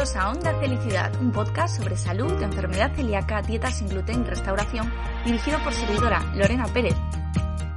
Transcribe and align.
Bienvenidos 0.00 0.24
a 0.24 0.30
Onda 0.30 0.58
Felicidad, 0.58 1.20
un 1.20 1.30
podcast 1.30 1.76
sobre 1.76 1.94
salud, 1.94 2.42
enfermedad 2.42 2.90
celíaca, 2.96 3.42
dieta 3.42 3.70
sin 3.70 3.86
gluten 3.86 4.22
y 4.22 4.24
restauración, 4.24 4.90
dirigido 5.26 5.58
por 5.58 5.74
servidora 5.74 6.22
Lorena 6.34 6.64
Pérez. 6.68 6.94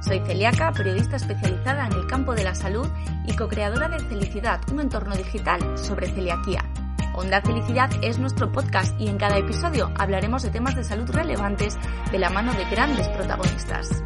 Soy 0.00 0.20
celíaca, 0.20 0.72
periodista 0.72 1.16
especializada 1.16 1.86
en 1.86 1.92
el 1.92 2.06
campo 2.06 2.34
de 2.34 2.44
la 2.44 2.54
salud 2.54 2.88
y 3.26 3.36
co-creadora 3.36 3.90
de 3.90 3.98
Felicidad, 3.98 4.58
un 4.72 4.80
entorno 4.80 5.14
digital 5.14 5.76
sobre 5.76 6.06
celiaquía. 6.06 6.64
Onda 7.14 7.42
Felicidad 7.42 7.90
es 8.00 8.18
nuestro 8.18 8.50
podcast 8.50 8.98
y 8.98 9.08
en 9.08 9.18
cada 9.18 9.36
episodio 9.36 9.92
hablaremos 9.98 10.42
de 10.44 10.50
temas 10.50 10.74
de 10.76 10.84
salud 10.84 11.10
relevantes 11.10 11.76
de 12.10 12.18
la 12.18 12.30
mano 12.30 12.54
de 12.54 12.64
grandes 12.70 13.06
protagonistas. 13.08 14.02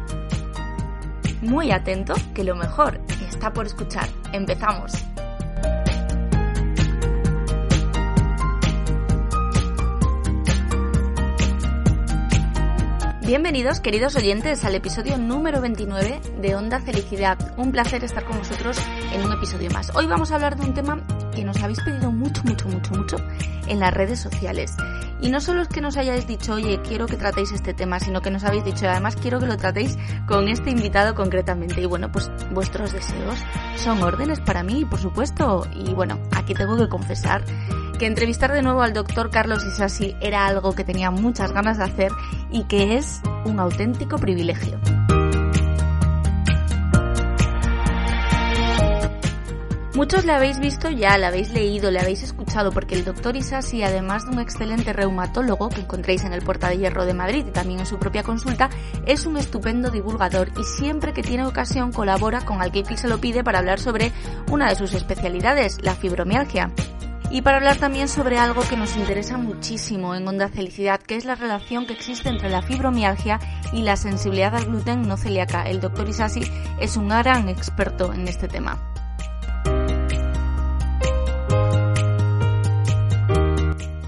Muy 1.41 1.71
atento, 1.71 2.15
que 2.35 2.43
lo 2.43 2.57
mejor 2.57 2.99
está 3.29 3.53
por 3.53 3.65
escuchar. 3.65 4.09
Empezamos. 4.33 5.08
Bienvenidos, 13.29 13.79
queridos 13.79 14.15
oyentes, 14.15 14.65
al 14.65 14.73
episodio 14.73 15.19
número 15.19 15.61
29 15.61 16.19
de 16.41 16.55
Onda 16.55 16.79
Felicidad. 16.79 17.37
Un 17.57 17.71
placer 17.71 18.03
estar 18.03 18.25
con 18.25 18.39
vosotros 18.39 18.75
en 19.13 19.23
un 19.23 19.31
episodio 19.31 19.69
más. 19.69 19.95
Hoy 19.95 20.07
vamos 20.07 20.31
a 20.31 20.35
hablar 20.35 20.55
de 20.55 20.65
un 20.65 20.73
tema 20.73 21.05
que 21.35 21.43
nos 21.43 21.61
habéis 21.61 21.79
pedido 21.79 22.11
mucho, 22.11 22.41
mucho, 22.43 22.67
mucho, 22.67 22.91
mucho 22.95 23.17
en 23.67 23.79
las 23.79 23.93
redes 23.93 24.19
sociales. 24.19 24.73
Y 25.21 25.29
no 25.29 25.41
solo 25.41 25.61
es 25.61 25.67
que 25.67 25.79
nos 25.79 25.95
hayáis 25.95 26.25
dicho, 26.25 26.55
oye, 26.55 26.81
quiero 26.81 27.05
que 27.05 27.17
tratéis 27.17 27.51
este 27.51 27.75
tema, 27.75 27.99
sino 27.99 28.23
que 28.23 28.31
nos 28.31 28.43
habéis 28.45 28.63
dicho, 28.63 28.89
además 28.89 29.15
quiero 29.15 29.39
que 29.39 29.45
lo 29.45 29.57
tratéis 29.57 29.95
con 30.27 30.47
este 30.47 30.71
invitado 30.71 31.13
concretamente. 31.13 31.81
Y 31.81 31.85
bueno, 31.85 32.11
pues 32.11 32.31
vuestros 32.49 32.93
deseos 32.93 33.37
son 33.75 34.01
órdenes 34.01 34.39
para 34.39 34.63
mí, 34.63 34.85
por 34.85 34.99
supuesto. 34.99 35.67
Y 35.75 35.93
bueno, 35.93 36.19
aquí 36.31 36.55
tengo 36.55 36.75
que 36.77 36.89
confesar 36.89 37.43
que 37.99 38.07
entrevistar 38.07 38.53
de 38.53 38.61
nuevo 38.61 38.81
al 38.81 38.93
doctor 38.93 39.29
Carlos 39.29 39.65
Isasi 39.65 40.15
era 40.21 40.47
algo 40.47 40.73
que 40.73 40.85
tenía 40.85 41.11
muchas 41.11 41.51
ganas 41.51 41.77
de 41.77 41.83
hacer 41.83 42.11
y 42.49 42.63
que 42.63 42.95
es 42.95 43.21
un 43.43 43.59
auténtico 43.59 44.17
privilegio. 44.17 44.79
Muchos 49.95 50.23
le 50.23 50.31
habéis 50.31 50.59
visto 50.59 50.89
ya, 50.89 51.17
le 51.17 51.25
habéis 51.25 51.51
leído, 51.51 51.91
le 51.91 51.99
habéis 51.99 52.23
escuchado, 52.23 52.71
porque 52.71 52.95
el 52.95 53.03
doctor 53.03 53.35
Isasi, 53.35 53.83
además 53.83 54.25
de 54.25 54.31
un 54.31 54.39
excelente 54.39 54.93
reumatólogo 54.93 55.67
que 55.67 55.81
encontréis 55.81 56.23
en 56.23 56.31
el 56.31 56.41
Porta 56.41 56.69
de 56.69 56.77
Hierro 56.77 57.05
de 57.05 57.13
Madrid 57.13 57.47
y 57.47 57.51
también 57.51 57.81
en 57.81 57.85
su 57.85 57.99
propia 57.99 58.23
consulta, 58.23 58.69
es 59.05 59.25
un 59.25 59.35
estupendo 59.35 59.91
divulgador 59.91 60.51
y 60.57 60.63
siempre 60.63 61.11
que 61.11 61.21
tiene 61.21 61.45
ocasión 61.45 61.91
colabora 61.91 62.45
con 62.45 62.61
alguien 62.61 62.85
que 62.85 62.95
se 62.95 63.09
lo 63.09 63.19
pide 63.19 63.43
para 63.43 63.59
hablar 63.59 63.81
sobre 63.81 64.13
una 64.49 64.69
de 64.69 64.75
sus 64.75 64.93
especialidades, 64.93 65.81
la 65.81 65.95
fibromialgia 65.95 66.71
y 67.31 67.41
para 67.41 67.57
hablar 67.57 67.77
también 67.77 68.07
sobre 68.07 68.39
algo 68.39 68.61
que 68.67 68.75
nos 68.77 68.95
interesa 68.97 69.37
muchísimo 69.37 70.15
en 70.15 70.27
Onda 70.27 70.49
Felicidad, 70.49 70.99
que 70.99 71.15
es 71.15 71.25
la 71.25 71.35
relación 71.35 71.85
que 71.85 71.93
existe 71.93 72.29
entre 72.29 72.49
la 72.49 72.61
fibromialgia 72.61 73.39
y 73.71 73.83
la 73.83 73.95
sensibilidad 73.95 74.55
al 74.55 74.65
gluten 74.65 75.07
no 75.07 75.17
celíaca. 75.17 75.63
El 75.63 75.79
doctor 75.79 76.09
Isasi 76.09 76.41
es 76.79 76.97
un 76.97 77.09
gran 77.09 77.47
experto 77.49 78.13
en 78.13 78.27
este 78.27 78.47
tema. 78.47 78.79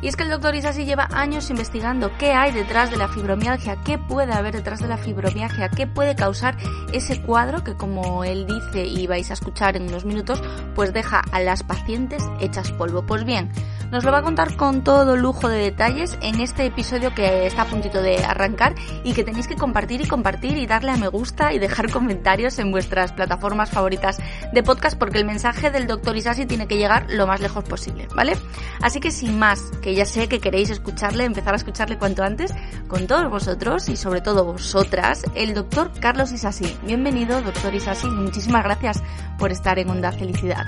Y 0.02 0.08
es 0.08 0.16
que 0.16 0.24
el 0.24 0.30
doctor 0.30 0.56
Isasi 0.56 0.86
lleva 0.86 1.08
años 1.12 1.50
investigando 1.50 2.12
qué 2.18 2.34
hay 2.34 2.52
detrás 2.52 2.90
de 2.90 2.98
la 2.98 3.08
fibromialgia, 3.08 3.78
qué 3.84 3.98
puede 3.98 4.34
haber 4.34 4.56
detrás 4.56 4.80
de 4.80 4.88
la 4.88 4.98
fibromialgia, 4.98 5.70
qué 5.70 5.86
puede 5.86 6.16
causar 6.16 6.58
ese 6.92 7.22
cuadro 7.22 7.64
que 7.64 7.76
como 7.76 8.24
él 8.24 8.48
dice 8.48 8.86
y 8.86 9.06
vais 9.06 9.30
a 9.30 9.34
escuchar 9.34 9.78
en 9.78 9.84
unos 9.84 10.06
minutos, 10.06 10.42
pues 10.74 10.92
deja 10.94 11.22
a 11.32 11.40
las 11.40 11.64
pacientes 11.64 12.24
hechas 12.40 12.72
polvo. 12.72 13.06
Pues 13.06 13.26
bien, 13.26 13.52
nos 13.92 14.04
lo 14.04 14.12
va 14.12 14.20
a 14.20 14.24
contar 14.24 14.56
con 14.56 14.84
todo 14.84 15.18
lujo 15.18 15.50
de 15.50 15.58
detalles 15.58 16.18
en 16.22 16.40
este 16.40 16.66
episodio 16.66 17.14
que 17.14 17.46
está 17.46 17.64
a 17.64 17.66
puntito 17.66 18.02
de 18.02 18.24
arrancar 18.24 18.74
y 19.04 19.14
que 19.14 19.24
tenéis 19.24 19.48
que 19.48 19.56
compartir 19.56 20.02
y 20.02 20.08
compartir 20.08 20.58
y 20.58 20.66
darle 20.66 20.92
a 20.92 20.98
me 20.98 21.10
gusta 21.10 21.54
y 21.54 21.60
dejar 21.60 21.92
comentarios 21.92 22.58
en 22.58 22.72
vuestras 22.72 23.12
plataformas 23.12 23.70
favoritas 23.70 24.18
de 24.54 24.64
podcast 24.64 24.98
porque 24.98 25.18
el 25.18 25.26
mensaje 25.26 25.72
del 25.72 25.88
doctor 25.88 26.16
Isasi 26.16 26.46
tiene 26.46 26.68
que 26.68 26.78
llegar 26.78 27.06
lo 27.10 27.28
más 27.28 27.42
lejos 27.42 27.66
posible, 27.66 28.08
¿vale? 28.16 28.38
Así 28.82 29.00
que 29.00 29.12
sin 29.12 29.38
más, 29.38 29.72
que 29.82 29.91
ya 29.96 30.06
sé 30.06 30.28
que 30.28 30.40
queréis 30.40 30.70
escucharle, 30.70 31.26
empezar 31.26 31.54
a 31.54 31.58
escucharle 31.58 31.98
cuanto 31.98 32.24
antes, 32.24 32.54
con 32.88 33.08
todos 33.08 33.30
vosotros 33.30 33.90
y 33.90 33.96
sobre 33.96 34.22
todo 34.22 34.46
vosotras, 34.46 35.24
el 35.36 35.54
doctor 35.54 35.92
Carlos 36.00 36.32
Isasi. 36.32 36.78
Bienvenido, 36.86 37.42
doctor 37.42 37.74
Isasi, 37.74 38.08
muchísimas 38.08 38.64
gracias 38.64 39.04
por 39.38 39.52
estar 39.52 39.80
en 39.80 39.90
Onda 39.90 40.12
Felicidad. 40.12 40.66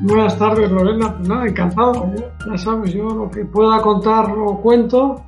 Buenas 0.00 0.38
tardes, 0.38 0.70
Lorena. 0.70 1.16
Pues 1.16 1.28
nada, 1.28 1.46
encantado. 1.46 2.12
¿eh? 2.16 2.32
Ya 2.50 2.58
sabes, 2.58 2.92
yo 2.92 3.08
lo 3.08 3.30
que 3.30 3.44
pueda 3.44 3.80
contar 3.80 4.30
lo 4.36 4.60
cuento 4.60 5.24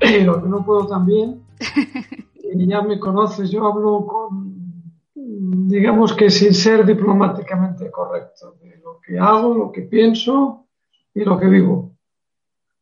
y 0.00 0.24
lo 0.24 0.42
que 0.42 0.48
no 0.48 0.64
puedo 0.64 0.86
también. 0.86 1.42
y 2.34 2.66
ya 2.66 2.82
me 2.82 2.98
conoces, 2.98 3.50
yo 3.50 3.66
hablo 3.66 4.06
con, 4.06 4.54
digamos 5.14 6.14
que 6.14 6.30
sin 6.30 6.54
ser 6.54 6.84
diplomáticamente 6.84 7.90
correcto, 7.90 8.56
de 8.62 8.78
lo 8.78 8.98
que 9.00 9.18
hago, 9.18 9.54
lo 9.54 9.72
que 9.72 9.82
pienso 9.82 10.66
y 11.14 11.24
lo 11.24 11.38
que 11.38 11.46
vivo. 11.46 11.97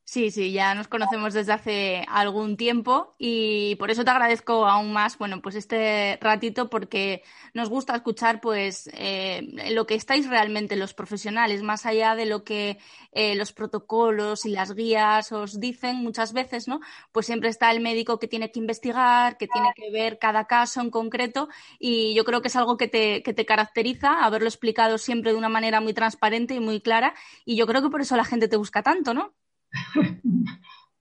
Sí, 0.09 0.31
sí, 0.31 0.53
ya 0.53 0.72
nos 0.77 0.87
conocemos 0.87 1.34
desde 1.34 1.53
hace 1.53 2.05
algún 2.09 2.56
tiempo 2.56 3.17
y 3.19 3.75
por 3.75 3.91
eso 3.91 4.05
te 4.05 4.11
agradezco 4.12 4.65
aún 4.65 4.93
más, 4.93 5.19
bueno, 5.19 5.43
pues 5.43 5.56
este 5.56 6.17
ratito 6.21 6.71
porque 6.71 7.25
nos 7.55 7.69
gusta 7.69 7.97
escuchar 7.97 8.41
pues 8.41 8.89
eh, 8.93 9.43
lo 9.72 9.84
que 9.84 9.97
estáis 9.97 10.28
realmente 10.28 10.77
los 10.77 10.95
profesionales, 10.95 11.65
más 11.65 11.87
allá 11.87 12.15
de 12.15 12.25
lo 12.27 12.45
que 12.45 12.78
eh, 13.11 13.34
los 13.34 13.53
protocolos 13.53 14.47
y 14.47 14.50
las 14.50 14.77
guías 14.77 15.33
os 15.33 15.59
dicen 15.59 15.97
muchas 15.97 16.33
veces, 16.33 16.69
¿no? 16.69 16.78
Pues 17.11 17.27
siempre 17.27 17.49
está 17.49 17.72
el 17.72 17.81
médico 17.81 18.21
que 18.21 18.28
tiene 18.28 18.53
que 18.53 18.61
investigar, 18.61 19.37
que 19.37 19.49
tiene 19.49 19.72
que 19.75 19.91
ver 19.91 20.21
cada 20.21 20.45
caso 20.47 20.81
en 20.81 20.91
concreto 20.91 21.49
y 21.81 22.15
yo 22.15 22.25
creo 22.25 22.43
que 22.43 22.49
es 22.49 22.55
algo 22.56 22.77
que 22.77 22.87
te, 22.87 23.25
que 23.25 23.34
te 23.34 23.45
caracteriza, 23.45 24.25
haberlo 24.25 24.47
explicado 24.47 24.99
siempre 24.99 25.33
de 25.33 25.39
una 25.39 25.49
manera 25.49 25.81
muy 25.81 25.95
transparente 25.95 26.55
y 26.55 26.61
muy 26.61 26.81
clara 26.81 27.12
y 27.45 27.56
yo 27.56 27.66
creo 27.66 27.83
que 27.83 27.91
por 27.91 28.03
eso 28.03 28.16
la 28.16 28.25
gente 28.25 28.47
te 28.47 28.56
busca 28.56 28.84
tanto, 28.84 29.12
¿no? 29.12 29.34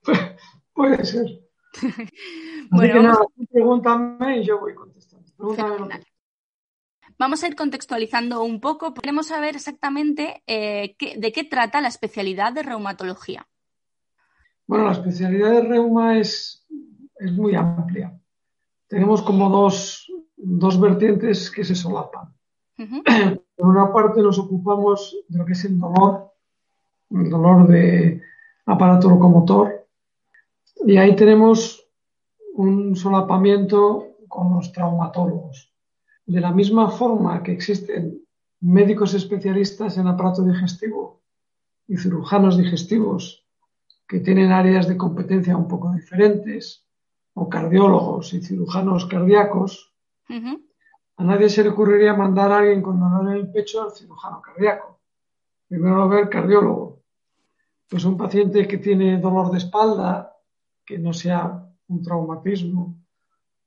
Puede 0.74 1.04
ser. 1.04 1.26
bueno, 2.70 3.28
pregúntame 3.50 4.38
y 4.38 4.44
yo 4.44 4.60
voy 4.60 4.74
contestando. 4.74 5.26
Vamos 7.18 7.42
a 7.42 7.48
ir 7.48 7.56
contextualizando 7.56 8.42
un 8.42 8.60
poco. 8.60 8.92
Queremos 8.92 9.28
saber 9.28 9.56
exactamente 9.56 10.42
eh, 10.46 10.96
de 10.98 11.32
qué 11.32 11.44
trata 11.44 11.80
la 11.80 11.88
especialidad 11.88 12.52
de 12.52 12.62
reumatología. 12.62 13.46
Bueno, 14.66 14.84
la 14.86 14.92
especialidad 14.92 15.52
de 15.52 15.62
reuma 15.62 16.18
es, 16.18 16.66
es 17.18 17.32
muy 17.32 17.54
amplia. 17.54 18.18
Tenemos 18.88 19.22
como 19.22 19.48
dos, 19.48 20.12
dos 20.36 20.80
vertientes 20.80 21.50
que 21.50 21.64
se 21.64 21.74
solapan. 21.74 22.34
Por 23.56 23.68
una 23.68 23.90
parte 23.92 24.20
nos 24.20 24.38
ocupamos 24.38 25.16
de 25.28 25.38
lo 25.38 25.46
que 25.46 25.52
es 25.52 25.64
el 25.64 25.78
dolor, 25.78 26.32
el 27.10 27.30
dolor 27.30 27.66
de, 27.66 28.20
aparato 28.66 29.08
locomotor. 29.08 29.86
Y 30.84 30.96
ahí 30.98 31.16
tenemos 31.16 31.88
un 32.54 32.96
solapamiento 32.96 34.16
con 34.28 34.54
los 34.54 34.72
traumatólogos. 34.72 35.72
De 36.26 36.40
la 36.40 36.52
misma 36.52 36.90
forma 36.90 37.42
que 37.42 37.52
existen 37.52 38.20
médicos 38.60 39.14
especialistas 39.14 39.96
en 39.96 40.08
aparato 40.08 40.42
digestivo 40.42 41.22
y 41.86 41.96
cirujanos 41.96 42.58
digestivos 42.58 43.46
que 44.08 44.20
tienen 44.20 44.52
áreas 44.52 44.88
de 44.88 44.96
competencia 44.96 45.56
un 45.56 45.68
poco 45.68 45.92
diferentes, 45.92 46.84
o 47.34 47.48
cardiólogos 47.48 48.32
y 48.32 48.40
cirujanos 48.40 49.06
cardíacos, 49.06 49.92
a 51.18 51.24
nadie 51.24 51.50
se 51.50 51.62
le 51.62 51.68
ocurriría 51.68 52.14
mandar 52.14 52.50
a 52.50 52.58
alguien 52.58 52.82
con 52.82 52.98
dolor 52.98 53.30
en 53.30 53.36
el 53.36 53.52
pecho 53.52 53.82
al 53.82 53.92
cirujano 53.92 54.40
cardíaco. 54.40 55.00
Primero 55.68 55.96
lo 55.96 56.08
ve 56.08 56.20
el 56.20 56.28
cardiólogo 56.30 57.02
pues 57.88 58.04
un 58.04 58.16
paciente 58.16 58.66
que 58.66 58.78
tiene 58.78 59.18
dolor 59.20 59.50
de 59.50 59.58
espalda, 59.58 60.34
que 60.84 60.98
no 60.98 61.12
sea 61.12 61.68
un 61.88 62.02
traumatismo, 62.02 62.96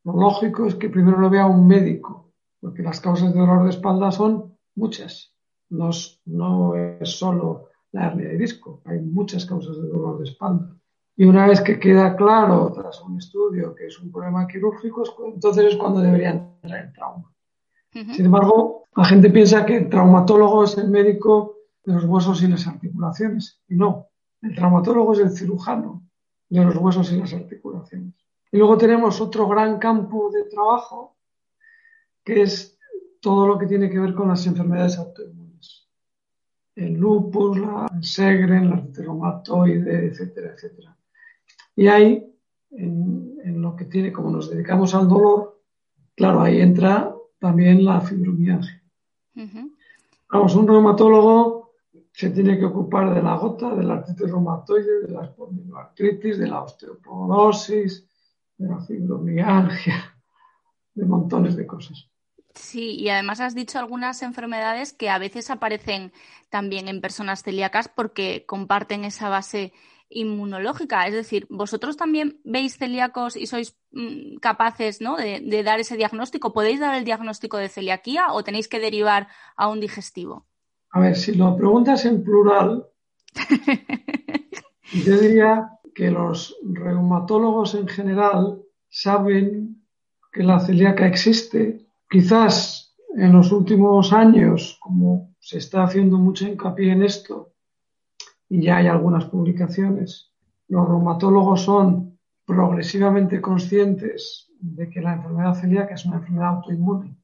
lo 0.04 0.14
lógico 0.14 0.66
es 0.66 0.76
que 0.76 0.90
primero 0.90 1.18
lo 1.18 1.30
vea 1.30 1.46
un 1.46 1.68
médico, 1.68 2.34
porque 2.60 2.82
las 2.82 3.00
causas 3.00 3.34
de 3.34 3.40
dolor 3.40 3.64
de 3.64 3.70
espalda 3.70 4.12
son 4.12 4.58
muchas. 4.76 5.36
No 5.70 5.90
es, 5.90 6.20
no 6.26 6.76
es 6.76 7.18
solo 7.18 7.68
la 7.92 8.08
hernia 8.08 8.30
de 8.30 8.38
disco, 8.38 8.82
hay 8.86 9.00
muchas 9.00 9.46
causas 9.46 9.76
de 9.82 9.88
dolor 9.88 10.20
de 10.20 10.26
espalda. 10.30 10.76
Y 11.16 11.26
una 11.26 11.48
vez 11.48 11.62
que 11.62 11.80
queda 11.80 12.16
claro 12.16 12.72
tras 12.74 13.02
un 13.02 13.18
estudio 13.18 13.76
que 13.76 13.88
es 13.88 14.00
un 14.00 14.12
problema 14.12 14.48
quirúrgico, 14.48 15.04
entonces 15.34 15.74
es 15.74 15.76
cuando 15.76 16.00
deberían 16.00 16.56
entrar 16.62 16.86
el 16.86 16.94
trauma. 16.94 17.34
Sin 17.92 18.26
embargo, 18.26 18.86
la 18.96 19.04
gente 19.04 19.30
piensa 19.30 19.66
que 19.66 19.78
el 19.78 19.90
traumatólogo 19.90 20.64
es 20.64 20.78
el 20.78 20.90
médico 20.90 21.58
de 21.84 21.94
los 21.94 22.06
huesos 22.06 22.42
y 22.44 22.48
las 22.48 22.68
articulaciones. 22.68 23.60
Y 23.68 23.76
no, 23.76 24.09
el 24.42 24.56
traumatólogo 24.56 25.14
es 25.14 25.20
el 25.20 25.32
cirujano 25.32 26.04
de 26.50 26.66
los 26.66 26.76
huesos 26.78 27.12
y 27.12 27.18
las 27.18 27.34
articulaciones. 27.34 28.16
Y 28.52 28.58
luego 28.58 28.78
tenemos 28.78 29.22
otro 29.22 29.48
gran 29.48 29.78
campo 29.78 30.32
de 30.32 30.46
trabajo, 30.46 31.18
que 32.24 32.42
es 32.42 32.78
todo 33.22 33.48
lo 33.48 33.58
que 33.58 33.68
tiene 33.68 33.90
que 33.90 34.00
ver 34.00 34.14
con 34.14 34.30
las 34.30 34.46
enfermedades 34.48 34.98
autoinmunes. 34.98 35.88
el 36.76 36.94
lupus, 36.94 37.60
la 37.60 37.90
segren, 38.02 38.70
la 38.70 38.82
reumatoide, 38.94 40.08
etcétera, 40.08 40.54
etcétera. 40.54 40.98
Y 41.76 41.88
ahí, 41.88 42.26
en, 42.72 43.62
lo 43.62 43.76
que 43.76 43.86
tiene, 43.86 44.14
como 44.14 44.32
nos 44.32 44.50
dedicamos 44.50 44.96
al 44.96 45.10
dolor, 45.10 45.62
claro, 46.16 46.42
ahí 46.42 46.62
entra 46.62 47.14
también 47.40 47.84
la 47.84 48.00
fibromialgia. 48.00 48.82
Vamos, 50.30 50.56
un 50.56 50.68
reumatólogo 50.68 51.59
se 52.20 52.32
tiene 52.32 52.60
que 52.60 52.66
ocupar 52.66 53.14
de 53.14 53.24
la 53.24 53.38
gota, 53.38 53.74
de 53.74 53.82
la 53.82 53.94
artritis 53.94 54.30
reumatoide, 54.30 55.08
de 55.08 55.14
la 55.14 55.24
espondiloartritis, 55.24 56.38
de 56.38 56.48
la 56.48 56.64
osteoporosis, 56.64 58.06
de 58.58 58.68
la 58.68 58.82
fibromialgia, 58.82 60.18
de 60.96 61.06
montones 61.06 61.56
de 61.56 61.66
cosas. 61.66 62.10
Sí, 62.54 62.96
y 62.96 63.08
además 63.08 63.40
has 63.40 63.56
dicho 63.56 63.80
algunas 63.80 64.22
enfermedades 64.22 64.92
que 64.92 65.10
a 65.10 65.18
veces 65.18 65.50
aparecen 65.50 66.12
también 66.50 66.90
en 66.90 67.00
personas 67.00 67.42
celíacas 67.42 67.88
porque 67.88 68.44
comparten 68.46 69.06
esa 69.06 69.30
base 69.30 69.72
inmunológica. 70.10 71.08
Es 71.08 71.14
decir, 71.14 71.48
vosotros 71.50 71.96
también 71.96 72.42
veis 72.44 72.76
celíacos 72.78 73.38
y 73.38 73.48
sois 73.48 73.78
mm, 73.92 74.40
capaces 74.42 75.00
¿no? 75.00 75.16
de, 75.16 75.40
de, 75.40 75.64
dar 75.64 75.80
ese 75.80 75.96
diagnóstico. 75.96 76.52
¿Podéis 76.52 76.82
dar 76.82 76.96
el 76.96 77.06
diagnóstico 77.06 77.56
de 77.56 77.70
celiaquía 77.70 78.34
o 78.34 78.44
tenéis 78.44 78.68
que 78.68 78.82
derivar 78.82 79.30
a 79.56 79.70
un 79.70 79.80
digestivo? 79.80 80.50
A 80.92 81.00
ver, 81.00 81.16
si 81.16 81.36
lo 81.36 81.56
preguntas 81.56 82.06
en 82.06 82.24
plural, 82.24 82.88
yo 85.06 85.18
diría 85.18 85.70
que 85.94 86.10
los 86.10 86.58
reumatólogos 86.64 87.76
en 87.76 87.88
general 87.88 88.62
saben 88.90 89.84
que 90.32 90.44
la 90.44 90.60
celíaca 90.60 91.06
existe. 91.06 91.86
Quizás 92.10 92.96
en 93.16 93.34
los 93.34 93.52
últimos 93.52 94.14
años, 94.14 94.78
como 94.80 95.36
se 95.40 95.60
está 95.60 95.84
haciendo 95.84 96.18
mucho 96.18 96.48
hincapié 96.48 96.92
en 96.92 97.04
esto, 97.04 97.54
y 98.48 98.64
ya 98.64 98.78
hay 98.78 98.88
algunas 98.88 99.26
publicaciones, 99.26 100.34
los 100.68 100.88
reumatólogos 100.88 101.62
son 101.62 102.18
progresivamente 102.46 103.42
conscientes 103.42 104.50
de 104.60 104.90
que 104.90 105.02
la 105.02 105.14
enfermedad 105.14 105.54
celíaca 105.54 105.94
es 105.94 106.06
una 106.06 106.18
enfermedad 106.18 106.56
autoinmune, 106.56 107.16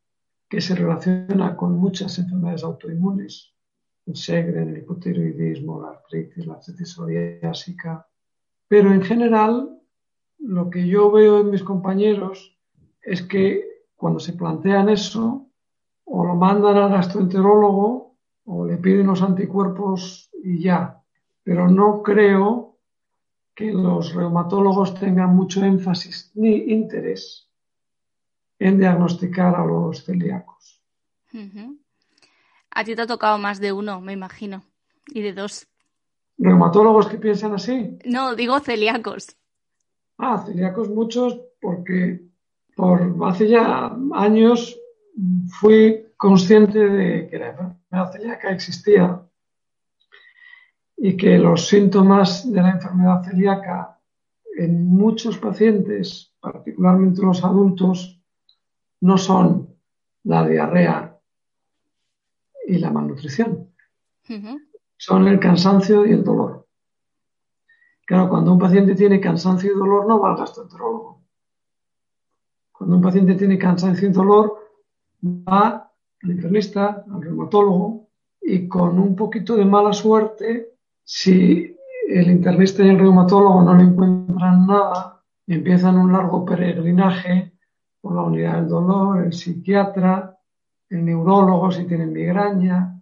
que 0.47 0.61
se 0.61 0.75
relaciona 0.75 1.55
con 1.55 1.75
muchas 1.77 2.19
enfermedades 2.19 2.63
autoinmunes, 2.63 3.54
el 4.05 4.15
Segren, 4.15 4.69
el 4.69 4.77
hipotiroidismo, 4.77 5.81
la 5.81 5.89
artritis, 5.89 6.45
la 6.45 6.55
artritis 6.55 6.89
psoriásica. 6.89 8.07
Pero 8.67 8.93
en 8.93 9.01
general, 9.01 9.79
lo 10.39 10.69
que 10.69 10.87
yo 10.87 11.11
veo 11.11 11.39
en 11.39 11.49
mis 11.49 11.63
compañeros 11.63 12.57
es 13.01 13.21
que 13.21 13.85
cuando 13.95 14.19
se 14.19 14.33
plantean 14.33 14.89
eso, 14.89 15.45
o 16.05 16.23
lo 16.23 16.35
mandan 16.35 16.77
al 16.77 16.91
gastroenterólogo 16.91 18.15
o 18.45 18.65
le 18.65 18.77
piden 18.77 19.07
los 19.07 19.21
anticuerpos 19.21 20.29
y 20.43 20.59
ya. 20.61 21.01
Pero 21.43 21.67
no 21.69 22.03
creo 22.03 22.77
que 23.55 23.73
los 23.73 24.13
reumatólogos 24.13 24.99
tengan 24.99 25.35
mucho 25.35 25.63
énfasis 25.63 26.31
ni 26.35 26.55
interés 26.55 27.49
en 28.59 28.77
diagnosticar 28.77 29.55
a 29.55 29.65
los 29.65 30.03
celíacos. 30.03 30.83
A 32.75 32.83
ti 32.83 32.93
te 32.93 33.03
ha 33.03 33.07
tocado 33.07 33.37
más 33.37 33.61
de 33.61 33.71
uno, 33.71 34.01
me 34.01 34.11
imagino, 34.11 34.63
y 35.07 35.21
de 35.21 35.31
dos. 35.31 35.65
¿Reumatólogos 36.37 37.07
que 37.07 37.17
piensan 37.17 37.53
así? 37.53 37.97
No, 38.03 38.35
digo 38.35 38.59
celíacos. 38.59 39.37
Ah, 40.17 40.43
celíacos 40.45 40.89
muchos 40.89 41.39
porque 41.61 42.21
por 42.75 43.15
hace 43.25 43.47
ya 43.47 43.95
años 44.13 44.77
fui 45.47 46.05
consciente 46.17 46.79
de 46.79 47.29
que 47.29 47.39
la 47.39 47.49
enfermedad 47.51 48.11
celíaca 48.11 48.51
existía 48.51 49.21
y 50.97 51.15
que 51.15 51.37
los 51.37 51.67
síntomas 51.67 52.51
de 52.51 52.61
la 52.61 52.71
enfermedad 52.71 53.23
celíaca 53.23 54.01
en 54.57 54.85
muchos 54.85 55.37
pacientes, 55.37 56.33
particularmente 56.41 57.21
los 57.21 57.41
adultos, 57.41 58.21
no 58.99 59.17
son 59.17 59.75
la 60.23 60.45
diarrea 60.45 61.14
y 62.67 62.77
la 62.79 62.91
malnutrición, 62.91 63.69
son 64.97 65.27
el 65.27 65.39
cansancio 65.39 66.05
y 66.05 66.11
el 66.11 66.23
dolor. 66.23 66.67
Claro, 68.05 68.29
cuando 68.29 68.53
un 68.53 68.59
paciente 68.59 68.95
tiene 68.95 69.19
cansancio 69.19 69.71
y 69.71 69.75
dolor 69.77 70.07
no 70.07 70.19
va 70.19 70.31
al 70.31 70.37
gastroenterólogo. 70.37 71.21
Cuando 72.71 72.97
un 72.97 73.01
paciente 73.01 73.35
tiene 73.35 73.57
cansancio 73.57 74.07
y 74.07 74.11
dolor, 74.11 74.59
va 75.23 75.91
al 76.21 76.31
internista, 76.31 77.03
al 77.11 77.21
reumatólogo, 77.21 78.09
y 78.41 78.67
con 78.67 78.99
un 78.99 79.15
poquito 79.15 79.55
de 79.55 79.65
mala 79.65 79.91
suerte, 79.91 80.75
si 81.03 81.75
el 82.07 82.29
internista 82.29 82.83
y 82.83 82.89
el 82.89 82.99
reumatólogo 82.99 83.63
no 83.63 83.73
le 83.75 83.83
encuentran 83.83 84.67
nada, 84.67 85.23
empiezan 85.47 85.97
un 85.97 86.11
largo 86.11 86.45
peregrinaje 86.45 87.53
por 88.01 88.15
la 88.15 88.21
unidad 88.21 88.55
del 88.57 88.67
dolor, 88.67 89.23
el 89.23 89.33
psiquiatra, 89.33 90.34
el 90.95 91.05
neurólogo 91.05 91.71
si 91.71 91.85
tienen 91.85 92.13
migraña, 92.13 93.01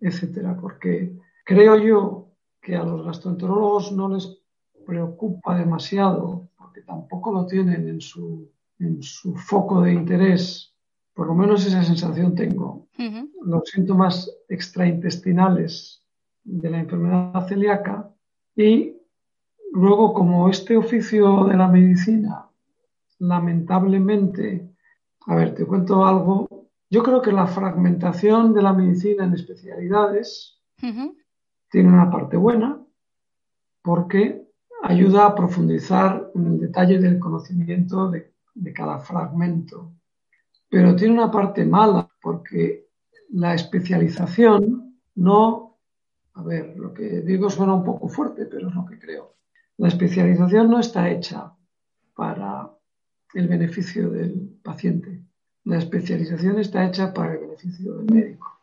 etcétera, 0.00 0.56
porque 0.60 1.16
creo 1.44 1.76
yo 1.76 2.28
que 2.60 2.76
a 2.76 2.82
los 2.82 3.04
gastroenterólogos 3.04 3.92
no 3.92 4.08
les 4.08 4.38
preocupa 4.86 5.56
demasiado, 5.56 6.48
porque 6.56 6.82
tampoco 6.82 7.32
lo 7.32 7.46
tienen 7.46 7.88
en 7.88 8.00
su 8.00 8.50
en 8.80 9.02
su 9.02 9.34
foco 9.34 9.82
de 9.82 9.92
interés, 9.92 10.74
por 11.14 11.26
lo 11.26 11.34
menos 11.34 11.66
esa 11.66 11.82
sensación 11.82 12.34
tengo, 12.34 12.88
los 13.44 13.68
síntomas 13.68 14.30
extraintestinales 14.48 16.02
de 16.44 16.70
la 16.70 16.80
enfermedad 16.80 17.46
celíaca 17.46 18.10
y 18.56 18.96
luego 19.72 20.14
como 20.14 20.48
este 20.48 20.76
oficio 20.76 21.44
de 21.44 21.56
la 21.56 21.68
medicina, 21.68 22.48
lamentablemente, 23.18 24.70
a 25.26 25.34
ver, 25.34 25.54
te 25.54 25.66
cuento 25.66 26.04
algo, 26.04 26.48
yo 26.90 27.02
creo 27.02 27.22
que 27.22 27.32
la 27.32 27.46
fragmentación 27.46 28.52
de 28.52 28.62
la 28.62 28.72
medicina 28.72 29.24
en 29.24 29.34
especialidades 29.34 30.60
tiene 31.70 31.88
una 31.88 32.10
parte 32.10 32.36
buena 32.36 32.80
porque 33.82 34.46
ayuda 34.82 35.26
a 35.26 35.34
profundizar 35.34 36.30
en 36.34 36.46
el 36.46 36.60
detalle 36.60 36.98
del 36.98 37.18
conocimiento 37.18 38.10
de 38.10 38.30
de 38.54 38.72
cada 38.72 38.98
fragmento. 38.98 39.92
Pero 40.68 40.94
tiene 40.94 41.14
una 41.14 41.30
parte 41.30 41.64
mala 41.64 42.08
porque 42.20 42.88
la 43.30 43.54
especialización 43.54 44.98
no, 45.16 45.78
a 46.34 46.42
ver, 46.42 46.76
lo 46.76 46.92
que 46.92 47.22
digo 47.22 47.50
suena 47.50 47.74
un 47.74 47.84
poco 47.84 48.08
fuerte, 48.08 48.46
pero 48.46 48.68
es 48.68 48.74
lo 48.74 48.86
que 48.86 48.98
creo. 48.98 49.36
La 49.78 49.88
especialización 49.88 50.70
no 50.70 50.78
está 50.78 51.10
hecha 51.10 51.52
para 52.14 52.70
el 53.34 53.48
beneficio 53.48 54.10
del 54.10 54.58
paciente. 54.62 55.19
La 55.64 55.78
especialización 55.78 56.58
está 56.58 56.86
hecha 56.86 57.12
para 57.12 57.34
el 57.34 57.40
beneficio 57.40 57.94
del 57.94 58.12
médico. 58.12 58.58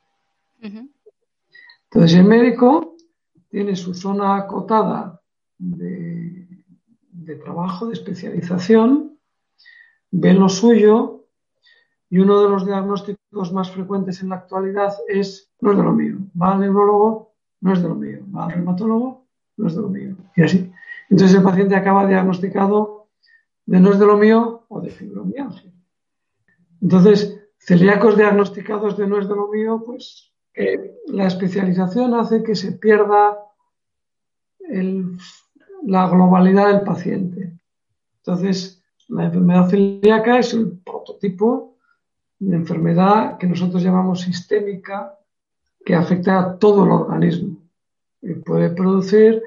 Entonces 0.62 2.18
el 2.18 2.25
médico 2.25 2.96
tiene 3.50 3.75
su 3.75 3.94
zona 3.94 4.36
acotada 4.36 5.22
de, 5.58 6.48
de 7.12 7.36
trabajo, 7.36 7.88
de 7.88 7.94
especialización, 7.94 9.18
ven 10.12 10.39
lo 10.39 10.50
suyo 10.50 11.25
y 12.10 12.20
uno 12.20 12.42
de 12.42 12.50
los 12.50 12.66
diagnósticos 12.66 13.51
más 13.54 13.72
frecuentes 13.72 14.22
en 14.22 14.30
la 14.30 14.36
actualidad 14.36 14.94
es 15.08 15.51
no 15.60 15.72
es 15.72 15.77
de 15.77 15.84
lo 15.84 15.94
mío. 15.94 16.18
Va 16.39 16.54
al 16.54 16.60
neurólogo, 16.60 17.34
no 17.62 17.74
es 17.74 17.82
de 17.82 17.89
lo 17.89 17.96
mío. 17.96 18.20
Va 18.34 18.46
al 18.46 18.51
reumatólogo, 18.51 19.25
no 19.58 19.68
es 19.68 19.75
de 19.75 19.82
lo 19.82 19.89
mío. 19.89 20.16
Y 20.36 20.44
así. 20.44 20.72
Entonces 21.10 21.38
el 21.38 21.44
paciente 21.44 21.75
acaba 21.75 22.08
diagnosticado 22.08 23.08
de 23.66 23.80
no 23.80 23.92
es 23.92 24.00
de 24.00 24.06
lo 24.06 24.18
mío 24.18 24.66
o 24.68 24.82
de 24.82 24.89
fibromialgia. 24.89 25.72
Entonces, 26.81 27.39
celíacos 27.57 28.17
diagnosticados 28.17 28.98
de 28.98 29.07
no 29.07 29.19
es 29.19 29.27
de 29.27 29.36
lo 29.36 29.48
mío, 29.48 29.84
pues 29.86 30.34
la 31.07 31.27
especialización 31.27 32.13
hace 32.13 32.43
que 32.43 32.55
se 32.55 32.74
pierda 32.74 33.38
la 35.84 36.10
globalidad 36.10 36.67
del 36.67 36.81
paciente. 36.81 37.60
Entonces, 38.17 38.84
la 39.07 39.25
enfermedad 39.25 39.69
celíaca 39.69 40.39
es 40.39 40.53
el 40.53 40.79
prototipo 40.79 41.77
de 42.39 42.55
enfermedad 42.55 43.38
que 43.38 43.48
nosotros 43.48 43.81
llamamos 43.81 44.22
sistémica, 44.22 45.17
que 45.86 45.96
afecta 45.96 46.39
a 46.39 46.57
todo 46.57 46.84
el 46.84 46.91
organismo 46.91 47.57
y 48.22 48.34
puede 48.34 48.72
producir 48.72 49.41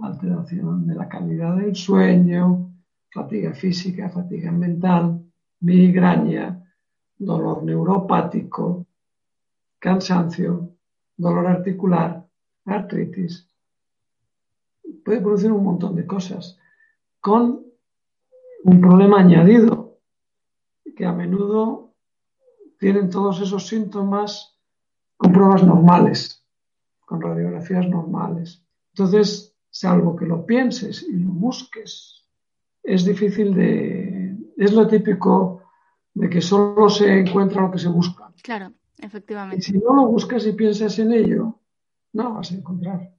alteración 0.00 0.86
de 0.86 0.94
la 0.94 1.08
calidad 1.08 1.56
del 1.56 1.76
sueño, 1.76 2.72
fatiga 3.10 3.52
física, 3.52 4.10
fatiga 4.10 4.50
mental, 4.50 5.22
migraña, 5.60 6.65
dolor 7.18 7.62
neuropático, 7.62 8.86
cansancio, 9.78 10.70
dolor 11.16 11.46
articular, 11.46 12.26
artritis. 12.64 13.48
Puede 15.04 15.20
producir 15.20 15.52
un 15.52 15.64
montón 15.64 15.94
de 15.94 16.06
cosas 16.06 16.58
con 17.20 17.64
un 18.64 18.80
problema 18.80 19.20
añadido, 19.20 19.98
que 20.96 21.04
a 21.04 21.12
menudo 21.12 21.92
tienen 22.78 23.10
todos 23.10 23.40
esos 23.40 23.66
síntomas 23.66 24.56
con 25.16 25.32
pruebas 25.32 25.62
normales. 25.62 26.42
con 27.06 27.22
radiografías 27.22 27.88
normales. 27.88 28.62
Entonces, 28.92 29.54
salvo 29.70 30.16
que 30.16 30.26
lo 30.26 30.44
pienses 30.44 31.04
y 31.04 31.16
lo 31.16 31.30
busques, 31.30 32.24
es 32.82 33.04
difícil 33.04 33.54
de... 33.54 34.36
Es 34.56 34.72
lo 34.72 34.88
típico 34.88 35.62
de 36.16 36.30
que 36.30 36.40
solo 36.40 36.88
se 36.88 37.20
encuentra 37.20 37.60
lo 37.60 37.70
que 37.70 37.78
se 37.78 37.88
busca. 37.88 38.32
Claro, 38.42 38.72
efectivamente. 38.98 39.58
Y 39.58 39.62
si 39.62 39.72
no 39.72 39.94
lo 39.94 40.06
buscas 40.06 40.46
y 40.46 40.52
piensas 40.52 40.98
en 40.98 41.12
ello, 41.12 41.60
no 42.14 42.22
lo 42.22 42.34
vas 42.34 42.50
a 42.52 42.54
encontrar. 42.54 43.12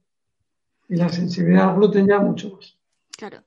Y 0.88 0.96
la 0.96 1.08
sensibilidad 1.08 1.70
al 1.70 1.76
gluten 1.76 2.08
ya 2.08 2.18
mucho 2.18 2.56
más. 2.56 2.76
Claro 3.16 3.38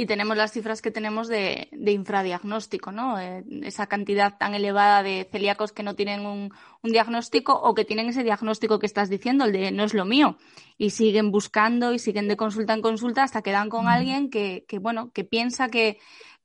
y 0.00 0.06
tenemos 0.06 0.36
las 0.36 0.52
cifras 0.52 0.80
que 0.80 0.92
tenemos 0.92 1.26
de, 1.26 1.68
infradiagnóstico, 1.72 2.92
¿no? 2.92 3.18
Eh, 3.18 3.44
esa 3.64 3.88
cantidad 3.88 4.38
tan 4.38 4.54
elevada 4.54 5.02
de 5.02 5.28
celíacos 5.28 5.72
que 5.72 5.82
no 5.82 5.96
tienen 5.96 6.24
un, 6.24 6.52
diagnóstico 6.84 7.52
o 7.52 7.74
que 7.74 7.84
tienen 7.84 8.08
ese 8.08 8.22
diagnóstico 8.22 8.78
que 8.78 8.86
estás 8.86 9.10
diciendo, 9.10 9.44
el 9.44 9.52
de 9.52 9.72
no 9.72 9.82
es 9.82 9.94
lo 9.94 10.04
mío, 10.04 10.38
y 10.78 10.90
siguen 10.90 11.32
buscando 11.32 11.92
y 11.92 11.98
siguen 11.98 12.28
de 12.28 12.36
consulta 12.36 12.74
en 12.74 12.80
consulta 12.80 13.24
hasta 13.24 13.42
que 13.42 13.50
dan 13.50 13.68
con 13.68 13.88
alguien 13.88 14.30
que, 14.30 14.64
bueno, 14.80 15.10
que 15.12 15.24
piensa 15.24 15.68
que, 15.68 15.98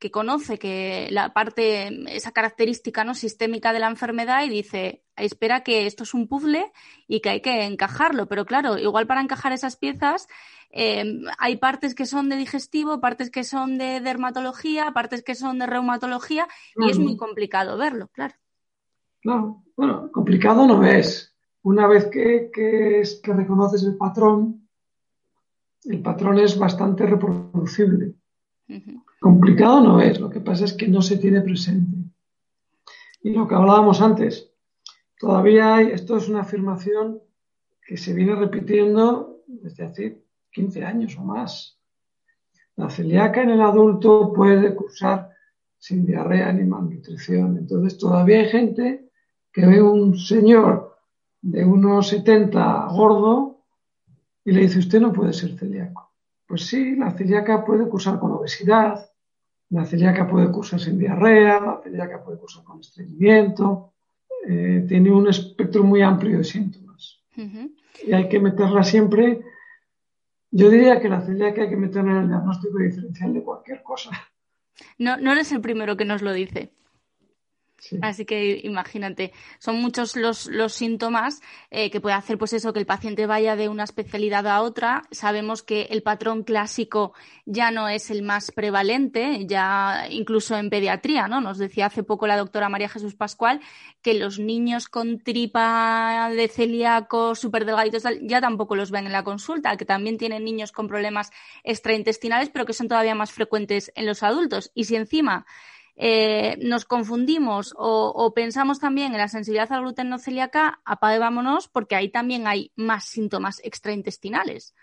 que 0.03 0.11
conoce 0.11 0.59
que 0.59 1.07
la 1.11 1.33
parte, 1.33 2.15
esa 2.15 2.33
característica 2.33 3.05
no 3.05 3.15
sistémica 3.15 3.71
de 3.71 3.79
la 3.79 3.89
enfermedad 3.89 4.43
y 4.43 4.49
dice, 4.49 5.03
espera 5.15 5.63
que 5.63 5.87
esto 5.87 6.03
es 6.03 6.13
un 6.13 6.27
puzzle 6.27 6.71
y 7.07 7.21
que 7.21 7.29
hay 7.29 7.41
que 7.41 7.63
encajarlo. 7.63 8.27
Pero 8.27 8.45
claro, 8.45 8.77
igual 8.77 9.07
para 9.07 9.21
encajar 9.21 9.53
esas 9.53 9.77
piezas 9.77 10.27
Em, 10.75 11.25
hay 11.37 11.57
partes 11.57 11.93
que 11.93 12.07
son 12.07 12.29
de 12.29 12.35
digestivo, 12.35 12.99
partes 12.99 13.29
que 13.29 13.43
son 13.43 13.77
de 13.77 14.01
dermatología, 14.01 14.91
partes 14.91 15.23
que 15.23 15.35
son 15.35 15.59
de 15.59 15.67
reumatología 15.67 16.47
y 16.75 16.89
es 16.89 16.97
muy 16.97 17.15
complicado 17.15 17.77
verlo, 17.77 18.07
claro. 18.07 18.33
Claro, 19.21 19.63
bueno, 19.77 20.11
complicado 20.11 20.65
no 20.65 20.83
es. 20.83 21.31
Una 21.61 21.85
vez 21.85 22.07
que, 22.07 22.49
es, 22.99 23.21
que 23.21 23.33
reconoces 23.33 23.83
el 23.83 23.97
patrón, 23.97 24.67
el 25.83 26.01
patrón 26.01 26.39
es 26.39 26.57
bastante 26.57 27.05
reproducible. 27.05 28.15
Complicado 29.23 29.79
no 29.79 30.01
es, 30.01 30.19
lo 30.19 30.29
que 30.29 30.41
pasa 30.41 30.65
es 30.65 30.73
que 30.73 30.89
no 30.89 31.01
se 31.01 31.15
tiene 31.15 31.39
presente. 31.39 31.95
Y 33.21 33.29
lo 33.29 33.47
que 33.47 33.55
hablábamos 33.55 34.01
antes, 34.01 34.51
todavía 35.17 35.75
hay, 35.75 35.91
esto 35.91 36.17
es 36.17 36.27
una 36.27 36.41
afirmación 36.41 37.21
que 37.87 37.95
se 37.95 38.13
viene 38.13 38.35
repitiendo 38.35 39.45
desde 39.47 39.85
hace 39.85 40.25
15 40.51 40.83
años 40.83 41.17
o 41.17 41.23
más. 41.23 41.79
La 42.75 42.89
celíaca 42.89 43.41
en 43.41 43.51
el 43.51 43.61
adulto 43.61 44.33
puede 44.33 44.75
cursar 44.75 45.29
sin 45.77 46.05
diarrea 46.05 46.51
ni 46.51 46.65
malnutrición. 46.65 47.57
Entonces 47.57 47.97
todavía 47.97 48.39
hay 48.39 48.49
gente 48.49 49.09
que 49.53 49.65
ve 49.65 49.81
un 49.81 50.17
señor 50.17 50.97
de 51.41 51.63
unos 51.63 52.09
70 52.09 52.87
gordo 52.91 53.61
y 54.43 54.51
le 54.51 54.63
dice, 54.63 54.79
usted 54.79 54.99
no 54.99 55.13
puede 55.13 55.31
ser 55.31 55.57
celíaco. 55.57 56.11
Pues 56.45 56.65
sí, 56.65 56.97
la 56.97 57.11
celíaca 57.11 57.63
puede 57.63 57.87
cursar 57.87 58.19
con 58.19 58.33
obesidad, 58.33 59.12
la 59.73 59.85
celíaca 59.85 60.27
puede 60.27 60.51
cursar 60.51 60.79
sin 60.79 60.97
diarrea, 60.97 61.59
la 61.59 61.81
celíaca 61.83 62.23
puede 62.23 62.37
cursar 62.37 62.63
con 62.63 62.79
estreñimiento, 62.79 63.93
eh, 64.47 64.85
tiene 64.87 65.11
un 65.11 65.27
espectro 65.27 65.83
muy 65.83 66.01
amplio 66.01 66.37
de 66.37 66.43
síntomas. 66.43 67.21
Y 68.05 68.13
hay 68.13 68.29
que 68.29 68.39
meterla 68.39 68.83
siempre 68.83 69.43
yo 70.55 70.69
diría 70.69 71.01
que 71.01 71.09
la 71.09 71.21
celíaca 71.21 71.63
hay 71.63 71.69
que 71.69 71.75
meterla 71.75 72.11
en 72.11 72.17
el 72.17 72.27
diagnóstico 72.27 72.77
diferencial 72.77 73.33
de 73.33 73.41
cualquier 73.41 73.81
cosa. 73.81 74.11
No, 74.99 75.17
no 75.17 75.31
eres 75.31 75.51
el 75.51 75.61
primero 75.61 75.97
que 75.97 76.05
nos 76.05 76.21
lo 76.21 76.31
dice. 76.31 76.71
Así 78.01 78.25
que 78.25 78.61
imagínate, 78.63 79.33
son 79.59 79.81
muchos 79.81 80.15
los, 80.15 80.49
síntomas 80.73 81.41
eh, 81.69 81.91
que 81.91 82.01
puede 82.01 82.15
hacer 82.15 82.37
pues 82.37 82.53
eso, 82.53 82.73
que 82.73 82.79
el 82.79 82.85
paciente 82.85 83.25
vaya 83.25 83.55
de 83.55 83.69
una 83.69 83.83
especialidad 83.83 84.47
a 84.47 84.61
otra. 84.61 85.03
Sabemos 85.11 85.63
que 85.63 85.83
el 85.91 86.01
patrón 86.01 86.43
clásico 86.43 87.13
ya 87.45 87.71
no 87.71 87.89
es 87.89 88.09
el 88.09 88.23
más 88.23 88.51
prevalente, 88.51 89.45
ya 89.45 90.07
incluso 90.09 90.57
en 90.57 90.69
pediatría, 90.69 91.27
¿no? 91.27 91.41
Nos 91.41 91.57
decía 91.57 91.87
hace 91.87 92.03
poco 92.03 92.27
la 92.27 92.37
doctora 92.37 92.69
María 92.69 92.89
Jesús 92.89 93.15
Pascual 93.15 93.59
que 94.01 94.13
los 94.13 94.39
niños 94.39 94.87
con 94.87 95.19
tripa 95.19 96.29
de 96.33 96.47
celíaco 96.47 97.35
súper 97.35 97.65
delgaditos 97.65 98.03
ya 98.21 98.41
tampoco 98.41 98.75
los 98.75 98.91
ven 98.91 99.05
en 99.05 99.11
la 99.11 99.23
consulta, 99.23 99.75
que 99.77 99.85
también 99.85 100.17
tienen 100.17 100.43
niños 100.43 100.71
con 100.71 100.87
problemas 100.87 101.31
extraintestinales, 101.63 102.49
pero 102.49 102.65
que 102.65 102.73
son 102.73 102.87
todavía 102.87 103.15
más 103.15 103.31
frecuentes 103.31 103.91
en 103.95 104.05
los 104.05 104.23
adultos. 104.23 104.71
Y 104.73 104.85
si 104.85 104.95
encima 104.95 105.45
eh, 105.95 106.57
nos 106.59 106.85
confundimos 106.85 107.73
o, 107.77 108.33
pensamos 108.33 108.79
también 108.79 109.11
en 109.11 109.19
la 109.19 109.27
sensibilidad 109.27 109.71
al 109.71 109.81
gluten 109.81 110.09
no 110.09 110.17
celíaca, 110.17 110.81
apagámonos 110.85 111.67
porque 111.67 111.95
ahí 111.95 112.09
también 112.09 112.47
hay 112.47 112.71
más 112.75 113.05
síntomas 113.05 113.61
extraintestinales, 113.63 114.73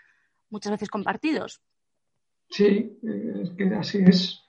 muchas 0.49 0.71
veces 0.71 0.89
compartidos. 0.89 1.61
Sí, 2.49 2.97
es 3.41 3.49
que 3.51 3.75
así 3.75 3.99
es. 4.05 4.41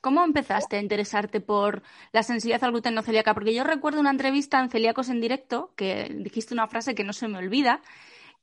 ¿Cómo 0.00 0.24
empezaste 0.24 0.76
a 0.76 0.80
interesarte 0.80 1.40
por 1.40 1.82
la 2.12 2.22
sensibilidad 2.22 2.62
al 2.62 2.70
gluten 2.70 2.94
no 2.94 3.02
celíaca? 3.02 3.34
Porque 3.34 3.54
yo 3.54 3.64
recuerdo 3.64 3.98
una 3.98 4.10
entrevista 4.10 4.60
en 4.60 4.70
Celíacos 4.70 5.08
en 5.08 5.20
Directo 5.20 5.72
que 5.74 6.14
dijiste 6.20 6.54
una 6.54 6.68
frase 6.68 6.94
que 6.94 7.02
no 7.02 7.12
se 7.12 7.26
me 7.26 7.38
olvida, 7.38 7.80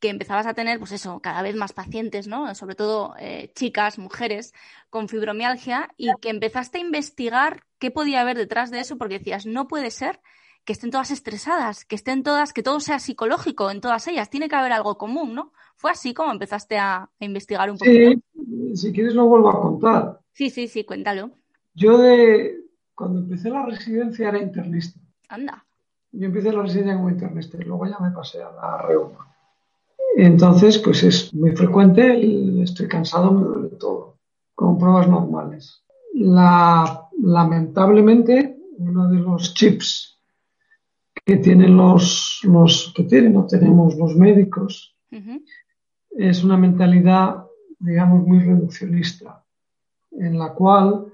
que 0.03 0.09
empezabas 0.09 0.45
a 0.47 0.53
tener, 0.53 0.79
pues 0.79 0.91
eso, 0.91 1.21
cada 1.21 1.41
vez 1.41 1.55
más 1.55 1.71
pacientes, 1.71 2.27
¿no? 2.27 2.53
Sobre 2.55 2.75
todo 2.75 3.15
eh, 3.19 3.53
chicas, 3.55 3.97
mujeres 3.97 4.53
con 4.89 5.07
fibromialgia 5.07 5.93
y 5.95 6.09
que 6.19 6.27
empezaste 6.27 6.77
a 6.77 6.81
investigar 6.81 7.63
qué 7.79 7.89
podía 7.89 8.19
haber 8.19 8.35
detrás 8.35 8.69
de 8.69 8.81
eso 8.81 8.97
porque 8.97 9.19
decías, 9.19 9.45
no 9.45 9.65
puede 9.69 9.91
ser 9.91 10.19
que 10.65 10.73
estén 10.73 10.91
todas 10.91 11.09
estresadas, 11.09 11.85
que 11.85 11.95
estén 11.95 12.21
todas, 12.21 12.51
que 12.51 12.63
todo 12.63 12.81
sea 12.81 12.99
psicológico 12.99 13.71
en 13.71 13.79
todas 13.79 14.05
ellas, 14.09 14.29
tiene 14.29 14.49
que 14.49 14.57
haber 14.57 14.73
algo 14.73 14.97
común, 14.97 15.35
¿no? 15.35 15.53
Fue 15.77 15.91
así 15.91 16.13
como 16.13 16.33
empezaste 16.33 16.77
a, 16.77 17.09
investigar 17.19 17.71
un 17.71 17.77
poco. 17.77 17.89
Sí, 17.89 18.75
si 18.75 18.91
quieres 18.91 19.15
lo 19.15 19.27
vuelvo 19.27 19.51
a 19.51 19.61
contar. 19.61 20.19
Sí, 20.33 20.49
sí, 20.49 20.67
sí, 20.67 20.83
cuéntalo. 20.83 21.31
Yo 21.75 21.97
de 21.97 22.65
cuando 22.93 23.19
empecé 23.19 23.49
la 23.49 23.65
residencia 23.65 24.27
era 24.27 24.41
internista. 24.41 24.99
Anda. 25.29 25.63
Yo 26.11 26.25
empecé 26.25 26.51
la 26.51 26.61
residencia 26.61 26.95
como 26.95 27.09
internista 27.09 27.55
y 27.57 27.63
luego 27.63 27.85
ya 27.85 27.99
me 27.99 28.11
pasé 28.11 28.43
a 28.43 28.51
la 28.51 28.77
reuma. 28.79 29.32
Entonces, 30.15 30.77
pues 30.77 31.01
es 31.03 31.33
muy 31.33 31.55
frecuente, 31.55 32.61
estoy 32.61 32.87
cansado, 32.87 33.31
me 33.31 33.43
duele 33.43 33.69
todo, 33.69 34.19
con 34.53 34.77
pruebas 34.77 35.09
normales. 35.09 35.83
lamentablemente, 36.13 38.59
uno 38.77 39.09
de 39.09 39.17
los 39.19 39.53
chips 39.53 40.19
que 41.25 41.37
tienen 41.37 41.77
los, 41.77 42.41
los 42.43 42.91
que 42.95 43.03
tienen 43.03 43.37
o 43.37 43.47
tenemos 43.47 43.95
los 43.95 44.13
médicos 44.15 44.95
es 46.11 46.43
una 46.43 46.57
mentalidad, 46.57 47.45
digamos, 47.79 48.27
muy 48.27 48.39
reduccionista, 48.39 49.43
en 50.11 50.37
la 50.37 50.53
cual 50.53 51.05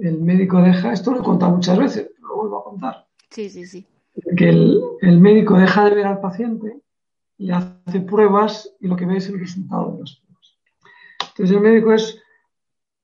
el 0.00 0.20
médico 0.20 0.62
deja, 0.62 0.92
esto 0.92 1.12
lo 1.12 1.20
he 1.20 1.24
contado 1.24 1.52
muchas 1.52 1.78
veces, 1.78 2.10
lo 2.20 2.36
vuelvo 2.36 2.58
a 2.58 2.64
contar. 2.64 3.06
Sí, 3.30 3.50
sí, 3.50 3.66
sí. 3.66 3.86
Que 4.36 4.48
el, 4.48 4.80
el 5.02 5.20
médico 5.20 5.58
deja 5.58 5.84
de 5.84 5.94
ver 5.94 6.06
al 6.06 6.20
paciente 6.20 6.80
y 7.38 7.50
hace 7.50 8.00
pruebas 8.00 8.74
y 8.80 8.88
lo 8.88 8.96
que 8.96 9.06
ve 9.06 9.18
es 9.18 9.28
el 9.28 9.38
resultado 9.38 9.92
de 9.92 10.00
las 10.00 10.16
pruebas. 10.16 10.58
Entonces 11.20 11.56
el 11.56 11.62
médico 11.62 11.92
es 11.92 12.22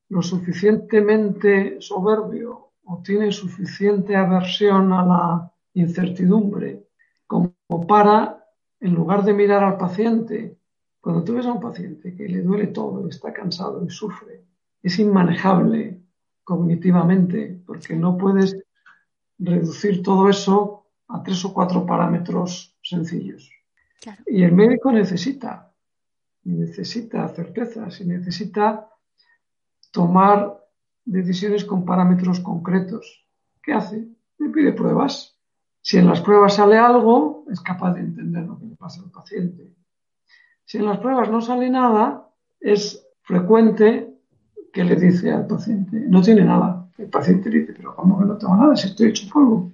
lo 0.09 0.23
suficientemente 0.23 1.81
soberbio 1.81 2.73
o 2.85 3.03
tiene 3.03 3.33
suficiente 3.33 4.17
aversión 4.17 4.93
a 4.93 5.05
la 5.05 5.53
incertidumbre 5.75 6.87
como 7.27 7.55
para, 7.89 8.45
en 8.81 8.95
lugar 8.95 9.25
de 9.25 9.33
mirar 9.33 9.65
al 9.65 9.79
paciente, 9.79 10.59
cuando 11.01 11.25
tú 11.25 11.35
ves 11.35 11.47
a 11.47 11.53
un 11.53 11.61
paciente 11.61 12.15
que 12.15 12.29
le 12.29 12.43
duele 12.43 12.67
todo, 12.69 13.09
está 13.09 13.33
cansado 13.33 13.83
y 13.85 13.91
sufre, 13.91 14.45
es 14.83 14.99
inmanejable 14.99 16.03
cognitivamente 16.45 17.63
porque 17.67 17.97
no 17.97 18.19
puedes 18.19 18.57
reducir 19.39 20.03
todo 20.03 20.29
eso 20.29 20.87
a 21.09 21.23
tres 21.23 21.45
o 21.45 21.55
cuatro 21.55 21.87
parámetros 21.87 22.77
sencillos. 22.83 23.51
Y 24.27 24.43
el 24.43 24.53
médico 24.53 24.93
necesita, 24.93 25.73
necesita 26.45 27.29
certezas 27.29 28.01
y 28.01 28.07
necesita 28.07 28.89
tomar 29.93 30.59
decisiones 31.05 31.65
con 31.65 31.85
parámetros 31.85 32.41
concretos. 32.41 33.27
¿Qué 33.63 33.73
hace? 33.73 34.09
Le 34.39 34.49
pide 34.49 34.73
pruebas. 34.73 35.39
Si 35.81 35.99
en 35.99 36.07
las 36.07 36.21
pruebas 36.21 36.55
sale 36.55 36.79
algo, 36.79 37.45
es 37.51 37.61
capaz 37.61 37.95
de 37.95 38.01
entender 38.01 38.45
lo 38.45 38.59
que 38.59 38.67
le 38.67 38.77
pasa 38.77 39.03
al 39.03 39.11
paciente. 39.11 39.75
Si 40.65 40.79
en 40.79 40.87
las 40.87 40.99
pruebas 40.99 41.31
no 41.31 41.41
sale 41.41 41.69
nada, 41.69 42.29
es 42.61 43.05
frecuente 43.23 44.15
que 44.73 44.85
le 44.85 44.97
dice 44.97 45.31
al 45.33 45.47
paciente, 45.47 46.01
no 46.09 46.23
tiene 46.23 46.45
nada. 46.45 46.89
El 46.97 47.09
paciente 47.09 47.51
dice, 47.51 47.75
pero 47.77 47.95
¿cómo 47.95 48.19
que 48.19 48.25
no 48.25 48.39
tengo 48.39 48.57
nada 48.57 48.75
si 48.77 48.89
estoy 48.89 49.09
hecho 49.09 49.29
polvo? 49.33 49.73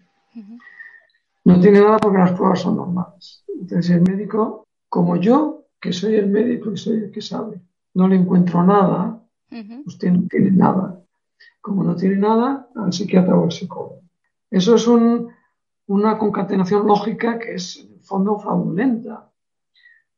No 1.49 1.61
tiene 1.61 1.81
nada 1.81 1.99
porque 1.99 2.19
las 2.19 2.33
pruebas 2.33 2.61
son 2.61 2.77
normales. 2.77 3.45
Entonces 3.49 3.91
el 3.91 4.03
médico, 4.03 4.67
como 4.89 5.17
yo, 5.17 5.65
que 5.81 5.93
soy 5.93 6.15
el 6.17 6.29
médico 6.29 6.71
y 6.71 6.77
soy 6.77 6.97
el 7.05 7.11
que 7.11 7.21
sabe, 7.23 7.61
no 7.95 8.07
le 8.07 8.17
encuentro 8.17 8.63
nada, 8.63 9.21
usted 9.85 10.11
no 10.13 10.29
tiene 10.29 10.51
nada. 10.51 11.01
Como 11.61 11.83
no 11.85 11.97
tiene 11.97 12.17
nada, 12.17 12.69
al 12.77 12.93
psiquiatra 12.93 13.37
o 13.37 13.45
al 13.45 13.53
psicólogo. 13.53 14.01
Eso 14.51 14.75
es 14.77 14.87
una 15.87 16.19
concatenación 16.19 16.87
lógica 16.87 17.39
que 17.39 17.55
es 17.55 17.79
en 17.79 17.93
el 17.95 18.01
fondo 18.01 18.39
fraudulenta. 18.39 19.29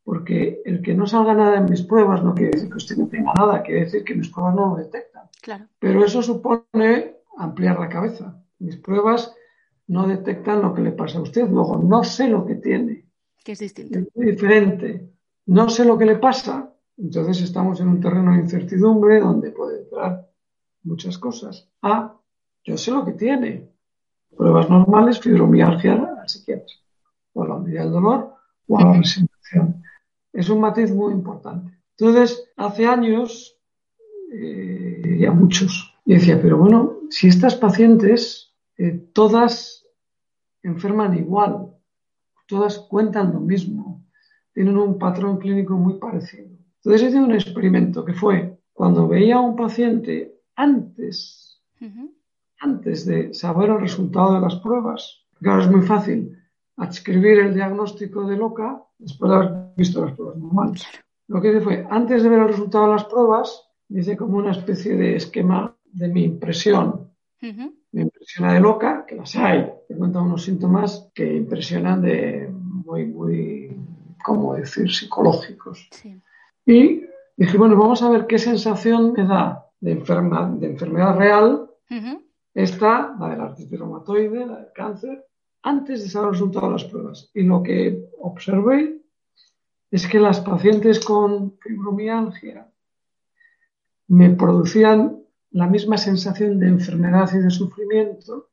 porque 0.03 0.61
el 0.65 0.81
que 0.81 0.93
no 0.93 1.05
salga 1.07 1.33
nada 1.33 1.57
en 1.57 1.65
mis 1.65 1.83
pruebas 1.83 2.23
no 2.23 2.33
quiere 2.33 2.51
decir 2.51 2.69
que 2.69 2.77
usted 2.77 2.97
no 2.97 3.07
tenga 3.07 3.33
nada, 3.33 3.61
quiere 3.61 3.85
decir 3.85 4.03
que 4.03 4.15
mis 4.15 4.29
pruebas 4.29 4.55
no 4.55 4.69
lo 4.69 4.75
detectan. 4.75 5.23
Claro. 5.41 5.65
Pero 5.79 6.03
eso 6.03 6.21
supone 6.21 7.15
ampliar 7.37 7.79
la 7.79 7.89
cabeza. 7.89 8.35
Mis 8.59 8.77
pruebas 8.77 9.33
no 9.87 10.07
detectan 10.07 10.61
lo 10.61 10.73
que 10.73 10.81
le 10.81 10.91
pasa 10.91 11.19
a 11.19 11.21
usted, 11.21 11.49
luego 11.49 11.77
no 11.77 12.03
sé 12.03 12.27
lo 12.27 12.45
que 12.45 12.55
tiene. 12.55 13.05
Que 13.43 13.53
es 13.53 13.59
distinto. 13.59 13.99
Es 13.99 14.07
muy 14.15 14.27
diferente. 14.27 15.09
No 15.47 15.69
sé 15.69 15.85
lo 15.85 15.97
que 15.97 16.05
le 16.05 16.17
pasa, 16.17 16.73
entonces 16.97 17.41
estamos 17.41 17.79
en 17.81 17.87
un 17.87 17.99
terreno 17.99 18.33
de 18.33 18.39
incertidumbre 18.39 19.19
donde 19.19 19.51
puede 19.51 19.81
entrar 19.81 20.29
muchas 20.83 21.17
cosas. 21.17 21.67
Ah, 21.81 22.15
yo 22.63 22.77
sé 22.77 22.91
lo 22.91 23.03
que 23.03 23.13
tiene. 23.13 23.69
Pruebas 24.35 24.69
normales, 24.69 25.19
fibromialgia 25.19 25.93
al 25.93 26.29
psiquiatra, 26.29 26.75
o 27.33 27.43
a 27.43 27.47
la 27.47 27.55
unidad 27.55 27.83
del 27.83 27.91
dolor 27.91 28.33
o 28.67 28.79
a 28.79 28.85
la 28.85 28.93
resignación. 28.93 29.83
Es 30.31 30.49
un 30.49 30.61
matiz 30.61 30.91
muy 30.91 31.11
importante. 31.11 31.77
Entonces, 31.97 32.51
hace 32.55 32.85
años, 32.85 33.57
eh, 34.31 35.17
ya 35.19 35.31
muchos, 35.31 35.93
y 36.05 36.13
decía, 36.13 36.41
pero 36.41 36.57
bueno, 36.57 36.99
si 37.09 37.27
estas 37.27 37.55
pacientes 37.55 38.50
eh, 38.81 39.09
todas 39.13 39.85
enferman 40.63 41.15
igual, 41.15 41.67
todas 42.47 42.79
cuentan 42.79 43.31
lo 43.31 43.39
mismo, 43.39 44.03
tienen 44.53 44.75
un 44.75 44.97
patrón 44.97 45.37
clínico 45.37 45.75
muy 45.75 45.99
parecido. 45.99 46.49
Entonces 46.77 47.09
hice 47.09 47.19
un 47.21 47.31
experimento 47.31 48.03
que 48.03 48.13
fue 48.13 48.57
cuando 48.73 49.07
veía 49.07 49.35
a 49.35 49.41
un 49.41 49.55
paciente 49.55 50.35
antes, 50.55 51.61
antes 52.59 53.05
de 53.05 53.31
saber 53.35 53.69
el 53.69 53.81
resultado 53.81 54.33
de 54.33 54.41
las 54.41 54.55
pruebas, 54.55 55.25
claro, 55.39 55.61
es 55.61 55.69
muy 55.69 55.81
fácil 55.83 56.35
adscribir 56.77 57.37
el 57.37 57.53
diagnóstico 57.53 58.25
de 58.27 58.37
loca 58.37 58.83
después 58.97 59.29
de 59.29 59.37
haber 59.37 59.51
visto 59.77 60.03
las 60.03 60.15
pruebas 60.15 60.37
normales. 60.37 60.87
Lo 61.27 61.39
que 61.39 61.49
hice 61.49 61.61
fue, 61.61 61.85
antes 61.87 62.23
de 62.23 62.29
ver 62.29 62.39
el 62.39 62.47
resultado 62.47 62.87
de 62.87 62.93
las 62.93 63.05
pruebas, 63.05 63.63
hice 63.89 64.17
como 64.17 64.37
una 64.37 64.51
especie 64.51 64.95
de 64.95 65.17
esquema 65.17 65.75
de 65.85 66.07
mi 66.07 66.23
impresión. 66.23 67.11
Me 67.41 67.80
impresiona 68.31 68.53
de 68.53 68.59
loca, 68.61 69.05
que 69.05 69.15
las 69.15 69.35
hay, 69.35 69.69
que 69.87 69.95
cuentan 69.95 70.23
unos 70.23 70.43
síntomas 70.43 71.09
que 71.13 71.35
impresionan 71.35 72.01
de 72.01 72.49
muy, 72.49 73.05
muy, 73.05 73.75
¿cómo 74.23 74.55
decir?, 74.55 74.89
psicológicos. 74.89 75.89
Y 76.65 77.03
dije, 77.35 77.57
bueno, 77.57 77.75
vamos 77.75 78.01
a 78.01 78.09
ver 78.09 78.27
qué 78.27 78.39
sensación 78.39 79.13
me 79.13 79.25
da 79.25 79.65
de, 79.81 79.95
de 79.95 80.67
enfermedad 80.67 81.17
real 81.17 81.69
esta, 82.53 83.15
la 83.19 83.29
del 83.29 83.41
artritis 83.41 83.79
reumatoide, 83.79 84.45
la 84.45 84.59
del 84.59 84.71
cáncer, 84.73 85.25
antes 85.63 86.03
de 86.03 86.09
saber 86.09 86.27
el 86.27 86.33
resultado 86.33 86.67
de 86.67 86.73
las 86.73 86.83
pruebas. 86.85 87.29
Y 87.33 87.43
lo 87.43 87.61
que 87.61 88.09
observé 88.19 89.01
es 89.89 90.07
que 90.07 90.19
las 90.19 90.39
pacientes 90.39 91.03
con 91.03 91.57
fibromialgia 91.59 92.71
me 94.07 94.29
producían 94.29 95.21
la 95.51 95.67
misma 95.67 95.97
sensación 95.97 96.59
de 96.59 96.67
enfermedad 96.67 97.29
y 97.33 97.39
de 97.39 97.49
sufrimiento 97.49 98.49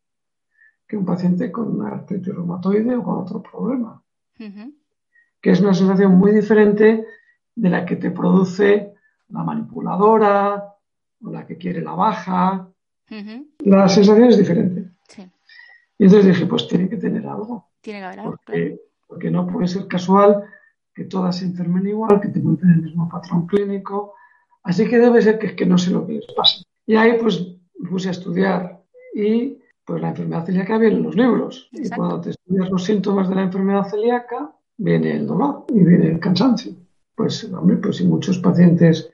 que 0.87 0.97
un 0.97 1.05
paciente 1.05 1.53
con 1.53 1.81
artritis 1.83 2.35
reumatoide 2.35 2.97
o 2.97 3.03
con 3.03 3.19
otro 3.19 3.43
problema. 3.43 4.03
Que 5.41 5.51
es 5.51 5.61
una 5.61 5.75
sensación 5.75 6.17
muy 6.17 6.33
diferente 6.33 7.07
de 7.55 7.69
la 7.69 7.85
que 7.85 7.97
te 7.97 8.11
produce 8.11 8.95
la 9.29 9.43
manipuladora 9.45 10.75
o 11.23 11.31
la 11.31 11.47
que 11.47 11.59
quiere 11.59 11.83
la 11.83 11.93
baja. 11.93 12.69
La 13.59 13.89
sensación 13.89 14.29
es 14.29 14.39
diferente. 14.39 14.93
Y 15.99 16.05
entonces 16.05 16.27
dije, 16.27 16.47
pues 16.47 16.69
tiene 16.69 16.89
que 16.89 16.97
tener 16.97 17.27
algo. 17.27 17.71
Tiene 17.81 18.01
que 18.01 18.05
haber 18.07 18.21
algo. 18.21 18.33
Porque, 18.33 18.81
porque 19.07 19.31
no 19.31 19.47
puede 19.47 19.67
ser 19.67 19.87
casual 19.89 20.45
que 20.95 21.05
todas 21.05 21.37
se 21.37 21.45
enfermen 21.45 21.87
igual, 21.87 22.21
que 22.21 22.29
te 22.29 22.41
cuenten 22.41 22.71
el 22.71 22.83
mismo 22.83 23.09
patrón 23.09 23.47
clínico. 23.47 24.15
Así 24.63 24.89
que 24.89 24.99
debe 24.99 25.21
ser 25.23 25.39
que, 25.39 25.55
que 25.55 25.67
no 25.67 25.77
sé 25.77 25.91
lo 25.91 26.07
que 26.07 26.15
les 26.15 26.33
pasa. 26.35 26.63
Y 26.89 26.97
ahí 26.97 27.19
pues 27.21 27.47
me 27.79 27.91
puse 27.91 28.09
a 28.09 28.13
estudiar 28.13 28.83
y 29.15 29.59
pues 29.85 30.01
la 30.01 30.09
enfermedad 30.09 30.47
celíaca 30.47 30.79
viene 30.79 30.97
en 30.97 31.03
los 31.03 31.17
libros. 31.17 31.69
Y 31.71 31.87
cuando 31.91 32.23
te 32.23 32.31
estudias 32.31 32.71
los 32.71 32.83
síntomas 32.83 33.29
de 33.29 33.35
la 33.35 33.43
enfermedad 33.43 33.87
celíaca, 33.91 34.51
viene 34.79 35.17
el 35.17 35.27
dolor 35.27 35.67
y 35.69 35.85
viene 35.85 36.07
el 36.13 36.19
cansancio. 36.19 36.73
Pues, 37.15 37.45
hombre, 37.53 37.77
pues 37.77 37.97
si 37.97 38.07
muchos 38.07 38.39
pacientes 38.39 39.11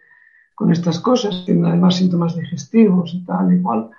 con 0.55 0.71
estas 0.71 1.01
cosas 1.01 1.45
tienen 1.45 1.67
además 1.67 1.97
síntomas 1.97 2.37
digestivos 2.37 3.13
y 3.13 3.25
tal 3.25 3.53
y 3.53 3.61
cual. 3.61 3.91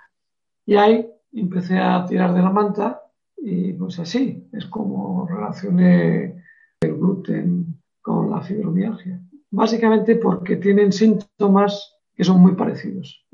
Y 0.65 0.75
ahí 0.75 1.05
empecé 1.33 1.77
a 1.77 2.05
tirar 2.05 2.33
de 2.33 2.41
la 2.41 2.51
manta 2.51 3.01
y 3.35 3.73
pues 3.73 3.99
así 3.99 4.47
es 4.53 4.67
como 4.67 5.27
relacioné 5.27 6.45
el 6.79 6.95
gluten 6.95 7.77
con 8.01 8.31
la 8.31 8.39
fibromialgia. 8.39 9.19
Básicamente 9.51 10.15
porque 10.15 10.55
tienen 10.55 10.93
síntomas 10.93 11.95
que 12.15 12.23
son 12.23 12.39
muy 12.39 12.53
parecidos. 12.53 13.25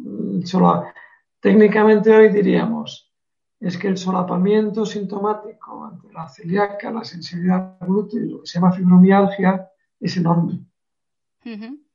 Técnicamente 1.40 2.16
hoy 2.16 2.30
diríamos 2.30 3.12
es 3.60 3.78
que 3.78 3.88
el 3.88 3.98
solapamiento 3.98 4.86
sintomático 4.86 5.86
ante 5.86 6.12
la 6.12 6.28
celíaca, 6.28 6.92
la 6.92 7.04
sensibilidad 7.04 7.78
al 7.80 7.88
gluten, 7.88 8.32
lo 8.32 8.42
que 8.42 8.48
se 8.48 8.60
llama 8.60 8.72
fibromialgia, 8.72 9.70
es 10.00 10.18
enorme. 10.18 10.66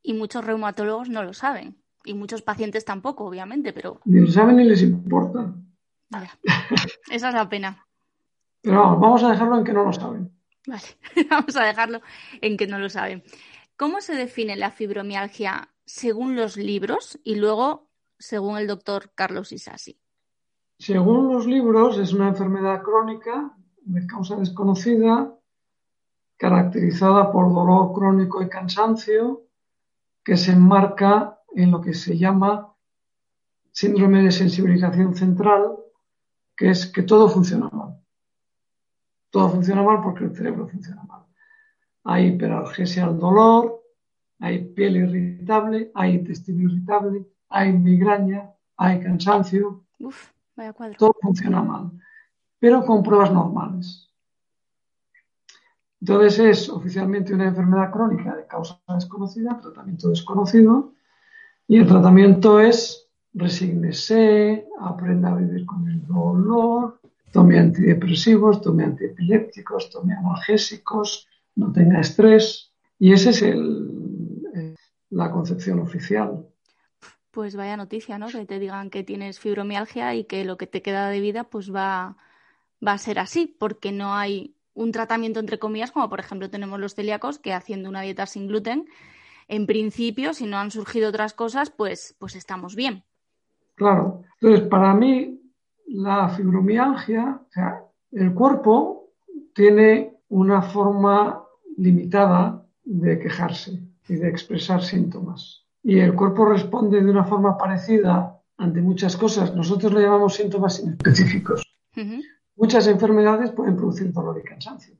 Y 0.02 0.12
muchos 0.12 0.44
reumatólogos 0.44 1.08
no 1.08 1.24
lo 1.24 1.32
saben. 1.32 1.82
Y 2.04 2.14
muchos 2.14 2.42
pacientes 2.42 2.84
tampoco, 2.84 3.24
obviamente, 3.24 3.72
pero... 3.72 4.00
Ni 4.04 4.20
lo 4.20 4.30
saben 4.30 4.56
ni 4.56 4.64
les 4.64 4.82
importa. 4.82 5.52
Esa 7.10 7.28
es 7.28 7.34
la 7.34 7.48
pena. 7.48 7.84
Pero 8.62 8.78
vamos, 8.78 9.00
vamos 9.00 9.22
a 9.24 9.30
dejarlo 9.30 9.58
en 9.58 9.64
que 9.64 9.72
no 9.72 9.84
lo 9.84 9.92
saben. 9.92 10.32
Vale, 10.66 10.82
vamos 11.30 11.56
a 11.56 11.64
dejarlo 11.64 12.00
en 12.40 12.56
que 12.56 12.66
no 12.68 12.78
lo 12.78 12.88
saben. 12.88 13.24
¿Cómo 13.76 14.00
se 14.00 14.14
define 14.14 14.56
la 14.56 14.70
fibromialgia 14.70 15.68
según 15.84 16.36
los 16.36 16.56
libros 16.56 17.18
y 17.24 17.36
luego 17.36 17.85
según 18.18 18.58
el 18.58 18.66
doctor 18.66 19.12
Carlos 19.14 19.52
Isasi? 19.52 19.98
Según 20.78 21.32
los 21.32 21.46
libros, 21.46 21.98
es 21.98 22.12
una 22.12 22.28
enfermedad 22.28 22.82
crónica 22.82 23.56
de 23.82 24.06
causa 24.06 24.36
desconocida, 24.36 25.32
caracterizada 26.36 27.32
por 27.32 27.52
dolor 27.52 27.92
crónico 27.94 28.42
y 28.42 28.48
cansancio, 28.48 29.44
que 30.22 30.36
se 30.36 30.52
enmarca 30.52 31.40
en 31.54 31.70
lo 31.70 31.80
que 31.80 31.94
se 31.94 32.18
llama 32.18 32.74
síndrome 33.72 34.22
de 34.22 34.32
sensibilización 34.32 35.14
central, 35.14 35.76
que 36.56 36.70
es 36.70 36.86
que 36.86 37.02
todo 37.02 37.28
funciona 37.28 37.68
mal. 37.70 38.00
Todo 39.30 39.50
funciona 39.50 39.82
mal 39.82 40.00
porque 40.02 40.24
el 40.24 40.34
cerebro 40.34 40.66
funciona 40.66 41.02
mal. 41.04 41.26
Hay 42.04 42.28
hiperalgesia 42.28 43.04
al 43.04 43.18
dolor, 43.18 43.82
hay 44.38 44.64
piel 44.64 44.96
irritable, 44.96 45.90
hay 45.94 46.14
intestino 46.14 46.62
irritable, 46.62 47.26
hay 47.48 47.72
migraña, 47.72 48.50
hay 48.76 49.00
cansancio. 49.00 49.84
Uf, 49.98 50.30
vaya 50.56 50.72
cuadro. 50.72 50.96
Todo 50.98 51.16
funciona 51.20 51.62
mal, 51.62 51.90
pero 52.58 52.84
con 52.84 53.02
pruebas 53.02 53.32
normales. 53.32 54.10
Entonces 56.00 56.38
es 56.38 56.68
oficialmente 56.68 57.34
una 57.34 57.48
enfermedad 57.48 57.90
crónica 57.90 58.36
de 58.36 58.46
causa 58.46 58.80
desconocida, 58.88 59.58
tratamiento 59.60 60.10
desconocido, 60.10 60.92
y 61.66 61.78
el 61.78 61.86
tratamiento 61.86 62.60
es 62.60 63.06
resígnese, 63.36 64.66
aprenda 64.80 65.30
a 65.30 65.36
vivir 65.36 65.66
con 65.66 65.88
el 65.88 66.06
dolor, 66.06 67.00
tome 67.32 67.58
antidepresivos, 67.58 68.62
tome 68.62 68.84
antiepilépticos, 68.84 69.90
tome 69.90 70.14
analgésicos, 70.14 71.28
no 71.54 71.70
tenga 71.70 72.00
estrés. 72.00 72.72
Y 72.98 73.12
esa 73.12 73.30
es 73.30 73.42
el, 73.42 74.74
la 75.10 75.30
concepción 75.30 75.80
oficial. 75.80 76.46
Pues 77.36 77.54
vaya 77.54 77.76
noticia, 77.76 78.16
¿no? 78.16 78.28
Que 78.28 78.46
te 78.46 78.58
digan 78.58 78.88
que 78.88 79.04
tienes 79.04 79.40
fibromialgia 79.40 80.14
y 80.14 80.24
que 80.24 80.46
lo 80.46 80.56
que 80.56 80.66
te 80.66 80.80
queda 80.80 81.10
de 81.10 81.20
vida 81.20 81.44
pues 81.44 81.70
va, 81.70 82.16
va 82.84 82.92
a 82.92 82.98
ser 82.98 83.18
así, 83.18 83.54
porque 83.58 83.92
no 83.92 84.14
hay 84.14 84.56
un 84.72 84.90
tratamiento 84.90 85.38
entre 85.38 85.58
comillas, 85.58 85.92
como 85.92 86.08
por 86.08 86.18
ejemplo 86.18 86.48
tenemos 86.48 86.80
los 86.80 86.94
celíacos, 86.94 87.38
que 87.38 87.52
haciendo 87.52 87.90
una 87.90 88.00
dieta 88.00 88.24
sin 88.24 88.46
gluten, 88.46 88.86
en 89.48 89.66
principio, 89.66 90.32
si 90.32 90.46
no 90.46 90.56
han 90.56 90.70
surgido 90.70 91.10
otras 91.10 91.34
cosas, 91.34 91.68
pues, 91.68 92.16
pues 92.18 92.36
estamos 92.36 92.74
bien. 92.74 93.04
Claro. 93.74 94.22
Entonces, 94.40 94.66
para 94.68 94.94
mí, 94.94 95.38
la 95.88 96.30
fibromialgia, 96.30 97.42
o 97.46 97.52
sea, 97.52 97.84
el 98.12 98.32
cuerpo 98.32 99.10
tiene 99.52 100.16
una 100.30 100.62
forma 100.62 101.44
limitada 101.76 102.64
de 102.82 103.18
quejarse 103.18 103.78
y 104.08 104.14
de 104.14 104.26
expresar 104.26 104.82
síntomas. 104.82 105.65
Y 105.86 106.00
el 106.00 106.14
cuerpo 106.14 106.44
responde 106.46 107.00
de 107.00 107.08
una 107.08 107.22
forma 107.22 107.56
parecida 107.56 108.42
ante 108.56 108.82
muchas 108.82 109.16
cosas. 109.16 109.54
Nosotros 109.54 109.94
le 109.94 110.02
llamamos 110.02 110.34
síntomas 110.34 110.80
inespecíficos. 110.80 111.62
Muchas 112.56 112.88
enfermedades 112.88 113.52
pueden 113.52 113.76
producir 113.76 114.12
dolor 114.12 114.36
y 114.36 114.42
cansancio. 114.42 114.96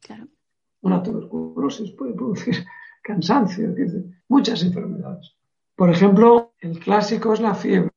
Claro. 0.00 0.26
Una 0.80 1.00
tuberculosis 1.00 1.92
puede 1.92 2.14
producir 2.14 2.56
cansancio. 3.02 3.72
Muchas 4.26 4.64
enfermedades. 4.64 5.36
Por 5.76 5.90
ejemplo, 5.90 6.54
el 6.58 6.80
clásico 6.80 7.32
es 7.32 7.40
la 7.40 7.54
fiebre 7.54 7.92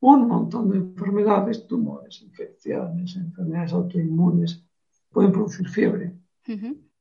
un 0.00 0.28
montón 0.28 0.70
de 0.70 0.76
enfermedades, 0.76 1.66
tumores, 1.66 2.20
infecciones, 2.22 3.16
enfermedades 3.16 3.72
autoinmunes, 3.72 4.62
pueden 5.10 5.32
producir 5.32 5.68
fiebre. 5.68 6.12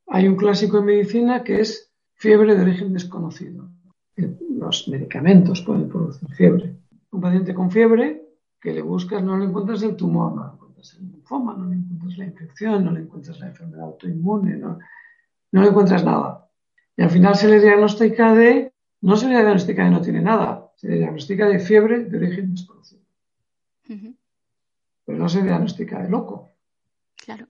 Hay 0.07 0.27
un 0.27 0.35
clásico 0.35 0.79
en 0.79 0.85
medicina 0.85 1.43
que 1.43 1.61
es 1.61 1.91
fiebre 2.13 2.55
de 2.55 2.61
origen 2.61 2.93
desconocido. 2.93 3.69
Los 4.17 4.87
medicamentos 4.87 5.61
pueden 5.61 5.87
producir 5.87 6.27
fiebre. 6.29 6.75
Un 7.11 7.21
paciente 7.21 7.53
con 7.53 7.69
fiebre 7.69 8.23
que 8.59 8.73
le 8.73 8.81
buscas 8.81 9.23
no 9.23 9.37
le 9.37 9.45
encuentras 9.45 9.83
el 9.83 9.95
tumor, 9.95 10.35
no 10.35 10.45
le 10.45 10.53
encuentras 10.53 10.93
el 10.95 11.11
linfoma, 11.11 11.55
no 11.55 11.65
le 11.65 11.75
encuentras 11.75 12.17
la 12.17 12.25
infección, 12.25 12.83
no 12.83 12.91
le 12.91 13.01
encuentras 13.01 13.39
la 13.39 13.47
enfermedad 13.47 13.85
autoinmune, 13.85 14.57
no, 14.57 14.79
no 15.51 15.61
le 15.61 15.67
encuentras 15.67 16.03
nada. 16.03 16.49
Y 16.95 17.03
al 17.03 17.11
final 17.11 17.35
se 17.35 17.47
le 17.47 17.61
diagnostica 17.61 18.33
de, 18.33 18.73
no 19.01 19.15
se 19.15 19.27
le 19.27 19.33
diagnostica 19.33 19.83
de 19.83 19.91
no 19.91 20.01
tiene 20.01 20.21
nada, 20.21 20.71
se 20.75 20.87
le 20.87 20.97
diagnostica 20.97 21.47
de 21.47 21.59
fiebre 21.59 22.05
de 22.05 22.17
origen 22.17 22.51
desconocido. 22.51 23.03
Pero 25.05 25.17
no 25.17 25.29
se 25.29 25.43
diagnostica 25.43 26.01
de 26.01 26.09
loco. 26.09 26.49
Claro. 27.15 27.47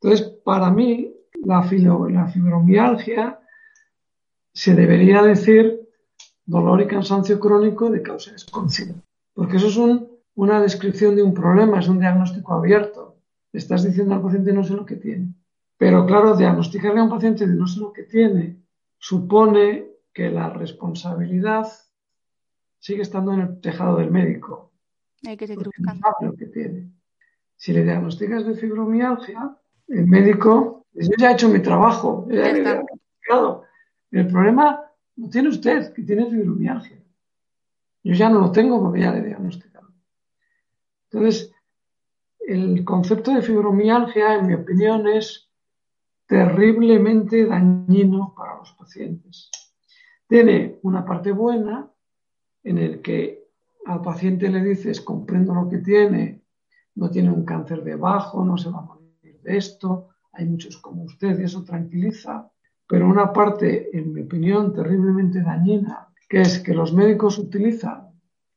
Entonces, 0.00 0.26
para 0.44 0.70
mí, 0.70 1.12
la, 1.44 1.68
la 2.10 2.28
fibromialgia 2.28 3.40
se 4.52 4.74
debería 4.74 5.22
decir 5.22 5.83
dolor 6.46 6.80
y 6.80 6.86
cansancio 6.86 7.40
crónico 7.40 7.90
de 7.90 8.02
causa 8.02 8.32
desconocida. 8.32 8.94
Porque 9.32 9.56
eso 9.56 9.68
es 9.68 9.78
una 10.34 10.60
descripción 10.60 11.16
de 11.16 11.22
un 11.22 11.34
problema, 11.34 11.80
es 11.80 11.88
un 11.88 11.98
diagnóstico 11.98 12.54
abierto. 12.54 13.16
Le 13.52 13.58
estás 13.58 13.84
diciendo 13.84 14.14
al 14.14 14.22
paciente 14.22 14.52
no 14.52 14.64
sé 14.64 14.74
lo 14.74 14.84
que 14.84 14.96
tiene. 14.96 15.34
Pero 15.76 16.06
claro, 16.06 16.36
diagnosticarle 16.36 17.00
a 17.00 17.04
un 17.04 17.10
paciente 17.10 17.46
de 17.46 17.54
no 17.54 17.66
sé 17.66 17.80
lo 17.80 17.92
que 17.92 18.04
tiene 18.04 18.62
supone 18.98 19.88
que 20.12 20.30
la 20.30 20.48
responsabilidad 20.50 21.66
sigue 22.78 23.02
estando 23.02 23.32
en 23.32 23.40
el 23.40 23.60
tejado 23.60 23.96
del 23.96 24.10
médico. 24.10 24.72
Hay 25.26 25.36
que 25.36 25.46
seguir 25.46 25.66
buscando. 25.66 26.08
lo 26.20 26.34
que 26.34 26.46
tiene. 26.46 26.90
Si 27.56 27.72
le 27.72 27.82
diagnosticas 27.82 28.46
de 28.46 28.54
fibromialgia, 28.54 29.56
el 29.88 30.06
médico 30.06 30.86
dice, 30.92 31.10
yo 31.10 31.16
ya 31.18 31.30
he 31.30 31.34
hecho 31.34 31.48
mi 31.48 31.60
trabajo, 31.60 32.26
ya 32.30 32.50
he 32.50 32.60
diagnosticado. 32.60 33.64
El 34.10 34.26
problema 34.28 34.84
lo 35.16 35.28
tiene 35.28 35.48
usted, 35.48 35.92
que 35.92 36.02
tiene 36.02 36.30
fibromialgia. 36.30 37.02
Yo 38.02 38.12
ya 38.14 38.28
no 38.28 38.40
lo 38.40 38.52
tengo 38.52 38.80
porque 38.80 39.00
ya 39.00 39.12
le 39.12 39.20
he 39.20 39.26
diagnosticado. 39.26 39.92
Entonces, 41.10 41.52
el 42.40 42.84
concepto 42.84 43.32
de 43.32 43.42
fibromialgia, 43.42 44.34
en 44.34 44.46
mi 44.46 44.54
opinión, 44.54 45.06
es 45.08 45.50
terriblemente 46.26 47.46
dañino 47.46 48.34
para 48.36 48.58
los 48.58 48.72
pacientes. 48.72 49.50
Tiene 50.26 50.78
una 50.82 51.04
parte 51.04 51.32
buena 51.32 51.90
en 52.62 52.78
el 52.78 53.00
que 53.00 53.44
al 53.86 54.00
paciente 54.00 54.48
le 54.48 54.62
dices, 54.62 55.00
comprendo 55.00 55.54
lo 55.54 55.68
que 55.68 55.78
tiene, 55.78 56.42
no 56.94 57.10
tiene 57.10 57.30
un 57.30 57.44
cáncer 57.44 57.82
de 57.84 57.96
bajo, 57.96 58.44
no 58.44 58.56
se 58.56 58.70
va 58.70 58.78
a 58.78 58.82
morir 58.82 59.40
de 59.42 59.56
esto, 59.56 60.08
hay 60.32 60.46
muchos 60.46 60.78
como 60.78 61.04
usted 61.04 61.38
y 61.38 61.44
eso 61.44 61.62
tranquiliza, 61.62 62.50
pero 62.86 63.08
una 63.08 63.32
parte, 63.32 63.96
en 63.96 64.12
mi 64.12 64.22
opinión, 64.22 64.72
terriblemente 64.72 65.40
dañina, 65.40 66.08
que 66.28 66.42
es 66.42 66.60
que 66.60 66.74
los 66.74 66.92
médicos 66.92 67.38
utilizan 67.38 68.08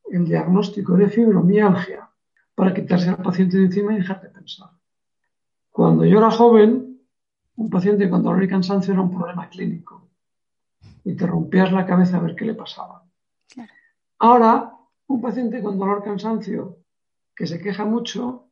el 0.09 0.25
diagnóstico 0.25 0.95
de 0.95 1.09
fibromialgia 1.09 2.09
para 2.55 2.73
quitarse 2.73 3.09
al 3.09 3.17
paciente 3.17 3.57
de 3.57 3.65
encima 3.65 3.93
y 3.93 3.97
dejar 3.97 4.21
de 4.21 4.29
pensar. 4.29 4.69
Cuando 5.69 6.05
yo 6.05 6.17
era 6.17 6.31
joven, 6.31 7.01
un 7.55 7.69
paciente 7.69 8.09
con 8.09 8.23
dolor 8.23 8.43
y 8.43 8.47
cansancio 8.47 8.93
era 8.93 9.01
un 9.01 9.15
problema 9.15 9.49
clínico 9.49 10.09
y 11.03 11.15
te 11.15 11.25
rompías 11.25 11.71
la 11.71 11.85
cabeza 11.85 12.17
a 12.17 12.21
ver 12.21 12.35
qué 12.35 12.45
le 12.45 12.53
pasaba. 12.53 13.03
Ahora, 14.19 14.73
un 15.07 15.21
paciente 15.21 15.61
con 15.61 15.77
dolor 15.77 15.99
y 16.01 16.05
cansancio 16.05 16.79
que 17.35 17.47
se 17.47 17.61
queja 17.61 17.85
mucho, 17.85 18.49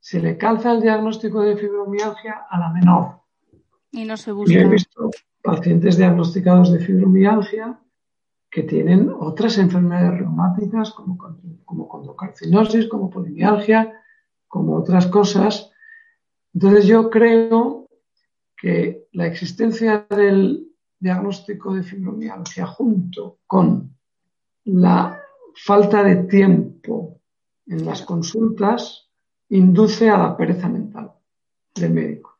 se 0.00 0.20
le 0.20 0.36
calza 0.36 0.72
el 0.72 0.80
diagnóstico 0.80 1.42
de 1.42 1.56
fibromialgia 1.56 2.46
a 2.48 2.58
la 2.58 2.70
menor. 2.70 3.21
Y 3.92 4.04
no 4.04 4.16
se 4.16 4.32
busca. 4.32 4.54
Yo 4.54 4.60
he 4.60 4.68
visto 4.68 5.10
pacientes 5.42 5.96
diagnosticados 5.96 6.72
de 6.72 6.80
fibromialgia 6.80 7.78
que 8.50 8.62
tienen 8.62 9.10
otras 9.10 9.58
enfermedades 9.58 10.20
reumáticas 10.20 10.92
como, 10.92 11.16
como 11.64 11.88
condocarcinosis, 11.88 12.88
como 12.88 13.10
polimialgia, 13.10 14.02
como 14.48 14.76
otras 14.76 15.06
cosas. 15.06 15.70
Entonces 16.54 16.86
yo 16.86 17.08
creo 17.10 17.88
que 18.56 19.08
la 19.12 19.26
existencia 19.26 20.06
del 20.08 20.68
diagnóstico 20.98 21.74
de 21.74 21.82
fibromialgia 21.82 22.66
junto 22.66 23.38
con 23.46 23.96
la 24.64 25.20
falta 25.54 26.02
de 26.02 26.24
tiempo 26.24 27.20
en 27.66 27.84
las 27.84 28.02
consultas 28.02 29.10
induce 29.48 30.08
a 30.08 30.18
la 30.18 30.36
pereza 30.36 30.68
mental 30.68 31.12
del 31.74 31.92
médico. 31.92 32.38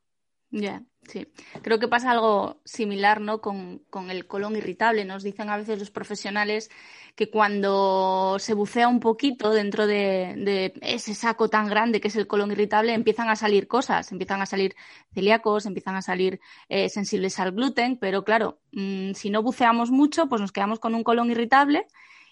Ya, 0.51 0.83
sí. 1.09 1.27
Creo 1.62 1.79
que 1.79 1.88
pasa 1.88 2.11
algo 2.11 2.61
similar 2.65 3.21
¿no? 3.21 3.41
con, 3.41 3.83
con 3.91 4.11
el 4.11 4.27
colon 4.27 4.57
irritable. 4.57 5.05
Nos 5.05 5.23
dicen 5.23 5.51
a 5.51 5.57
veces 5.57 5.79
los 5.79 5.91
profesionales 5.91 6.71
que 7.15 7.31
cuando 7.31 8.37
se 8.38 8.55
bucea 8.55 8.88
un 8.88 9.01
poquito 9.01 9.51
dentro 9.51 9.87
de, 9.87 10.73
ese 10.81 11.15
saco 11.15 11.49
tan 11.49 11.69
grande 11.69 12.01
que 12.01 12.09
es 12.09 12.17
el 12.17 12.27
colon 12.27 12.53
irritable, 12.53 12.95
empiezan 12.95 13.29
a 13.29 13.37
salir 13.37 13.69
cosas, 13.69 14.11
empiezan 14.12 14.41
a 14.41 14.47
salir 14.47 14.75
celíacos, 15.12 15.67
empiezan 15.67 15.97
a 15.97 16.03
salir 16.03 16.41
eh, 16.69 16.88
sensibles 16.88 17.38
al 17.38 17.53
gluten, 17.53 17.99
pero 17.99 18.25
claro, 18.25 18.61
mm, 18.73 19.12
si 19.12 19.31
no 19.31 19.43
buceamos 19.43 19.91
mucho, 19.91 20.29
pues 20.29 20.41
nos 20.41 20.53
quedamos 20.53 20.81
con 20.81 20.95
un 20.95 21.05
colon 21.05 21.31
irritable 21.31 21.87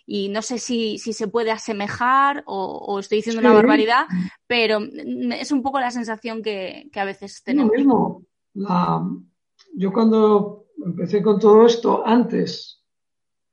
y 0.07 0.31
no 0.31 0.41
sé 0.41 0.59
si, 0.59 0.99
se 0.99 1.29
puede 1.29 1.51
asemejar 1.51 2.43
o, 2.47 2.99
estoy 2.99 3.19
diciendo 3.19 3.41
una 3.41 3.53
barbaridad, 3.53 4.07
pero 4.47 4.81
mm, 4.81 5.33
es 5.33 5.53
un 5.53 5.63
poco 5.63 5.79
la 5.79 5.91
sensación 5.91 6.43
que, 6.43 6.91
a 6.95 7.05
veces 7.05 7.43
tenemos. 7.45 7.71
Lo 7.73 7.79
mismo. 7.79 8.23
Yo 8.55 9.93
cuando 9.93 10.67
empecé 10.85 11.23
con 11.23 11.39
todo 11.39 11.67
esto, 11.67 12.07
antes 12.07 12.83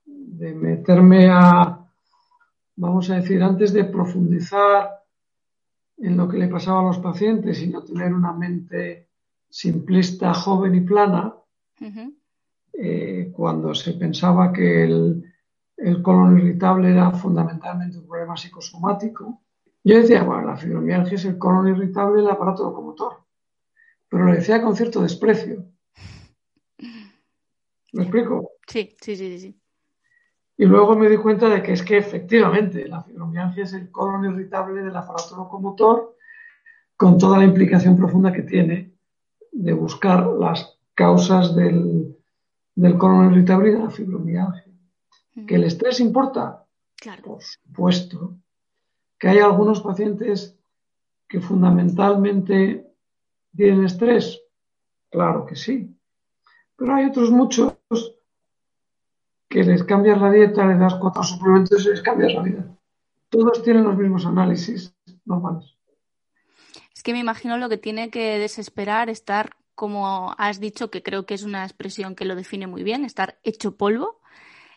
de 0.05 0.53
meterme 0.53 1.29
a, 1.29 1.86
vamos 2.75 3.10
a 3.10 3.15
decir, 3.15 3.41
antes 3.41 3.73
de 3.73 3.86
profundizar 3.86 4.91
en 5.97 6.15
lo 6.15 6.27
que 6.27 6.38
le 6.38 6.47
pasaba 6.47 6.81
a 6.81 6.83
los 6.83 6.99
pacientes 6.99 7.62
y 7.62 7.67
no 7.67 7.83
tener 7.83 8.13
una 8.13 8.33
mente 8.33 9.10
simplista, 9.49 10.33
joven 10.33 10.75
y 10.75 10.81
plana, 10.81 11.33
eh, 12.73 13.31
cuando 13.36 13.73
se 13.73 13.93
pensaba 13.93 14.51
que 14.51 14.83
el, 14.83 15.23
el, 15.77 16.01
colon 16.01 16.38
irritable 16.38 16.91
era 16.91 17.12
fundamentalmente 17.12 17.97
un 17.97 18.07
problema 18.07 18.38
psicosomático, 18.38 19.41
yo 19.83 19.97
decía, 19.97 20.23
bueno, 20.23 20.47
la 20.47 20.57
fibromialgia 20.57 21.15
es 21.15 21.25
el 21.25 21.38
colon 21.38 21.67
irritable 21.69 22.21
del 22.21 22.29
aparato 22.29 22.63
locomotor, 22.63 23.26
pero 24.10 24.26
lo 24.26 24.34
decía 24.34 24.62
con 24.62 24.76
cierto 24.76 25.02
desprecio. 25.02 25.65
¿Me 27.93 28.04
explico? 28.04 28.52
Sí, 28.67 28.96
sí, 29.02 29.15
sí, 29.15 29.39
sí. 29.39 29.60
Y 30.58 30.65
luego 30.65 30.96
me 30.96 31.10
di 31.10 31.17
cuenta 31.17 31.50
de 31.50 31.62
que 31.62 31.74
es 31.74 31.84
que 31.84 31.98
efectivamente 31.98 32.88
la 32.88 33.04
fibromialgia 33.04 33.63
es 33.63 33.74
el 33.74 33.91
colon 33.91 34.26
irritable 34.26 34.82
del 34.82 34.96
aparato 34.96 35.38
locomotor 35.38 36.15
con 36.96 37.17
toda 37.17 37.38
la 37.38 37.43
implicación 37.43 37.96
profunda 37.96 38.34
que 38.34 38.41
tiene 38.41 38.93
de 39.52 39.74
buscar 39.74 40.26
las 40.26 40.80
causas 40.96 41.56
del, 41.56 42.17
del 42.74 42.98
colon 42.98 43.32
irritable 43.32 43.70
y 43.70 43.74
de 43.74 43.80
la 43.80 43.89
fibromialgia. 43.91 44.74
¿Que 45.46 45.56
el 45.56 45.65
estrés 45.65 46.00
importa? 46.00 46.65
Claro. 46.96 47.24
Por 47.24 47.43
supuesto. 47.43 48.36
¿Que 49.20 49.30
hay 49.30 49.38
algunos 49.38 49.82
pacientes 49.82 50.58
que 51.28 51.39
fundamentalmente 51.39 52.87
tienen 53.58 53.84
estrés? 53.84 54.41
Claro 55.10 55.46
que 55.46 55.56
sí. 55.56 55.93
Pero 56.76 56.96
hay 56.96 57.06
otros 57.06 57.32
muchos 57.32 57.74
que 59.50 59.63
les 59.63 59.84
cambias 59.84 60.22
la 60.22 60.32
dieta, 60.32 60.65
le 60.65 60.78
das 60.78 60.96
cuatro 60.96 61.24
suplementos 61.24 61.86
y 61.86 61.89
les 61.89 62.02
cambias 62.02 62.34
la 62.34 62.43
vida. 62.43 62.65
Todos 63.30 63.63
tienen 63.63 63.84
los 63.84 63.98
mismos 63.98 64.26
análisis 64.26 64.96
normales. 65.26 65.76
Es 66.93 67.04
que 67.04 67.13
me 67.13 67.20
imagino 67.20 67.58
lo 67.58 67.67
que 67.67 67.78
tiene 67.78 68.10
que 68.10 68.39
desesperar 68.39 69.10
estar, 69.10 69.56
como 69.76 70.34
has 70.38 70.60
dicho, 70.60 70.89
que 70.89 71.04
creo 71.04 71.26
que 71.26 71.34
es 71.34 71.43
una 71.43 71.63
expresión 71.63 72.15
que 72.15 72.26
lo 72.26 72.36
define 72.36 72.67
muy 72.67 72.84
bien, 72.84 73.06
estar 73.06 73.39
hecho 73.43 73.76
polvo. 73.76 74.20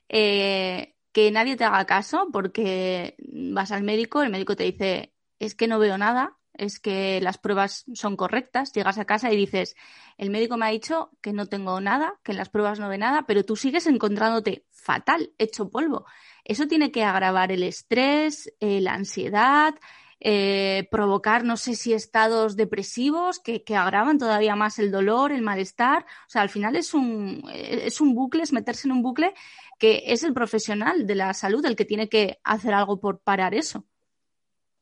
Eh, 0.08 0.94
que 1.12 1.30
nadie 1.30 1.56
te 1.56 1.64
haga 1.64 1.84
caso 1.86 2.28
porque 2.32 3.16
vas 3.18 3.72
al 3.72 3.82
médico, 3.82 4.22
el 4.22 4.30
médico 4.30 4.56
te 4.56 4.64
dice, 4.64 5.12
es 5.38 5.54
que 5.54 5.66
no 5.66 5.78
veo 5.78 5.98
nada, 5.98 6.38
es 6.60 6.78
que 6.78 7.20
las 7.22 7.38
pruebas 7.38 7.86
son 7.94 8.16
correctas, 8.16 8.72
llegas 8.72 8.98
a 8.98 9.06
casa 9.06 9.32
y 9.32 9.36
dices, 9.36 9.76
el 10.18 10.30
médico 10.30 10.58
me 10.58 10.66
ha 10.66 10.70
dicho 10.70 11.10
que 11.22 11.32
no 11.32 11.46
tengo 11.46 11.80
nada, 11.80 12.14
que 12.22 12.32
en 12.32 12.38
las 12.38 12.50
pruebas 12.50 12.78
no 12.78 12.88
ve 12.88 12.98
nada, 12.98 13.24
pero 13.26 13.44
tú 13.44 13.56
sigues 13.56 13.86
encontrándote 13.86 14.66
fatal, 14.70 15.32
hecho 15.38 15.70
polvo. 15.70 16.04
Eso 16.44 16.68
tiene 16.68 16.92
que 16.92 17.02
agravar 17.02 17.50
el 17.50 17.62
estrés, 17.62 18.52
eh, 18.60 18.82
la 18.82 18.92
ansiedad, 18.92 19.74
eh, 20.20 20.86
provocar, 20.90 21.44
no 21.44 21.56
sé 21.56 21.74
si 21.74 21.94
estados 21.94 22.54
depresivos 22.54 23.38
que, 23.38 23.64
agravan 23.74 24.18
todavía 24.18 24.54
más 24.54 24.78
el 24.78 24.90
dolor, 24.90 25.32
el 25.32 25.40
malestar. 25.40 26.04
O 26.26 26.30
sea, 26.30 26.42
al 26.42 26.50
final 26.50 26.76
es 26.76 26.92
un, 26.92 27.42
es 27.54 28.02
un 28.02 28.14
bucle, 28.14 28.42
es 28.42 28.52
meterse 28.52 28.86
en 28.86 28.92
un 28.92 29.02
bucle 29.02 29.32
que 29.78 30.02
es 30.08 30.24
el 30.24 30.34
profesional 30.34 31.06
de 31.06 31.14
la 31.14 31.32
salud 31.32 31.64
el 31.64 31.74
que 31.74 31.86
tiene 31.86 32.10
que 32.10 32.38
hacer 32.44 32.74
algo 32.74 33.00
por 33.00 33.20
parar 33.20 33.54
eso. 33.54 33.86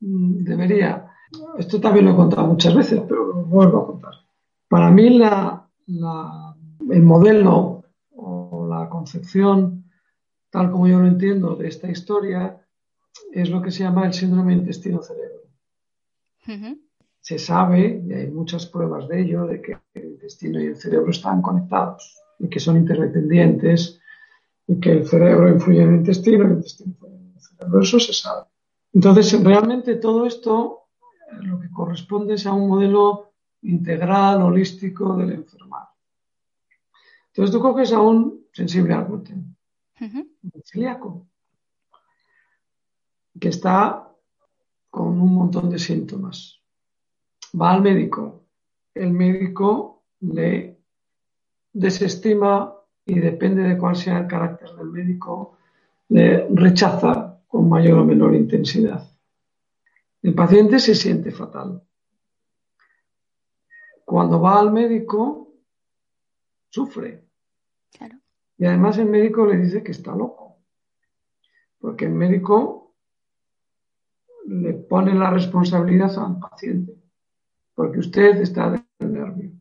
Mm, 0.01 0.43
debería. 0.43 1.05
Esto 1.57 1.79
también 1.79 2.05
lo 2.05 2.11
he 2.11 2.15
contado 2.15 2.47
muchas 2.47 2.75
veces, 2.75 3.01
pero 3.07 3.27
lo 3.27 3.43
vuelvo 3.43 3.79
a 3.79 3.85
contar. 3.87 4.13
Para 4.67 4.89
mí 4.91 5.09
la, 5.17 5.67
el 5.87 7.03
modelo 7.03 7.83
o 8.15 8.67
la 8.69 8.89
concepción, 8.89 9.85
tal 10.49 10.71
como 10.71 10.87
yo 10.87 10.99
lo 10.99 11.07
entiendo, 11.07 11.55
de 11.55 11.67
esta 11.67 11.89
historia, 11.89 12.65
es 13.31 13.49
lo 13.49 13.61
que 13.61 13.71
se 13.71 13.83
llama 13.83 14.05
el 14.05 14.13
síndrome 14.13 14.53
intestino-cerebro. 14.53 15.39
Se 17.21 17.37
sabe, 17.37 18.03
y 18.07 18.13
hay 18.13 18.27
muchas 18.31 18.65
pruebas 18.65 19.07
de 19.07 19.21
ello, 19.21 19.45
de 19.45 19.61
que 19.61 19.77
el 19.93 20.05
intestino 20.05 20.59
y 20.59 20.67
el 20.67 20.77
cerebro 20.77 21.11
están 21.11 21.41
conectados 21.43 22.17
y 22.39 22.49
que 22.49 22.59
son 22.59 22.77
interdependientes 22.77 23.99
y 24.65 24.79
que 24.79 24.91
el 24.91 25.07
cerebro 25.07 25.49
influye 25.49 25.83
en 25.83 25.89
el 25.89 25.95
intestino 25.97 26.43
y 26.43 26.47
el 26.47 26.53
intestino 26.53 26.89
influye 26.91 27.15
en 27.15 27.33
el 27.35 27.41
cerebro. 27.41 27.81
Eso 27.81 27.99
se 27.99 28.13
sabe. 28.13 28.45
Entonces, 28.93 29.43
realmente 29.43 29.95
todo 29.95 30.25
esto 30.25 30.78
lo 31.41 31.59
que 31.59 31.69
corresponde 31.69 32.35
es 32.35 32.45
a 32.45 32.53
un 32.53 32.67
modelo 32.67 33.33
integral, 33.61 34.41
holístico 34.41 35.15
del 35.15 35.31
enfermar. 35.31 35.87
Entonces 37.27 37.55
tú 37.55 37.61
coges 37.61 37.91
a 37.93 38.01
un 38.01 38.45
sensible 38.51 38.93
al 38.93 39.05
gluten, 39.05 39.55
un 39.99 40.63
celíaco, 40.63 41.27
que 43.39 43.49
está 43.49 44.09
con 44.89 45.21
un 45.21 45.33
montón 45.33 45.69
de 45.69 45.79
síntomas. 45.79 46.59
Va 47.59 47.71
al 47.71 47.81
médico. 47.81 48.43
El 48.93 49.11
médico 49.11 50.03
le 50.21 50.79
desestima 51.71 52.73
y 53.05 53.19
depende 53.19 53.63
de 53.63 53.77
cuál 53.77 53.95
sea 53.95 54.19
el 54.19 54.27
carácter 54.27 54.71
del 54.75 54.87
médico, 54.87 55.57
le 56.09 56.47
rechaza 56.49 57.39
con 57.47 57.69
mayor 57.69 57.99
o 57.99 58.05
menor 58.05 58.35
intensidad. 58.35 59.08
El 60.21 60.33
paciente 60.35 60.79
se 60.79 60.95
siente 60.95 61.31
fatal. 61.31 61.81
Cuando 64.05 64.41
va 64.41 64.59
al 64.59 64.71
médico, 64.71 65.53
sufre. 66.69 67.25
Y 68.57 68.65
además 68.65 68.97
el 68.97 69.05
médico 69.05 69.45
le 69.45 69.57
dice 69.57 69.81
que 69.81 69.91
está 69.91 70.13
loco. 70.13 70.57
Porque 71.79 72.05
el 72.05 72.11
médico 72.11 72.95
le 74.47 74.73
pone 74.73 75.13
la 75.13 75.29
responsabilidad 75.29 76.17
al 76.17 76.39
paciente. 76.39 76.93
Porque 77.73 77.99
usted 77.99 78.41
está 78.41 78.71
de 78.71 79.07
nervio. 79.07 79.51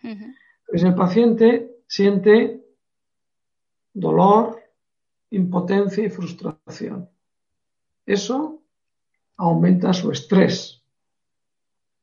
Entonces 0.00 0.84
el 0.84 0.94
paciente 0.94 1.82
siente 1.88 2.64
dolor, 3.92 4.62
impotencia 5.30 6.04
y 6.04 6.10
frustración. 6.10 7.08
Eso 8.06 8.62
aumenta 9.38 9.94
su 9.94 10.10
estrés. 10.10 10.82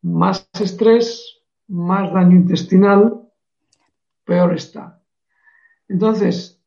Más 0.01 0.49
estrés, 0.59 1.41
más 1.67 2.11
daño 2.11 2.35
intestinal, 2.37 3.29
peor 4.23 4.55
está. 4.55 5.01
Entonces, 5.87 6.59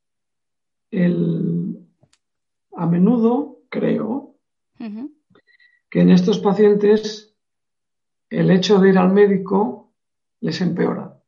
a 0.93 2.87
menudo 2.87 3.59
creo 3.69 4.37
que 5.91 6.01
en 6.01 6.11
estos 6.11 6.39
pacientes 6.39 7.35
el 8.31 8.51
hecho 8.51 8.79
de 8.79 8.91
ir 8.91 8.99
al 8.99 9.13
médico 9.13 9.93
les 10.41 10.61
empeora. 10.61 11.21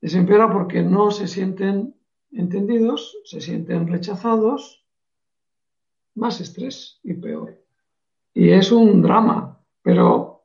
Les 0.00 0.14
empeora 0.14 0.52
porque 0.52 0.82
no 0.82 1.10
se 1.10 1.26
sienten 1.26 1.94
entendidos, 2.30 3.16
se 3.24 3.40
sienten 3.40 3.88
rechazados, 3.88 4.84
más 6.14 6.40
estrés 6.40 7.00
y 7.02 7.14
peor. 7.14 7.67
Y 8.38 8.52
es 8.52 8.70
un 8.70 9.02
drama, 9.02 9.58
pero 9.82 10.44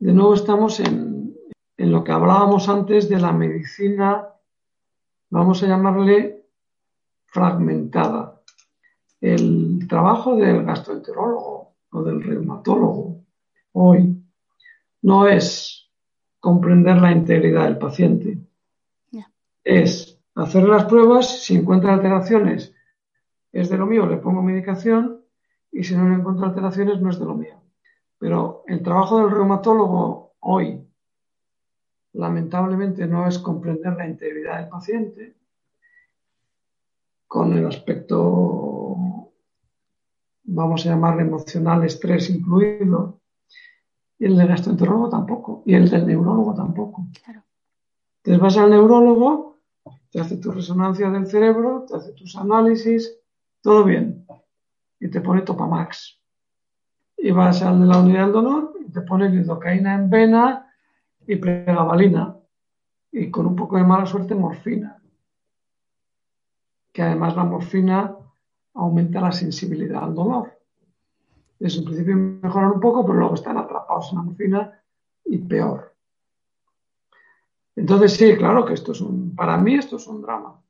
de 0.00 0.12
nuevo 0.12 0.34
estamos 0.34 0.80
en, 0.80 1.36
en 1.76 1.92
lo 1.92 2.02
que 2.02 2.10
hablábamos 2.10 2.68
antes 2.68 3.08
de 3.08 3.20
la 3.20 3.30
medicina, 3.30 4.26
vamos 5.30 5.62
a 5.62 5.68
llamarle 5.68 6.46
fragmentada. 7.26 8.42
El 9.20 9.86
trabajo 9.88 10.34
del 10.34 10.64
gastroenterólogo 10.64 11.76
o 11.92 12.02
del 12.02 12.24
reumatólogo 12.24 13.20
hoy 13.70 14.20
no 15.02 15.28
es 15.28 15.92
comprender 16.40 16.96
la 16.96 17.12
integridad 17.12 17.66
del 17.66 17.78
paciente, 17.78 18.36
es 19.62 20.20
hacer 20.34 20.64
las 20.64 20.86
pruebas, 20.86 21.44
si 21.44 21.54
encuentra 21.54 21.94
alteraciones, 21.94 22.74
es 23.52 23.68
de 23.70 23.78
lo 23.78 23.86
mío, 23.86 24.08
le 24.08 24.16
pongo 24.16 24.42
medicación 24.42 25.17
y 25.70 25.84
si 25.84 25.96
no 25.96 26.14
encuentro 26.14 26.46
alteraciones, 26.46 27.00
no 27.00 27.10
es 27.10 27.18
de 27.18 27.24
lo 27.24 27.34
mío. 27.34 27.60
Pero 28.18 28.64
el 28.66 28.82
trabajo 28.82 29.18
del 29.18 29.30
reumatólogo 29.30 30.34
hoy, 30.40 30.84
lamentablemente, 32.12 33.06
no 33.06 33.26
es 33.26 33.38
comprender 33.38 33.94
la 33.94 34.08
integridad 34.08 34.60
del 34.60 34.68
paciente 34.68 35.36
con 37.26 37.52
el 37.52 37.66
aspecto, 37.66 38.96
vamos 40.44 40.86
a 40.86 40.88
llamarle 40.88 41.22
emocional, 41.22 41.84
estrés 41.84 42.30
incluido, 42.30 43.20
y 44.18 44.24
el 44.24 44.36
del 44.36 44.48
gastroenterólogo 44.48 45.10
tampoco, 45.10 45.62
y 45.66 45.74
el 45.74 45.90
del 45.90 46.06
neurólogo 46.06 46.54
tampoco. 46.54 47.06
Entonces 48.16 48.42
vas 48.42 48.56
al 48.56 48.70
neurólogo 48.70 49.48
te 50.10 50.20
hace 50.20 50.36
tu 50.36 50.50
resonancia 50.52 51.10
del 51.10 51.26
cerebro, 51.26 51.84
te 51.86 51.96
hace 51.96 52.12
tus 52.12 52.36
análisis, 52.36 53.14
todo 53.60 53.84
bien. 53.84 54.26
Y 55.00 55.08
te 55.08 55.20
pone 55.20 55.42
Topamax. 55.42 56.20
Y 57.16 57.30
vas 57.30 57.62
al 57.62 57.80
de 57.80 57.86
la 57.86 57.98
unidad 57.98 58.24
del 58.24 58.32
dolor 58.32 58.74
y 58.80 58.90
te 58.90 59.02
pone 59.02 59.28
lidocaína 59.28 59.94
en 59.94 60.10
vena 60.10 60.72
y 61.26 61.36
pregabalina. 61.36 62.36
Y 63.12 63.30
con 63.30 63.46
un 63.46 63.56
poco 63.56 63.76
de 63.76 63.84
mala 63.84 64.06
suerte, 64.06 64.34
morfina. 64.34 65.00
Que 66.92 67.02
además 67.02 67.36
la 67.36 67.44
morfina 67.44 68.16
aumenta 68.74 69.20
la 69.20 69.32
sensibilidad 69.32 70.04
al 70.04 70.14
dolor. 70.14 70.58
Es 71.58 71.76
en 71.76 71.84
principio 71.84 72.16
mejoran 72.16 72.72
un 72.72 72.80
poco, 72.80 73.04
pero 73.04 73.18
luego 73.18 73.34
están 73.34 73.58
atrapados 73.58 74.10
en 74.12 74.18
la 74.18 74.22
morfina 74.22 74.82
y 75.24 75.38
peor. 75.38 75.94
Entonces 77.74 78.12
sí, 78.12 78.36
claro 78.36 78.64
que 78.64 78.74
esto 78.74 78.92
es 78.92 79.00
un, 79.00 79.34
para 79.34 79.56
mí 79.56 79.74
esto 79.74 79.96
es 79.96 80.06
un 80.06 80.20
drama. 80.20 80.60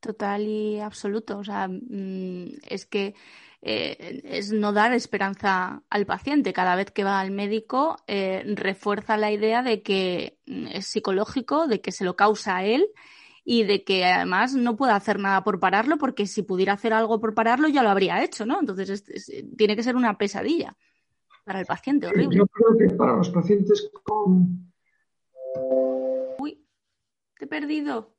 Total 0.00 0.42
y 0.42 0.80
absoluto. 0.80 1.38
O 1.38 1.44
sea, 1.44 1.68
mm, 1.68 2.58
es 2.68 2.86
que 2.86 3.14
eh, 3.60 4.20
es 4.24 4.52
no 4.52 4.72
dar 4.72 4.92
esperanza 4.92 5.82
al 5.90 6.06
paciente. 6.06 6.52
Cada 6.52 6.76
vez 6.76 6.92
que 6.92 7.02
va 7.02 7.20
al 7.20 7.32
médico 7.32 7.96
eh, 8.06 8.44
refuerza 8.54 9.16
la 9.16 9.32
idea 9.32 9.62
de 9.62 9.82
que 9.82 10.38
mm, 10.46 10.68
es 10.68 10.86
psicológico, 10.86 11.66
de 11.66 11.80
que 11.80 11.90
se 11.90 12.04
lo 12.04 12.14
causa 12.14 12.58
a 12.58 12.64
él 12.64 12.86
y 13.44 13.64
de 13.64 13.82
que 13.82 14.04
además 14.04 14.54
no 14.54 14.76
puede 14.76 14.92
hacer 14.92 15.18
nada 15.18 15.42
por 15.42 15.58
pararlo 15.58 15.98
porque 15.98 16.26
si 16.26 16.42
pudiera 16.42 16.74
hacer 16.74 16.92
algo 16.92 17.18
por 17.18 17.34
pararlo 17.34 17.66
ya 17.66 17.82
lo 17.82 17.88
habría 17.88 18.22
hecho, 18.22 18.46
¿no? 18.46 18.60
Entonces 18.60 19.04
tiene 19.56 19.74
que 19.74 19.82
ser 19.82 19.96
una 19.96 20.18
pesadilla 20.18 20.76
para 21.44 21.60
el 21.60 21.66
paciente, 21.66 22.06
horrible. 22.06 22.36
Yo 22.36 22.46
creo 22.46 22.76
que 22.78 22.94
para 22.94 23.16
los 23.16 23.30
pacientes 23.30 23.90
con 24.04 24.70
Uy, 26.38 26.64
te 27.38 27.46
he 27.46 27.48
perdido. 27.48 28.17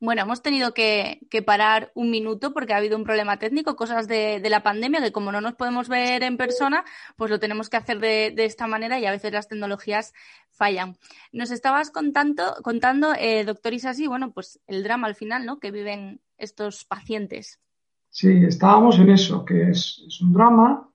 Bueno, 0.00 0.22
hemos 0.22 0.40
tenido 0.42 0.72
que, 0.72 1.20
parar 1.44 1.92
un 1.94 2.10
minuto 2.10 2.52
porque 2.54 2.72
ha 2.72 2.78
habido 2.78 2.96
un 2.96 3.04
problema 3.04 3.38
técnico, 3.38 3.76
cosas 3.76 4.08
de, 4.08 4.40
la 4.48 4.62
pandemia, 4.62 5.02
que 5.02 5.12
como 5.12 5.30
no 5.30 5.40
nos 5.40 5.54
podemos 5.54 5.88
ver 5.88 6.22
en 6.22 6.38
persona, 6.38 6.84
pues 7.16 7.30
lo 7.30 7.38
tenemos 7.38 7.68
que 7.68 7.76
hacer 7.76 8.00
de, 8.00 8.34
esta 8.38 8.66
manera 8.66 8.98
y 8.98 9.06
a 9.06 9.10
veces 9.10 9.32
las 9.32 9.48
tecnologías 9.48 10.14
fallan. 10.50 10.96
Nos 11.32 11.50
estabas 11.50 11.90
contando, 11.90 12.56
contando 12.62 13.12
eh, 13.14 13.44
doctor 13.44 13.74
Isasi, 13.74 14.06
bueno, 14.06 14.32
pues 14.32 14.58
el 14.66 14.82
drama 14.82 15.06
al 15.06 15.14
final, 15.14 15.44
¿no? 15.44 15.60
Que 15.60 15.70
viven 15.70 16.20
estos 16.38 16.86
pacientes. 16.86 17.60
Sí, 18.08 18.44
estábamos 18.44 18.98
en 18.98 19.10
eso, 19.10 19.44
que 19.44 19.70
es, 19.70 20.02
es 20.06 20.20
un 20.20 20.32
drama 20.32 20.88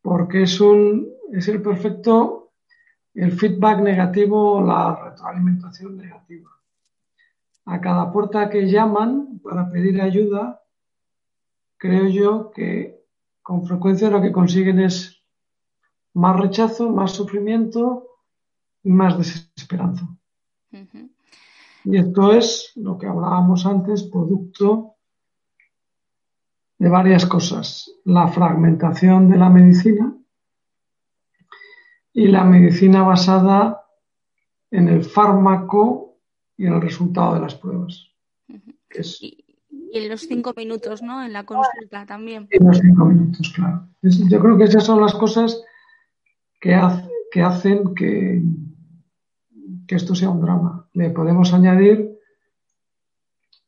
porque 0.00 0.44
es, 0.44 0.60
un, 0.60 1.08
es 1.32 1.48
el 1.48 1.60
perfecto 1.60 2.52
el 3.16 3.32
feedback 3.32 3.80
negativo 3.80 4.62
la 4.62 4.94
retroalimentación 4.94 5.96
negativa. 5.96 6.55
A 7.66 7.80
cada 7.80 8.12
puerta 8.12 8.48
que 8.48 8.66
llaman 8.66 9.40
para 9.42 9.70
pedir 9.70 10.00
ayuda, 10.00 10.62
creo 11.76 12.08
yo 12.08 12.50
que 12.50 13.04
con 13.42 13.66
frecuencia 13.66 14.08
lo 14.08 14.22
que 14.22 14.32
consiguen 14.32 14.80
es 14.80 15.22
más 16.14 16.36
rechazo, 16.40 16.90
más 16.90 17.12
sufrimiento 17.12 18.06
y 18.82 18.90
más 18.90 19.18
desesperanza. 19.18 20.08
Y 21.84 21.96
esto 21.98 22.32
es 22.32 22.72
lo 22.76 22.98
que 22.98 23.06
hablábamos 23.06 23.66
antes, 23.66 24.04
producto 24.04 24.94
de 26.78 26.88
varias 26.88 27.26
cosas. 27.26 27.90
La 28.04 28.28
fragmentación 28.28 29.28
de 29.30 29.38
la 29.38 29.50
medicina, 29.50 30.16
y 32.16 32.28
la 32.28 32.44
medicina 32.44 33.02
basada 33.02 33.84
en 34.70 34.88
el 34.88 35.04
fármaco 35.04 36.05
y 36.56 36.66
en 36.66 36.74
el 36.74 36.80
resultado 36.80 37.34
de 37.34 37.40
las 37.40 37.54
pruebas. 37.54 38.08
y, 39.20 39.44
en 39.92 40.08
los 40.08 40.22
cinco 40.22 40.52
minutos, 40.56 41.02
¿no? 41.02 41.22
En 41.22 41.32
la 41.32 41.44
consulta 41.44 42.04
también. 42.06 42.48
En 42.50 42.66
los 42.66 42.78
cinco 42.78 43.06
minutos, 43.06 43.52
claro. 43.54 43.88
yo 44.02 44.40
creo 44.40 44.58
que 44.58 44.64
esas 44.64 44.84
son 44.84 45.00
las 45.00 45.14
cosas 45.14 45.62
que, 46.60 46.78
que 47.30 47.42
hacen 47.42 47.94
que, 47.94 48.42
que 49.86 49.94
esto 49.94 50.14
sea 50.14 50.30
un 50.30 50.40
drama. 50.40 50.88
Le 50.92 51.10
podemos 51.10 51.52
añadir 51.52 52.18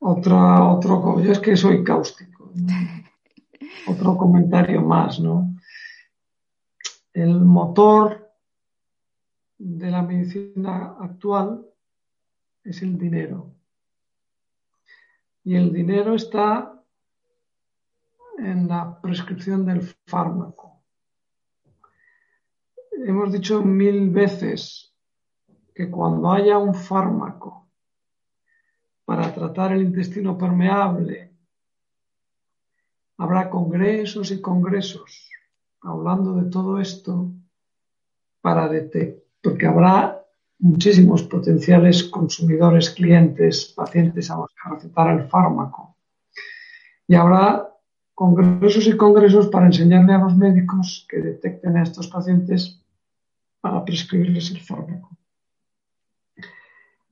otra, 0.01 0.65
otro, 0.65 1.21
yo 1.23 1.33
es 1.33 1.39
que 1.39 1.57
soy 1.57 1.83
cáustico. 1.83 2.53
otro 3.89 4.17
comentario 4.17 4.83
más, 4.83 5.21
¿no? 5.21 5.55
El 7.13 7.41
motor 7.41 8.31
de 9.59 9.91
la 9.91 10.03
medicina 10.03 10.97
actual 11.01 11.68
es 12.65 12.83
el 12.83 12.99
dinero. 12.99 13.55
Y 15.45 15.55
el 15.57 15.73
dinero 15.73 16.15
está 16.15 16.83
en 18.39 18.69
la 18.69 19.01
prescripción 19.01 19.65
del 19.65 19.83
fármaco. 20.07 20.83
Hemos 22.93 23.33
dicho 23.33 23.63
mil 23.63 24.11
veces 24.11 24.95
que 25.75 25.91
cuando 25.91 26.31
haya 26.31 26.59
un 26.59 26.75
fármaco 26.75 27.69
para 29.05 29.33
tratar 29.33 29.73
el 29.73 29.83
intestino 29.83 30.37
permeable, 30.37 31.33
habrá 33.17 33.49
congresos 33.49 34.31
y 34.31 34.41
congresos 34.41 35.31
hablando 35.81 36.35
de 36.35 36.51
todo 36.51 36.81
esto 36.81 37.33
para 38.41 38.69
detectar, 38.69 39.25
porque 39.41 39.67
habrá 39.67 40.18
muchísimos 40.59 41.23
potenciales 41.23 42.05
consumidores, 42.05 42.91
clientes, 42.91 43.73
pacientes 43.77 44.31
a 44.31 44.37
los 44.37 44.51
que 44.51 44.75
recetar 44.75 45.19
el 45.19 45.29
fármaco. 45.29 45.97
Y 47.07 47.15
habrá 47.15 47.69
congresos 48.15 48.87
y 48.87 48.97
congresos 48.97 49.49
para 49.49 49.67
enseñarle 49.67 50.15
a 50.15 50.19
los 50.19 50.37
médicos 50.37 51.07
que 51.09 51.19
detecten 51.19 51.77
a 51.77 51.83
estos 51.83 52.09
pacientes 52.09 52.83
para 53.61 53.85
prescribirles 53.85 54.51
el 54.51 54.61
fármaco. 54.61 55.17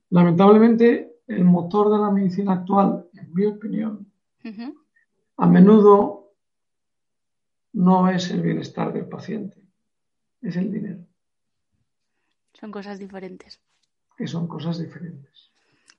Lamentablemente, 0.09 1.17
el 1.27 1.43
motor 1.43 1.91
de 1.91 1.97
la 1.97 2.11
medicina 2.11 2.53
actual, 2.53 3.07
en 3.13 3.33
mi 3.33 3.45
opinión, 3.45 4.11
a 5.37 5.45
menudo 5.45 6.33
no 7.73 8.09
es 8.09 8.31
el 8.31 8.41
bienestar 8.41 8.93
del 8.93 9.05
paciente, 9.05 9.61
es 10.41 10.55
el 10.55 10.71
dinero. 10.71 11.05
Son 12.59 12.71
cosas 12.71 12.99
diferentes. 12.99 13.59
Que 14.17 14.27
son 14.27 14.47
cosas 14.47 14.79
diferentes. 14.79 15.51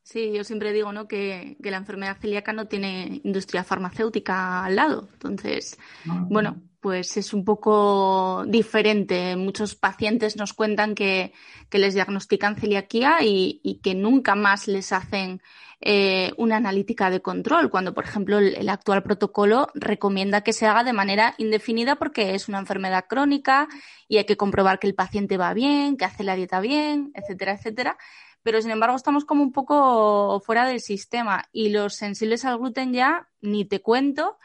Sí, 0.02 0.32
yo 0.32 0.42
siempre 0.42 0.72
digo 0.72 0.92
¿no? 0.92 1.06
que, 1.06 1.56
la 1.60 1.76
enfermedad 1.76 2.16
celíaca 2.18 2.52
no 2.52 2.66
tiene 2.66 3.20
industria 3.24 3.62
farmacéutica 3.62 4.64
al 4.64 4.76
lado. 4.76 5.08
Entonces, 5.12 5.78
bueno, 6.04 6.62
pues 6.80 7.16
es 7.16 7.32
un 7.32 7.44
poco 7.44 8.44
diferente. 8.46 9.36
Muchos 9.36 9.74
pacientes 9.74 10.36
nos 10.36 10.52
cuentan 10.54 10.94
que, 10.94 11.32
les 11.72 11.94
diagnostican 11.94 12.56
celiaquía 12.56 13.18
y, 13.22 13.80
que 13.82 13.94
nunca 13.94 14.34
más 14.34 14.68
les 14.68 14.92
hacen 14.92 15.42
eh, 15.80 16.32
una 16.36 16.56
analítica 16.56 17.10
de 17.10 17.20
control, 17.20 17.70
cuando, 17.70 17.94
por 17.94 18.04
ejemplo, 18.04 18.38
el, 18.38 18.68
actual 18.68 19.02
protocolo 19.02 19.68
recomienda 19.74 20.42
que 20.42 20.52
se 20.52 20.66
haga 20.66 20.82
de 20.82 20.92
manera 20.92 21.34
indefinida 21.38 21.96
porque 21.96 22.34
es 22.34 22.48
una 22.48 22.58
enfermedad 22.58 23.04
crónica 23.08 23.68
y 24.08 24.16
hay 24.16 24.24
que 24.24 24.36
comprobar 24.36 24.78
que 24.78 24.88
el 24.88 24.94
paciente 24.94 25.36
va 25.36 25.54
bien, 25.54 25.96
que 25.96 26.04
hace 26.04 26.24
la 26.24 26.36
dieta 26.36 26.60
bien, 26.60 27.12
etcétera, 27.14 27.52
etcétera. 27.52 27.98
Pero, 28.42 28.62
sin 28.62 28.70
embargo, 28.70 28.96
estamos 28.96 29.24
como 29.24 29.42
un 29.42 29.52
poco 29.52 30.40
fuera 30.40 30.66
del 30.66 30.80
sistema 30.80 31.44
y 31.52 31.70
los 31.70 31.94
sensibles 31.94 32.44
al 32.44 32.58
gluten 32.58 32.92
ya 32.92 33.28
ni 33.40 33.64
te 33.64 33.80
cuento 33.80 34.38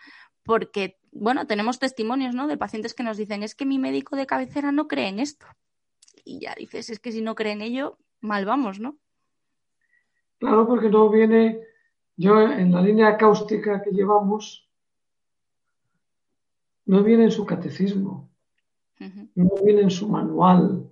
porque, 0.43 0.99
bueno, 1.13 1.47
tenemos 1.47 1.79
testimonios, 1.79 2.35
¿no? 2.35 2.47
De 2.47 2.57
pacientes 2.57 2.93
que 2.93 3.03
nos 3.03 3.17
dicen, 3.17 3.43
es 3.43 3.55
que 3.55 3.65
mi 3.65 3.79
médico 3.79 4.15
de 4.15 4.25
cabecera 4.25 4.71
no 4.71 4.87
cree 4.87 5.07
en 5.07 5.19
esto. 5.19 5.45
Y 6.25 6.39
ya 6.39 6.55
dices, 6.55 6.89
es 6.89 6.99
que 6.99 7.11
si 7.11 7.21
no 7.21 7.35
cree 7.35 7.53
en 7.53 7.61
ello, 7.61 7.97
mal 8.21 8.45
vamos, 8.45 8.79
¿no? 8.79 8.97
Claro, 10.39 10.67
porque 10.67 10.89
no 10.89 11.09
viene, 11.09 11.61
yo 12.17 12.41
en 12.41 12.71
la 12.71 12.81
línea 12.81 13.17
cáustica 13.17 13.81
que 13.81 13.91
llevamos, 13.91 14.67
no 16.85 17.03
viene 17.03 17.25
en 17.25 17.31
su 17.31 17.45
catecismo, 17.45 18.29
no 19.35 19.49
viene 19.63 19.81
en 19.81 19.91
su 19.91 20.09
manual. 20.09 20.89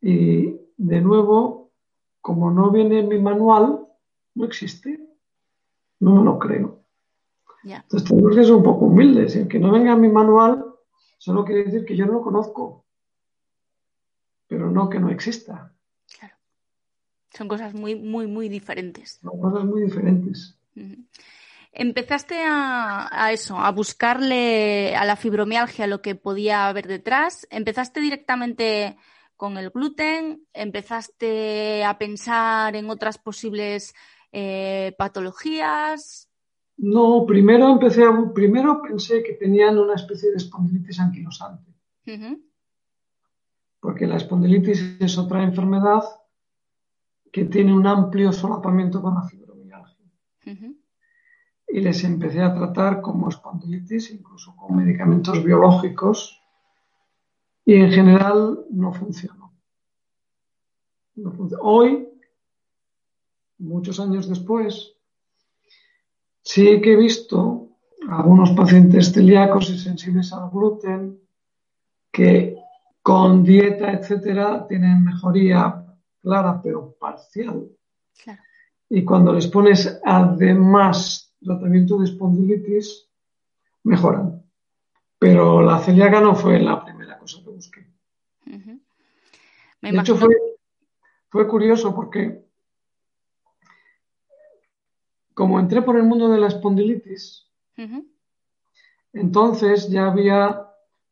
Y 0.00 0.56
de 0.76 1.00
nuevo, 1.00 1.70
como 2.20 2.50
no 2.50 2.70
viene 2.70 3.00
en 3.00 3.08
mi 3.08 3.18
manual, 3.18 3.86
no 4.34 4.44
existe. 4.44 5.00
No 6.00 6.16
me 6.16 6.24
lo 6.24 6.38
creo. 6.38 6.83
Entonces 7.64 8.08
tenemos 8.08 8.36
que 8.36 8.44
ser 8.44 8.54
un 8.54 8.62
poco 8.62 8.86
humildes. 8.86 9.36
El 9.36 9.48
que 9.48 9.58
no 9.58 9.72
venga 9.72 9.92
en 9.92 10.00
mi 10.00 10.08
manual 10.08 10.64
solo 11.18 11.44
quiere 11.44 11.64
decir 11.64 11.84
que 11.84 11.96
yo 11.96 12.06
no 12.06 12.14
lo 12.14 12.22
conozco, 12.22 12.84
pero 14.46 14.70
no 14.70 14.88
que 14.88 15.00
no 15.00 15.10
exista. 15.10 15.72
Son 17.30 17.48
cosas 17.48 17.74
muy, 17.74 17.96
muy, 17.96 18.28
muy 18.28 18.48
diferentes. 18.48 19.18
Son 19.20 19.40
cosas 19.40 19.64
muy 19.64 19.82
diferentes. 19.82 20.56
Empezaste 21.72 22.36
a, 22.46 23.30
eso, 23.32 23.58
a 23.58 23.72
buscarle 23.72 24.94
a 24.94 25.04
la 25.04 25.16
fibromialgia 25.16 25.88
lo 25.88 26.00
que 26.00 26.14
podía 26.14 26.68
haber 26.68 26.86
detrás. 26.86 27.48
Empezaste 27.50 28.00
directamente 28.00 28.96
con 29.36 29.58
el 29.58 29.70
gluten, 29.70 30.46
empezaste 30.52 31.82
a 31.84 31.98
pensar 31.98 32.76
en 32.76 32.88
otras 32.88 33.18
posibles 33.18 33.94
eh, 34.30 34.94
patologías. 34.96 36.30
No, 36.76 37.24
primero 37.26 37.70
empecé 37.70 38.04
a, 38.04 38.32
primero 38.34 38.82
pensé 38.82 39.22
que 39.22 39.34
tenían 39.34 39.78
una 39.78 39.94
especie 39.94 40.30
de 40.30 40.36
espondilitis 40.36 41.00
anquilosante. 41.00 41.72
Porque 43.80 44.06
la 44.06 44.16
espondilitis 44.16 44.96
es 45.00 45.18
otra 45.18 45.42
enfermedad 45.42 46.02
que 47.32 47.44
tiene 47.44 47.74
un 47.74 47.86
amplio 47.86 48.32
solapamiento 48.32 49.00
con 49.02 49.14
la 49.14 49.22
fibromialgia. 49.22 50.06
Y 51.68 51.80
les 51.80 52.04
empecé 52.04 52.42
a 52.42 52.54
tratar 52.54 53.00
como 53.00 53.28
espondilitis, 53.28 54.10
incluso 54.10 54.54
con 54.56 54.76
medicamentos 54.76 55.42
biológicos, 55.42 56.40
y 57.64 57.74
en 57.74 57.90
general 57.90 58.66
no 58.70 58.92
funcionó. 58.92 59.52
Hoy, 61.60 62.08
muchos 63.58 63.98
años 64.00 64.28
después, 64.28 64.93
sí 66.44 66.80
que 66.80 66.92
he 66.92 66.96
visto 66.96 67.70
algunos 68.08 68.52
pacientes 68.52 69.12
celíacos 69.12 69.70
y 69.70 69.78
sensibles 69.78 70.32
al 70.32 70.50
gluten 70.50 71.18
que 72.12 72.56
con 73.02 73.42
dieta, 73.42 73.92
etcétera, 73.92 74.66
tienen 74.68 75.02
mejoría 75.02 75.84
clara 76.20 76.60
pero 76.62 76.94
parcial. 76.98 77.68
Y 78.88 79.04
cuando 79.04 79.32
les 79.32 79.48
pones 79.48 80.00
además 80.04 81.34
tratamiento 81.44 81.98
de 81.98 82.06
espondilitis, 82.06 83.08
mejoran. 83.84 84.42
Pero 85.18 85.62
la 85.62 85.78
celíaca 85.78 86.20
no 86.20 86.34
fue 86.34 86.58
la 86.60 86.82
primera 86.84 87.18
cosa 87.18 87.42
que 87.42 87.50
busqué. 87.50 87.86
de 88.46 89.90
hecho, 89.90 90.16
fue, 90.16 91.48
curioso 91.48 91.94
porque 91.94 92.43
como 95.34 95.60
entré 95.60 95.82
por 95.82 95.96
el 95.96 96.04
mundo 96.04 96.28
de 96.28 96.38
la 96.38 96.46
espondilitis, 96.46 97.46
entonces 99.12 99.88
ya 99.90 100.06
había 100.06 100.68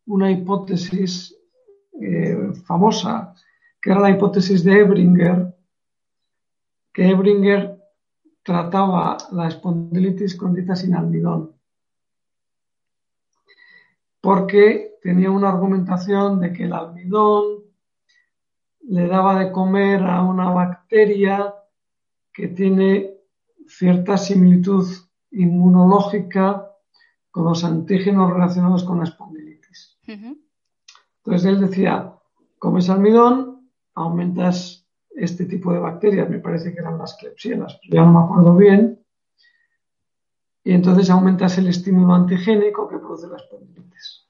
una 0.07 0.31
hipótesis 0.31 1.37
eh, 2.01 2.53
famosa 2.65 3.35
que 3.83 3.91
era 3.91 4.01
la 4.01 4.11
hipótesis 4.11 4.63
de 4.63 4.79
Ebringer, 4.79 5.53
que 6.93 7.09
Ebringer 7.09 7.83
trataba 8.45 9.18
la 9.33 9.49
espondilitis 9.49 10.37
con 10.37 10.55
dieta 10.55 10.77
sin 10.77 10.95
almidón, 10.95 11.57
porque 14.20 14.99
tenía 15.03 15.33
una 15.33 15.49
argumentación 15.49 16.39
de 16.39 16.53
que 16.53 16.64
el 16.64 16.73
almidón 16.73 17.64
le 18.83 19.09
daba 19.09 19.41
de 19.41 19.51
comer 19.51 20.03
a 20.05 20.23
una 20.23 20.51
bacteria 20.51 21.55
que 22.33 22.49
tiene 22.49 23.12
cierta 23.79 24.16
similitud 24.18 24.87
inmunológica 25.31 26.68
con 27.31 27.45
los 27.45 27.64
antígenos 27.64 28.31
relacionados 28.31 28.85
con 28.85 28.99
la 28.99 29.05
espondilitis. 29.05 29.99
Entonces 30.07 31.45
él 31.45 31.61
decía, 31.61 32.12
comes 32.59 32.91
almidón, 32.91 33.70
aumentas 33.95 34.87
este 35.11 35.47
tipo 35.47 35.73
de 35.73 35.79
bacterias, 35.79 36.29
me 36.29 36.39
parece 36.39 36.73
que 36.73 36.81
eran 36.81 36.99
las 36.99 37.14
clepsielas, 37.14 37.79
ya 37.91 38.05
no 38.05 38.12
me 38.12 38.25
acuerdo 38.25 38.57
bien, 38.57 39.05
y 40.64 40.73
entonces 40.73 41.11
aumentas 41.11 41.59
el 41.59 41.68
estímulo 41.68 42.14
antigénico 42.14 42.89
que 42.89 42.99
produce 42.99 43.29
las 43.29 43.43
espondilitis. 43.43 44.29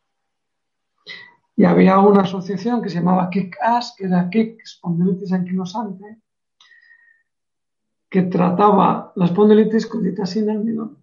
Y 1.57 1.65
había 1.65 1.99
una 1.99 2.23
asociación 2.23 2.83
que 2.83 2.89
se 2.89 2.97
llamaba 2.97 3.29
KIC-AS, 3.31 3.95
que 3.97 4.07
era 4.07 4.31
KIC, 4.31 4.61
espondilitis 4.63 5.33
anquilosante, 5.33 6.23
que 8.13 8.21
trataba 8.25 9.11
la 9.17 9.25
espondilitis 9.25 9.87
con 9.87 10.05
sin 10.27 10.51
almidón. 10.51 10.99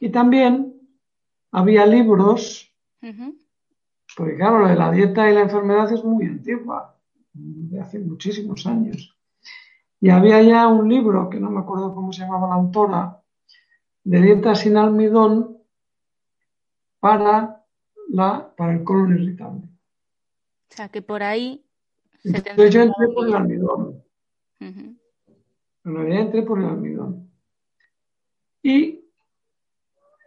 Y 0.00 0.08
también 0.08 0.74
había 1.52 1.86
libros, 1.86 2.74
porque 4.16 4.34
claro, 4.34 4.66
la 4.66 4.90
dieta 4.90 5.30
y 5.30 5.34
la 5.34 5.42
enfermedad 5.42 5.92
es 5.92 6.02
muy 6.02 6.26
antigua 6.26 6.98
de 7.32 7.80
hace 7.80 8.00
muchísimos 8.00 8.66
años. 8.66 9.16
Y 10.00 10.10
había 10.10 10.42
ya 10.42 10.66
un 10.66 10.88
libro, 10.88 11.30
que 11.30 11.38
no 11.38 11.50
me 11.50 11.60
acuerdo 11.60 11.94
cómo 11.94 12.12
se 12.12 12.22
llamaba 12.22 12.48
la 12.48 12.54
autora, 12.54 13.22
de 14.02 14.20
dieta 14.20 14.56
sin 14.56 14.76
almidón 14.76 15.56
para, 16.98 17.64
la, 18.08 18.52
para 18.56 18.72
el 18.72 18.82
colon 18.82 19.16
irritable. 19.16 19.68
O 20.68 20.74
sea, 20.74 20.88
que 20.88 21.00
por 21.00 21.22
ahí... 21.22 21.64
Entonces 22.24 22.74
yo 22.74 22.82
entré 22.82 23.06
por 23.14 23.28
el 23.28 23.34
almidón. 23.34 24.02
En 25.84 25.94
realidad 25.94 26.22
entré 26.22 26.42
por 26.42 26.58
el 26.58 26.66
almidón. 26.66 27.30
Y 28.62 29.04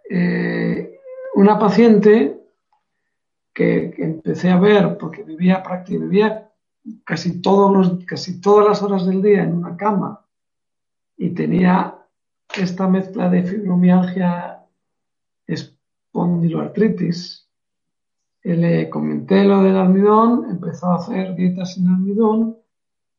eh, 0.09 0.99
una 1.35 1.59
paciente 1.59 2.43
que, 3.53 3.93
empecé 3.97 4.49
a 4.49 4.59
ver, 4.59 4.97
porque 4.97 5.23
vivía 5.23 5.61
prácticamente, 5.61 6.47
casi, 7.03 7.41
todas 7.41 8.67
las 8.67 8.81
horas 8.81 9.05
del 9.05 9.21
día 9.21 9.43
en 9.43 9.53
una 9.53 9.77
cama 9.77 10.25
y 11.17 11.29
tenía 11.29 11.95
esta 12.55 12.87
mezcla 12.87 13.29
de 13.29 13.43
fibromialgia 13.43 14.65
espondiloartritis. 15.47 17.47
Le 18.43 18.89
comenté 18.89 19.45
lo 19.45 19.63
del 19.63 19.77
almidón, 19.77 20.49
empezó 20.49 20.87
a 20.87 20.95
hacer 20.95 21.33
dietas 21.35 21.75
sin 21.75 21.87
almidón 21.87 22.57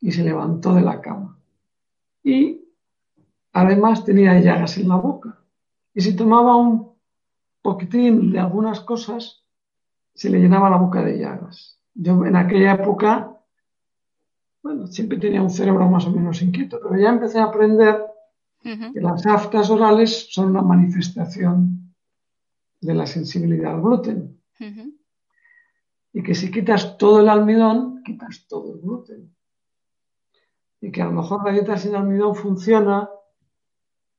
y 0.01 0.13
se 0.13 0.23
levantó 0.23 0.75
de 0.75 0.83
la 0.83 1.01
cama. 1.01 1.39
Y 2.25 2.65
además 3.53 4.05
tenía 4.05 4.41
llagas 4.41 4.79
en 4.79 4.89
la 4.89 4.97
boca. 4.97 5.39
Y 5.95 6.01
si 6.01 6.17
tomaba 6.17 6.57
un 6.57 6.95
poquitín 7.63 8.33
de 8.33 8.41
algunas 8.41 8.81
cosas, 8.81 9.45
se 10.15 10.31
le 10.31 10.41
llenaba 10.41 10.71
la 10.71 10.79
boca 10.79 11.05
de 11.05 11.19
llagas. 11.19 11.79
Yo 11.95 12.25
en 12.25 12.35
aquella 12.35 12.75
época, 12.75 13.39
bueno, 14.63 14.87
siempre 14.87 15.19
tenía 15.19 15.43
un 15.43 15.51
cerebro 15.51 15.89
más 15.89 16.07
o 16.07 16.11
menos 16.11 16.43
inquieto, 16.43 16.81
pero 16.83 17.01
ya 17.01 17.11
empecé 17.11 17.39
a 17.39 17.45
aprender 17.45 18.03
que 18.63 19.01
las 19.01 19.27
aftas 19.27 19.69
orales 19.69 20.29
son 20.33 20.51
una 20.51 20.63
manifestación 20.63 21.95
de 22.81 22.95
la 22.95 23.07
sensibilidad 23.07 23.75
al 23.75 23.83
gluten. 23.83 24.41
Y 26.13 26.23
que 26.23 26.35
si 26.35 26.51
quitas 26.51 26.97
todo 26.97 27.21
el 27.21 27.29
almidón, 27.29 28.03
quitas 28.03 28.47
todo 28.49 28.75
el 28.75 28.81
gluten. 28.81 29.35
Y 30.85 30.93
que 30.93 31.01
a 31.01 31.07
lo 31.07 31.13
mejor 31.13 31.45
la 31.45 31.53
dieta 31.53 31.79
sin 31.79 31.95
almidón 31.95 32.35
funciona 32.35 33.09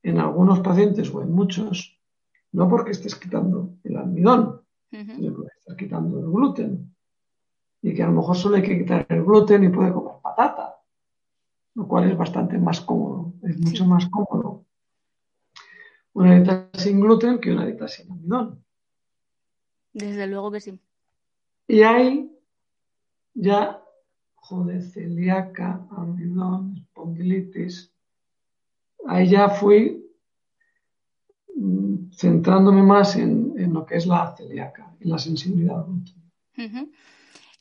en 0.02 0.18
algunos 0.18 0.60
pacientes 0.60 1.12
o 1.14 1.22
en 1.22 1.30
muchos, 1.30 2.00
no 2.52 2.68
porque 2.68 2.90
estés 2.90 3.14
quitando 3.14 3.74
el 3.84 3.96
almidón, 3.96 4.62
sino 4.90 5.34
porque 5.34 5.52
estás 5.58 5.76
quitando 5.76 6.18
el 6.18 6.26
gluten. 6.26 6.92
Y 7.82 7.94
que 7.94 8.02
a 8.02 8.06
lo 8.06 8.14
mejor 8.14 8.36
solo 8.36 8.56
hay 8.56 8.62
que 8.62 8.78
quitar 8.78 9.06
el 9.08 9.24
gluten 9.24 9.62
y 9.62 9.68
puede 9.68 9.92
comer 9.92 10.14
patata 10.22 10.72
lo 11.74 11.86
cual 11.86 12.10
es 12.10 12.16
bastante 12.16 12.58
más 12.58 12.80
cómodo, 12.80 13.34
es 13.42 13.58
mucho 13.58 13.84
más 13.84 14.08
cómodo 14.08 14.64
una 16.14 16.34
dieta 16.34 16.70
sin 16.72 16.98
gluten 16.98 17.38
que 17.38 17.52
una 17.52 17.66
dieta 17.66 17.86
sin 17.86 18.10
almidón. 18.10 18.64
Desde 19.92 20.26
luego 20.26 20.50
que 20.50 20.60
sí. 20.60 20.80
Y 21.68 21.82
ahí 21.82 22.34
ya, 23.34 23.82
joder, 24.48 24.82
celíaca, 24.82 25.86
almidón, 25.96 26.76
espondilitis, 26.76 27.92
ahí 29.06 29.28
ya 29.30 29.48
fui 29.48 30.06
mm, 31.54 32.10
centrándome 32.12 32.82
más 32.82 33.16
en, 33.16 33.72
lo 33.72 33.84
que 33.84 33.96
es 33.96 34.06
la 34.06 34.34
celíaca 34.36 34.94
y 35.00 35.08
la 35.08 35.18
sensibilidad 35.18 35.84
gluten. 35.84 36.22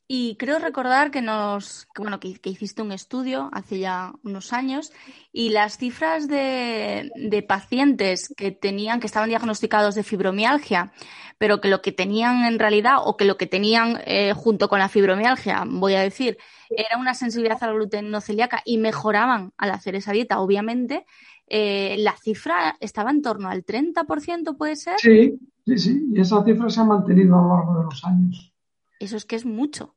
Y 0.07 0.35
creo 0.37 0.59
recordar 0.59 1.09
que 1.09 1.23
nos, 1.23 1.87
bueno, 1.97 2.19
que, 2.19 2.37
hiciste 2.43 2.83
un 2.83 2.91
estudio 2.91 3.49
hace 3.53 3.79
ya 3.79 4.13
unos 4.23 4.53
años 4.53 4.91
y 5.31 5.49
las 5.49 5.79
cifras 5.79 6.27
de, 6.27 7.11
pacientes 7.47 8.31
que 8.37 8.51
tenían, 8.51 8.99
que 8.99 9.07
estaban 9.07 9.29
diagnosticados 9.29 9.95
de 9.95 10.03
fibromialgia, 10.03 10.91
pero 11.39 11.59
que 11.59 11.69
lo 11.69 11.81
que 11.81 11.91
tenían 11.91 12.45
en 12.45 12.59
realidad, 12.59 12.97
o 13.03 13.17
que 13.17 13.25
lo 13.25 13.35
que 13.37 13.47
tenían 13.47 13.99
eh, 14.05 14.33
junto 14.35 14.69
con 14.69 14.77
la 14.77 14.89
fibromialgia, 14.89 15.63
voy 15.67 15.95
a 15.95 16.01
decir, 16.01 16.37
era 16.69 16.97
una 16.99 17.15
sensibilidad 17.15 17.63
al 17.63 17.73
gluten 17.73 18.11
no 18.11 18.21
celíaca 18.21 18.61
y 18.63 18.77
mejoraban 18.77 19.53
al 19.57 19.71
hacer 19.71 19.95
esa 19.95 20.11
dieta, 20.11 20.39
obviamente, 20.39 21.05
eh, 21.47 21.95
la 21.97 22.15
cifra 22.15 22.77
estaba 22.79 23.09
en 23.09 23.23
torno 23.23 23.49
al 23.49 23.65
30%, 23.65 24.55
¿puede 24.55 24.75
ser? 24.75 24.99
Sí, 24.99 25.39
sí, 25.65 25.77
sí, 25.79 26.05
y 26.13 26.21
esa 26.21 26.43
cifra 26.43 26.69
se 26.69 26.81
ha 26.81 26.83
mantenido 26.83 27.39
a 27.39 27.41
lo 27.41 27.49
largo 27.49 27.79
de 27.79 27.83
los 27.85 28.05
años. 28.05 28.51
Eso 28.99 29.17
es 29.17 29.25
que 29.25 29.35
es 29.35 29.45
mucho. 29.45 29.94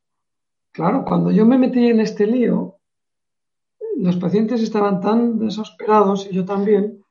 Claro, 0.72 1.04
cuando 1.04 1.30
yo 1.30 1.44
me 1.46 1.58
metí 1.58 1.86
en 1.86 2.00
este 2.00 2.26
lío, 2.26 2.76
los 3.96 4.16
pacientes 4.16 4.62
estaban 4.62 5.00
tan 5.00 5.38
desesperados, 5.38 6.28
y 6.30 6.34
yo 6.34 6.44
también, 6.44 7.04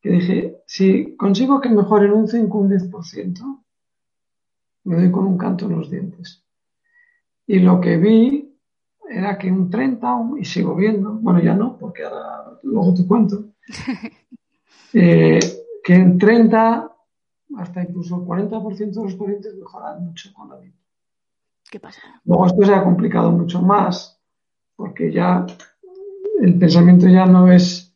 que 0.00 0.10
dije, 0.10 0.62
si 0.66 1.16
consigo 1.16 1.60
que 1.60 1.68
mejoren 1.68 2.12
un 2.12 2.26
5 2.26 2.58
o 2.58 2.60
un 2.60 2.70
10%, 2.70 3.64
me 4.84 4.96
doy 4.96 5.10
con 5.10 5.26
un 5.26 5.38
canto 5.38 5.66
en 5.66 5.76
los 5.76 5.90
dientes. 5.90 6.44
Y 7.46 7.60
lo 7.60 7.80
que 7.80 7.96
vi 7.96 8.56
era 9.08 9.38
que 9.38 9.50
un 9.50 9.70
30, 9.70 10.30
y 10.38 10.44
sigo 10.44 10.74
viendo, 10.74 11.12
bueno, 11.12 11.40
ya 11.40 11.54
no, 11.54 11.76
porque 11.76 12.04
ahora 12.04 12.58
luego 12.62 12.94
te 12.94 13.06
cuento, 13.06 13.44
eh, 14.94 15.38
que 15.84 15.94
en 15.94 16.18
30 16.18 16.90
hasta 17.56 17.82
incluso 17.82 18.16
el 18.16 18.22
40% 18.22 19.00
de 19.00 19.02
los 19.02 19.14
pacientes 19.14 19.54
mejoran 19.56 20.04
mucho 20.04 20.32
con 20.32 20.48
la 20.48 20.56
vida. 20.56 20.79
Luego 22.24 22.46
esto 22.46 22.64
se 22.64 22.74
ha 22.74 22.84
complicado 22.84 23.30
mucho 23.30 23.62
más, 23.62 24.20
porque 24.76 25.12
ya 25.12 25.46
el 26.40 26.58
pensamiento 26.58 27.06
ya 27.08 27.26
no 27.26 27.50
es 27.52 27.94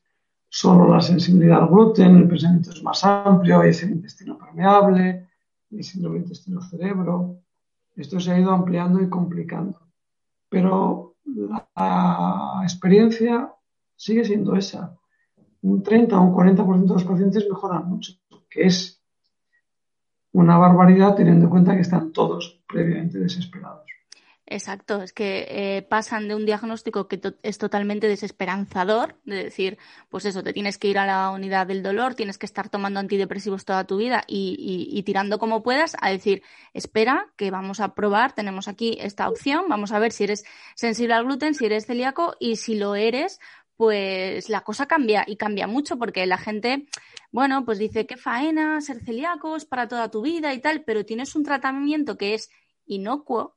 solo 0.48 0.92
la 0.92 1.00
sensibilidad 1.00 1.62
al 1.62 1.68
gluten, 1.68 2.16
el 2.16 2.28
pensamiento 2.28 2.70
es 2.70 2.82
más 2.82 3.02
amplio, 3.04 3.60
hay 3.60 3.70
el 3.70 3.90
intestino 3.90 4.38
permeable, 4.38 5.28
el 5.70 5.82
síndrome 5.82 6.18
intestino-cerebro. 6.18 7.40
Esto 7.96 8.20
se 8.20 8.32
ha 8.32 8.38
ido 8.38 8.50
ampliando 8.50 9.02
y 9.02 9.08
complicando. 9.08 9.80
Pero 10.48 11.16
la 11.24 12.60
experiencia 12.62 13.52
sigue 13.96 14.24
siendo 14.24 14.54
esa. 14.56 14.96
Un 15.62 15.82
30 15.82 16.18
o 16.18 16.22
un 16.22 16.34
40% 16.34 16.82
de 16.82 16.94
los 16.94 17.04
pacientes 17.04 17.48
mejoran 17.48 17.88
mucho, 17.88 18.12
que 18.50 18.66
es 18.66 19.02
una 20.32 20.58
barbaridad 20.58 21.14
teniendo 21.14 21.46
en 21.46 21.50
cuenta 21.50 21.74
que 21.74 21.80
están 21.80 22.12
todos 22.12 22.63
previamente 22.74 23.18
desesperados. 23.18 23.94
Exacto, 24.46 25.00
es 25.02 25.14
que 25.14 25.46
eh, 25.48 25.82
pasan 25.82 26.28
de 26.28 26.34
un 26.34 26.44
diagnóstico 26.44 27.08
que 27.08 27.18
es 27.42 27.56
totalmente 27.56 28.08
desesperanzador, 28.08 29.18
de 29.24 29.44
decir, 29.44 29.78
pues 30.10 30.26
eso, 30.26 30.42
te 30.42 30.52
tienes 30.52 30.76
que 30.76 30.88
ir 30.88 30.98
a 30.98 31.06
la 31.06 31.30
unidad 31.30 31.66
del 31.66 31.82
dolor, 31.82 32.14
tienes 32.14 32.36
que 32.36 32.44
estar 32.44 32.68
tomando 32.68 33.00
antidepresivos 33.00 33.64
toda 33.64 33.86
tu 33.86 33.96
vida 33.96 34.22
y, 34.26 35.02
tirando 35.06 35.38
como 35.38 35.62
puedas, 35.62 35.96
a 35.98 36.10
decir, 36.10 36.42
espera, 36.74 37.32
que 37.36 37.50
vamos 37.50 37.80
a 37.80 37.94
probar, 37.94 38.34
tenemos 38.34 38.68
aquí 38.68 38.98
esta 39.00 39.30
opción, 39.30 39.64
vamos 39.68 39.92
a 39.92 39.98
ver 39.98 40.12
si 40.12 40.24
eres 40.24 40.44
sensible 40.74 41.14
al 41.14 41.24
gluten, 41.24 41.54
si 41.54 41.64
eres 41.64 41.86
celíaco 41.86 42.36
y 42.38 42.56
si 42.56 42.74
lo 42.74 42.96
eres, 42.96 43.40
pues 43.78 44.50
la 44.50 44.60
cosa 44.60 44.84
cambia 44.84 45.24
y 45.26 45.36
cambia 45.36 45.66
mucho 45.66 45.98
porque 45.98 46.26
la 46.26 46.36
gente, 46.36 46.86
bueno, 47.32 47.64
pues 47.64 47.78
dice 47.78 48.06
que 48.06 48.18
faena 48.18 48.78
ser 48.82 49.00
celíacos 49.00 49.64
para 49.64 49.88
toda 49.88 50.10
tu 50.10 50.20
vida 50.20 50.52
y 50.52 50.60
tal, 50.60 50.84
pero 50.84 51.06
tienes 51.06 51.34
un 51.34 51.44
tratamiento 51.44 52.18
que 52.18 52.34
es 52.34 52.50
inocuo 52.86 53.56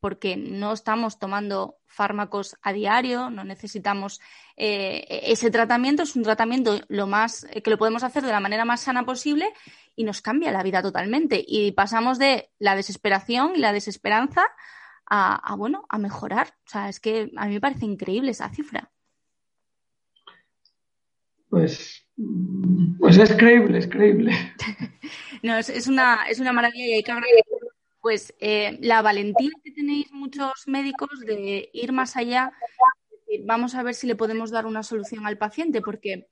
porque 0.00 0.36
no 0.36 0.72
estamos 0.72 1.18
tomando 1.18 1.76
fármacos 1.86 2.56
a 2.62 2.72
diario, 2.72 3.28
no 3.28 3.44
necesitamos 3.44 4.20
eh, 4.56 5.20
ese 5.24 5.50
tratamiento, 5.50 6.02
es 6.02 6.16
un 6.16 6.22
tratamiento 6.22 6.80
lo 6.88 7.06
más 7.06 7.46
que 7.62 7.70
lo 7.70 7.76
podemos 7.76 8.02
hacer 8.02 8.22
de 8.22 8.32
la 8.32 8.40
manera 8.40 8.64
más 8.64 8.80
sana 8.80 9.04
posible 9.04 9.52
y 9.94 10.04
nos 10.04 10.22
cambia 10.22 10.52
la 10.52 10.62
vida 10.62 10.82
totalmente 10.82 11.44
y 11.46 11.72
pasamos 11.72 12.18
de 12.18 12.50
la 12.58 12.76
desesperación 12.76 13.52
y 13.56 13.58
la 13.58 13.74
desesperanza 13.74 14.42
a, 15.04 15.34
a 15.34 15.54
bueno, 15.56 15.84
a 15.90 15.98
mejorar. 15.98 16.54
O 16.66 16.70
sea, 16.70 16.88
es 16.88 16.98
que 16.98 17.30
a 17.36 17.46
mí 17.46 17.54
me 17.54 17.60
parece 17.60 17.84
increíble 17.84 18.30
esa 18.30 18.48
cifra 18.48 18.90
pues, 21.50 22.06
pues 23.00 23.18
es 23.18 23.32
creíble, 23.34 23.78
es 23.78 23.88
creíble. 23.88 24.32
no, 25.42 25.56
es, 25.56 25.86
una, 25.88 26.24
es 26.28 26.38
una 26.38 26.52
maravilla 26.52 26.86
y 26.86 26.92
hay 26.94 27.02
que 27.02 27.12
agradecer 27.12 27.49
pues 28.00 28.34
eh, 28.40 28.78
la 28.80 29.02
valentía 29.02 29.50
que 29.62 29.72
tenéis 29.72 30.12
muchos 30.12 30.66
médicos 30.66 31.20
de 31.20 31.68
ir 31.72 31.92
más 31.92 32.16
allá, 32.16 32.52
vamos 33.44 33.74
a 33.74 33.82
ver 33.82 33.94
si 33.94 34.06
le 34.06 34.16
podemos 34.16 34.50
dar 34.50 34.66
una 34.66 34.82
solución 34.82 35.26
al 35.26 35.38
paciente, 35.38 35.80
porque, 35.80 36.28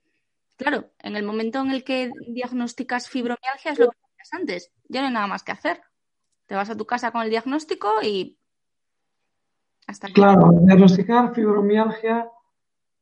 claro, 0.57 0.91
en 0.99 1.15
el 1.15 1.23
momento 1.23 1.59
en 1.61 1.71
el 1.71 1.83
que 1.83 2.11
diagnosticas 2.27 3.09
fibromialgia 3.09 3.71
es 3.71 3.79
lo 3.79 3.89
que 3.89 3.97
decías 4.09 4.33
antes, 4.33 4.71
ya 4.87 5.01
no 5.01 5.07
hay 5.07 5.13
nada 5.13 5.27
más 5.27 5.43
que 5.43 5.51
hacer. 5.51 5.81
Te 6.47 6.55
vas 6.55 6.69
a 6.69 6.77
tu 6.77 6.85
casa 6.85 7.11
con 7.11 7.21
el 7.21 7.29
diagnóstico 7.29 8.01
y 8.01 8.37
hasta 9.85 10.07
Claro, 10.07 10.51
diagnosticar 10.63 11.33
fibromialgia 11.33 12.29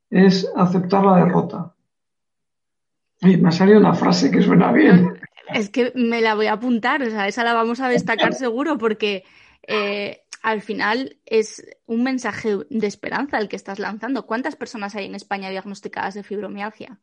es 0.10 0.50
aceptar 0.56 1.06
la 1.06 1.18
derrota 1.18 1.74
me 3.22 3.50
ha 3.50 3.52
salido 3.52 3.80
una 3.80 3.94
frase 3.94 4.32
que 4.32 4.42
suena 4.42 4.72
bien. 4.72 5.20
Es 5.54 5.70
que 5.70 5.92
me 5.96 6.22
la 6.22 6.36
voy 6.36 6.48
a 6.48 6.54
apuntar, 6.54 7.02
o 7.02 7.10
sea, 7.10 7.28
esa 7.28 7.44
la 7.44 7.54
vamos 7.54 7.80
a 7.80 7.90
destacar 7.90 8.34
seguro 8.34 8.78
porque 8.78 9.24
eh, 9.68 10.24
al 10.44 10.62
final 10.62 11.18
es 11.26 11.66
un 11.86 12.04
mensaje 12.04 12.58
de 12.70 12.88
esperanza 12.88 13.38
el 13.38 13.50
que 13.50 13.56
estás 13.56 13.80
lanzando. 13.80 14.26
¿Cuántas 14.26 14.56
personas 14.56 14.96
hay 14.96 15.06
en 15.06 15.16
España 15.16 15.50
diagnosticadas 15.50 16.14
de 16.14 16.24
fibromialgia? 16.24 17.00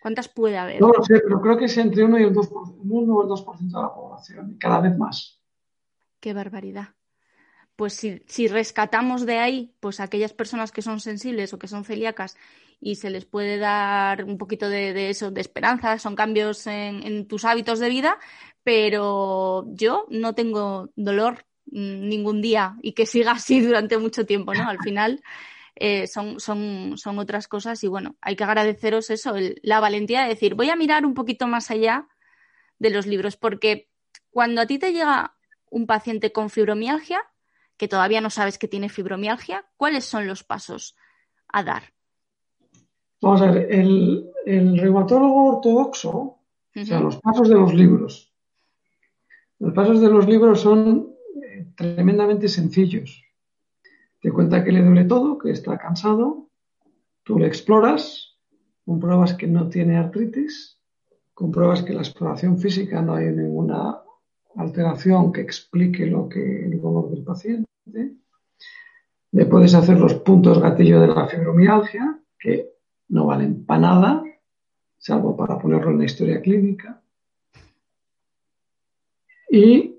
¿Cuántas 0.00 0.28
puede 0.28 0.56
haber? 0.56 0.80
No 0.80 0.92
lo 0.92 1.02
sé, 1.02 1.20
pero 1.20 1.40
creo 1.40 1.56
que 1.56 1.64
es 1.64 1.76
entre 1.78 2.04
1 2.04 2.18
y 2.20 2.22
el 2.22 2.32
2%, 2.32 2.76
1 2.78 3.14
o 3.14 3.22
el 3.22 3.28
2% 3.28 3.58
de 3.58 3.82
la 3.82 3.92
población, 3.92 4.52
y 4.52 4.58
cada 4.58 4.80
vez 4.80 4.96
más. 4.96 5.40
Qué 6.20 6.32
barbaridad. 6.32 6.90
Pues 7.76 7.92
si, 7.92 8.48
rescatamos 8.48 9.26
de 9.26 9.38
ahí, 9.38 9.74
pues 9.80 10.00
aquellas 10.00 10.32
personas 10.32 10.72
que 10.72 10.80
son 10.80 10.98
sensibles 10.98 11.52
o 11.52 11.58
que 11.58 11.68
son 11.68 11.84
celíacas 11.84 12.36
y 12.80 12.96
se 12.96 13.10
les 13.10 13.26
puede 13.26 13.58
dar 13.58 14.24
un 14.24 14.38
poquito 14.38 14.68
de, 14.70 15.10
eso, 15.10 15.30
de 15.30 15.42
esperanza, 15.42 15.98
son 15.98 16.16
cambios 16.16 16.66
en, 16.66 17.28
tus 17.28 17.44
hábitos 17.44 17.78
de 17.78 17.90
vida, 17.90 18.18
pero 18.62 19.66
yo 19.74 20.06
no 20.08 20.34
tengo 20.34 20.90
dolor 20.96 21.44
mm, 21.66 22.08
ningún 22.08 22.40
día 22.40 22.76
y 22.82 22.92
que 22.92 23.04
siga 23.04 23.32
así 23.32 23.60
durante 23.66 23.98
mucho 23.98 24.24
tiempo, 24.24 24.54
¿no? 24.54 24.68
Al 24.68 24.78
final 24.78 25.22
eh, 25.74 26.06
son, 26.06 26.40
son, 26.40 26.96
son, 26.96 27.18
otras 27.18 27.46
cosas 27.46 27.84
y 27.84 27.88
bueno, 27.88 28.16
hay 28.22 28.36
que 28.36 28.44
agradeceros 28.44 29.10
eso, 29.10 29.34
la 29.62 29.80
valentía 29.80 30.22
de 30.22 30.28
decir, 30.30 30.54
voy 30.54 30.70
a 30.70 30.76
mirar 30.76 31.04
un 31.04 31.12
poquito 31.12 31.46
más 31.46 31.70
allá 31.70 32.08
de 32.78 32.88
los 32.90 33.06
libros, 33.06 33.36
porque 33.36 33.90
cuando 34.30 34.62
a 34.62 34.66
ti 34.66 34.78
te 34.78 34.92
llega 34.92 35.36
un 35.70 35.86
paciente 35.86 36.32
con 36.32 36.48
fibromialgia, 36.48 37.22
que 37.76 37.88
todavía 37.88 38.20
no 38.20 38.30
sabes 38.30 38.58
que 38.58 38.68
tiene 38.68 38.88
fibromialgia, 38.88 39.66
¿cuáles 39.76 40.04
son 40.04 40.26
los 40.26 40.44
pasos 40.44 40.96
a 41.48 41.62
dar? 41.62 41.82
Vamos 43.20 43.42
a 43.42 43.50
ver, 43.50 43.72
el, 43.72 44.78
reumatólogo 44.78 45.56
ortodoxo, 45.56 46.10
o 46.10 46.40
sea, 46.84 47.00
los 47.00 47.18
pasos 47.18 47.48
de 47.48 47.54
los 47.54 47.74
libros. 47.74 48.32
Los 49.58 49.72
pasos 49.72 50.00
de 50.00 50.08
los 50.08 50.26
libros 50.26 50.60
son 50.60 51.14
eh, 51.42 51.66
tremendamente 51.74 52.48
sencillos. 52.48 53.24
Te 54.20 54.30
cuenta 54.30 54.62
que 54.62 54.72
le 54.72 54.82
duele 54.82 55.04
todo, 55.04 55.38
que 55.38 55.50
está 55.50 55.78
cansado, 55.78 56.50
tú 57.22 57.38
le 57.38 57.46
exploras, 57.46 58.36
compruebas 58.84 59.34
que 59.34 59.46
no 59.46 59.68
tiene 59.68 59.96
artritis, 59.96 60.78
compruebas 61.32 61.82
que 61.82 61.94
la 61.94 62.02
exploración 62.02 62.58
física 62.58 63.02
no 63.02 63.14
hay 63.14 63.26
ninguna 63.26 64.00
alteración 64.56 65.32
que 65.32 65.40
explique 65.40 66.06
lo 66.06 66.28
que 66.28 66.66
el 66.66 66.80
dolor 66.80 67.10
del 67.10 67.24
paciente. 67.24 67.66
Le 69.32 69.46
puedes 69.46 69.74
hacer 69.74 69.98
los 69.98 70.14
puntos 70.14 70.60
gatillo 70.60 71.00
de 71.00 71.08
la 71.08 71.26
fibromialgia, 71.26 72.18
que 72.38 72.72
no 73.08 73.26
valen 73.26 73.64
para 73.64 73.80
nada, 73.80 74.24
salvo 74.98 75.36
para 75.36 75.58
ponerlo 75.58 75.90
en 75.90 75.98
la 75.98 76.04
historia 76.04 76.40
clínica. 76.40 77.00
Y 79.50 79.96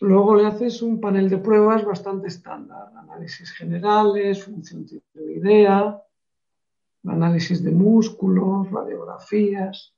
Luego 0.00 0.36
le 0.36 0.46
haces 0.46 0.82
un 0.82 1.00
panel 1.00 1.30
de 1.30 1.38
pruebas 1.38 1.84
bastante 1.84 2.28
estándar, 2.28 2.92
análisis 2.96 3.50
generales, 3.52 4.44
función 4.44 4.84
tiroidea, 4.84 6.02
análisis 7.06 7.64
de 7.64 7.70
músculos, 7.70 8.70
radiografías. 8.70 9.94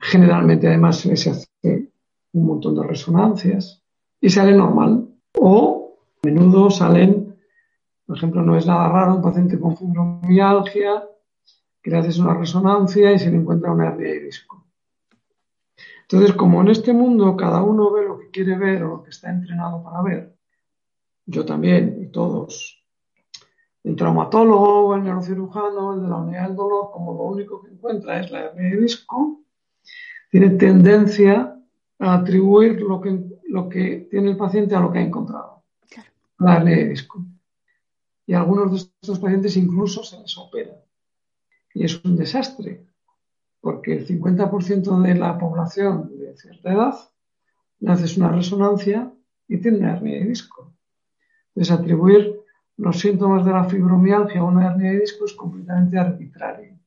Generalmente 0.00 0.66
además 0.66 0.98
se 0.98 1.12
hace 1.12 1.92
un 2.36 2.46
montón 2.46 2.74
de 2.74 2.82
resonancias 2.82 3.82
y 4.20 4.28
sale 4.28 4.54
normal. 4.54 5.08
O 5.38 5.98
a 6.22 6.26
menudo 6.26 6.70
salen, 6.70 7.36
por 8.06 8.16
ejemplo, 8.16 8.42
no 8.42 8.56
es 8.56 8.66
nada 8.66 8.88
raro 8.88 9.16
un 9.16 9.22
paciente 9.22 9.58
con 9.58 9.76
fibromialgia 9.76 11.04
que 11.82 11.90
le 11.90 11.98
haces 11.98 12.18
una 12.18 12.34
resonancia 12.34 13.12
y 13.12 13.18
se 13.18 13.30
le 13.30 13.38
encuentra 13.38 13.72
una 13.72 13.88
hernia 13.88 14.12
de 14.12 14.20
disco. 14.20 14.64
Entonces, 16.02 16.36
como 16.36 16.60
en 16.60 16.68
este 16.68 16.92
mundo 16.92 17.36
cada 17.36 17.62
uno 17.62 17.90
ve 17.90 18.04
lo 18.04 18.18
que 18.18 18.30
quiere 18.30 18.56
ver 18.56 18.84
o 18.84 18.88
lo 18.88 19.02
que 19.02 19.10
está 19.10 19.30
entrenado 19.30 19.82
para 19.82 20.02
ver, 20.02 20.36
yo 21.26 21.44
también 21.44 21.98
y 22.02 22.08
todos, 22.08 22.84
el 23.82 23.96
traumatólogo, 23.96 24.94
el 24.94 25.04
neurocirujano, 25.04 25.94
el 25.94 26.02
de 26.02 26.08
la 26.08 26.16
unidad 26.16 26.46
del 26.48 26.56
dolor, 26.56 26.90
como 26.92 27.14
lo 27.14 27.24
único 27.24 27.62
que 27.62 27.70
encuentra 27.70 28.20
es 28.20 28.30
la 28.30 28.44
hernia 28.44 28.70
de 28.70 28.80
disco, 28.82 29.40
tiene 30.30 30.50
tendencia 30.50 31.55
a 31.98 32.14
atribuir 32.14 32.80
lo 32.80 33.00
que, 33.00 33.24
lo 33.48 33.68
que 33.68 34.08
tiene 34.10 34.30
el 34.30 34.36
paciente 34.36 34.74
a 34.74 34.80
lo 34.80 34.92
que 34.92 34.98
ha 34.98 35.02
encontrado, 35.02 35.64
la 36.38 36.56
hernia 36.56 36.76
de 36.76 36.88
disco. 36.88 37.24
Y 38.26 38.34
a 38.34 38.40
algunos 38.40 38.70
de 38.70 38.76
estos 39.00 39.18
pacientes 39.18 39.56
incluso 39.56 40.02
se 40.02 40.20
les 40.20 40.36
opera. 40.36 40.76
Y 41.72 41.84
es 41.84 42.04
un 42.04 42.16
desastre, 42.16 42.86
porque 43.60 43.94
el 43.94 44.06
50% 44.06 45.02
de 45.02 45.14
la 45.14 45.38
población 45.38 46.18
de 46.18 46.36
cierta 46.36 46.72
edad 46.72 46.94
le 47.80 47.92
haces 47.92 48.16
una 48.16 48.30
resonancia 48.30 49.12
y 49.48 49.58
tiene 49.58 49.78
una 49.78 49.96
hernia 49.96 50.20
de 50.20 50.26
disco. 50.26 50.74
Entonces, 51.54 51.72
atribuir 51.72 52.40
los 52.76 52.98
síntomas 52.98 53.44
de 53.44 53.52
la 53.52 53.64
fibromialgia 53.64 54.40
a 54.40 54.44
una 54.44 54.66
hernia 54.66 54.92
de 54.92 55.00
disco 55.00 55.24
es 55.24 55.32
completamente 55.32 55.98
arbitrario. 55.98 56.78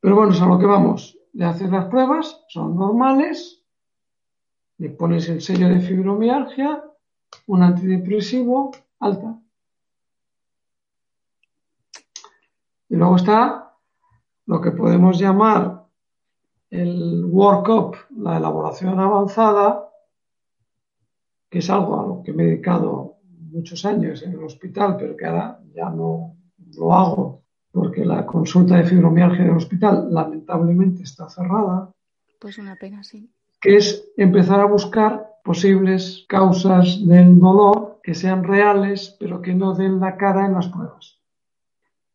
Pero 0.00 0.16
bueno, 0.16 0.32
es 0.32 0.40
a 0.40 0.46
lo 0.46 0.58
que 0.58 0.66
vamos. 0.66 1.18
Le 1.34 1.44
haces 1.44 1.70
las 1.70 1.86
pruebas, 1.86 2.44
son 2.48 2.76
normales, 2.76 3.62
le 4.78 4.90
pones 4.90 5.28
el 5.28 5.40
sello 5.40 5.68
de 5.68 5.80
fibromialgia, 5.80 6.82
un 7.46 7.62
antidepresivo, 7.62 8.72
alta. 9.00 9.38
Y 12.88 12.96
luego 12.96 13.16
está 13.16 13.74
lo 14.46 14.60
que 14.60 14.70
podemos 14.70 15.18
llamar 15.18 15.84
el 16.70 17.24
workup, 17.24 17.96
la 18.16 18.36
elaboración 18.36 18.98
avanzada, 18.98 19.90
que 21.50 21.58
es 21.58 21.70
algo 21.70 22.00
a 22.00 22.06
lo 22.06 22.22
que 22.22 22.32
me 22.32 22.44
he 22.44 22.46
dedicado 22.46 23.18
muchos 23.52 23.84
años 23.84 24.22
en 24.22 24.32
el 24.32 24.42
hospital, 24.42 24.96
pero 24.96 25.16
que 25.16 25.26
ahora 25.26 25.60
ya 25.72 25.88
no 25.90 26.36
lo 26.76 26.94
hago 26.94 27.43
porque 27.74 28.04
la 28.04 28.24
consulta 28.24 28.76
de 28.76 28.84
fibromialgia 28.84 29.44
del 29.44 29.56
hospital 29.56 30.06
lamentablemente 30.08 31.02
está 31.02 31.28
cerrada. 31.28 31.92
Pues 32.38 32.56
una 32.58 32.76
pena, 32.76 33.02
sí. 33.02 33.28
Que 33.60 33.76
es 33.76 34.12
empezar 34.16 34.60
a 34.60 34.66
buscar 34.66 35.40
posibles 35.42 36.24
causas 36.28 37.04
del 37.04 37.40
dolor 37.40 37.98
que 38.00 38.14
sean 38.14 38.44
reales, 38.44 39.16
pero 39.18 39.42
que 39.42 39.54
no 39.54 39.74
den 39.74 39.98
la 39.98 40.16
cara 40.16 40.46
en 40.46 40.52
las 40.52 40.68
pruebas. 40.68 41.18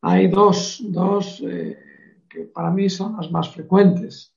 Hay 0.01 0.29
dos, 0.29 0.81
dos 0.81 1.43
eh, 1.45 1.77
que 2.29 2.45
para 2.45 2.71
mí 2.71 2.89
son 2.89 3.17
las 3.17 3.29
más 3.29 3.49
frecuentes. 3.49 4.33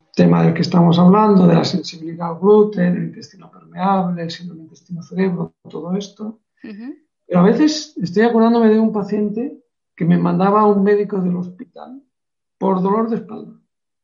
El 0.00 0.12
tema 0.14 0.42
del 0.42 0.52
que 0.52 0.60
estamos 0.60 0.98
hablando, 0.98 1.46
de 1.46 1.54
la 1.54 1.64
sensibilidad 1.64 2.32
al 2.32 2.40
gluten, 2.40 2.94
el 2.94 3.04
intestino 3.04 3.50
permeable, 3.50 4.22
el 4.22 4.30
síndrome 4.30 4.64
intestino-cerebro, 4.64 5.54
todo 5.66 5.96
esto. 5.96 6.40
Pero 6.60 7.40
a 7.40 7.44
veces 7.44 7.96
estoy 7.96 8.24
acordándome 8.24 8.68
de 8.68 8.78
un 8.78 8.92
paciente 8.92 9.62
que 9.98 10.04
me 10.04 10.16
mandaba 10.16 10.64
un 10.64 10.84
médico 10.84 11.20
del 11.20 11.34
hospital 11.34 12.00
por 12.56 12.80
dolor 12.80 13.10
de 13.10 13.16
espalda. 13.16 13.60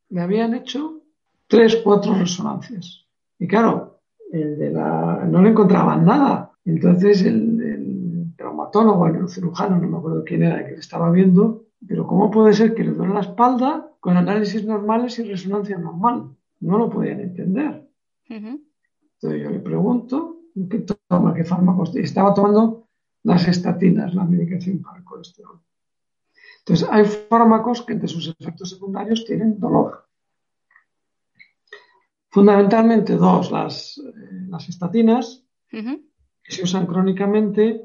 Me 0.08 0.22
habían 0.22 0.52
hecho 0.52 1.02
tres, 1.46 1.76
cuatro 1.84 2.14
resonancias. 2.14 3.06
Y 3.38 3.46
claro, 3.46 4.00
el 4.32 4.58
de 4.58 4.70
la... 4.72 5.24
no 5.24 5.40
le 5.40 5.50
encontraban 5.50 6.04
nada. 6.04 6.50
Entonces 6.64 7.22
el, 7.22 7.60
el 7.62 8.32
traumatólogo, 8.36 9.06
el 9.06 9.12
neurocirujano, 9.12 9.78
no 9.78 9.88
me 9.88 9.98
acuerdo 9.98 10.24
quién 10.24 10.42
era 10.42 10.66
que 10.66 10.72
le 10.72 10.80
estaba 10.80 11.12
viendo, 11.12 11.66
pero 11.86 12.08
¿cómo 12.08 12.28
puede 12.28 12.54
ser 12.54 12.74
que 12.74 12.82
le 12.82 12.90
duele 12.90 13.14
la 13.14 13.20
espalda 13.20 13.88
con 14.00 14.16
análisis 14.16 14.66
normales 14.66 15.16
y 15.20 15.30
resonancia 15.30 15.78
normal? 15.78 16.30
No 16.58 16.76
lo 16.76 16.90
podían 16.90 17.20
entender. 17.20 17.88
Entonces 19.14 19.42
yo 19.44 19.48
le 19.48 19.60
pregunto, 19.60 20.40
¿qué 20.68 20.84
toma? 21.08 21.34
¿Qué 21.34 21.44
fármacos? 21.44 21.94
Estaba 21.94 22.34
tomando 22.34 22.88
las 23.22 23.46
estatinas, 23.46 24.12
la 24.12 24.24
medicación 24.24 24.82
para 24.82 24.98
el 24.98 25.04
colesterol. 25.04 25.60
Entonces 26.66 26.88
hay 26.90 27.04
fármacos 27.04 27.82
que 27.82 27.92
entre 27.92 28.08
sus 28.08 28.28
efectos 28.28 28.70
secundarios 28.70 29.24
tienen 29.24 29.60
dolor. 29.60 30.06
Fundamentalmente 32.30 33.16
dos, 33.16 33.50
las, 33.50 33.98
eh, 33.98 34.46
las 34.48 34.68
estatinas, 34.68 35.44
que 35.70 36.52
se 36.52 36.62
usan 36.62 36.86
crónicamente, 36.86 37.84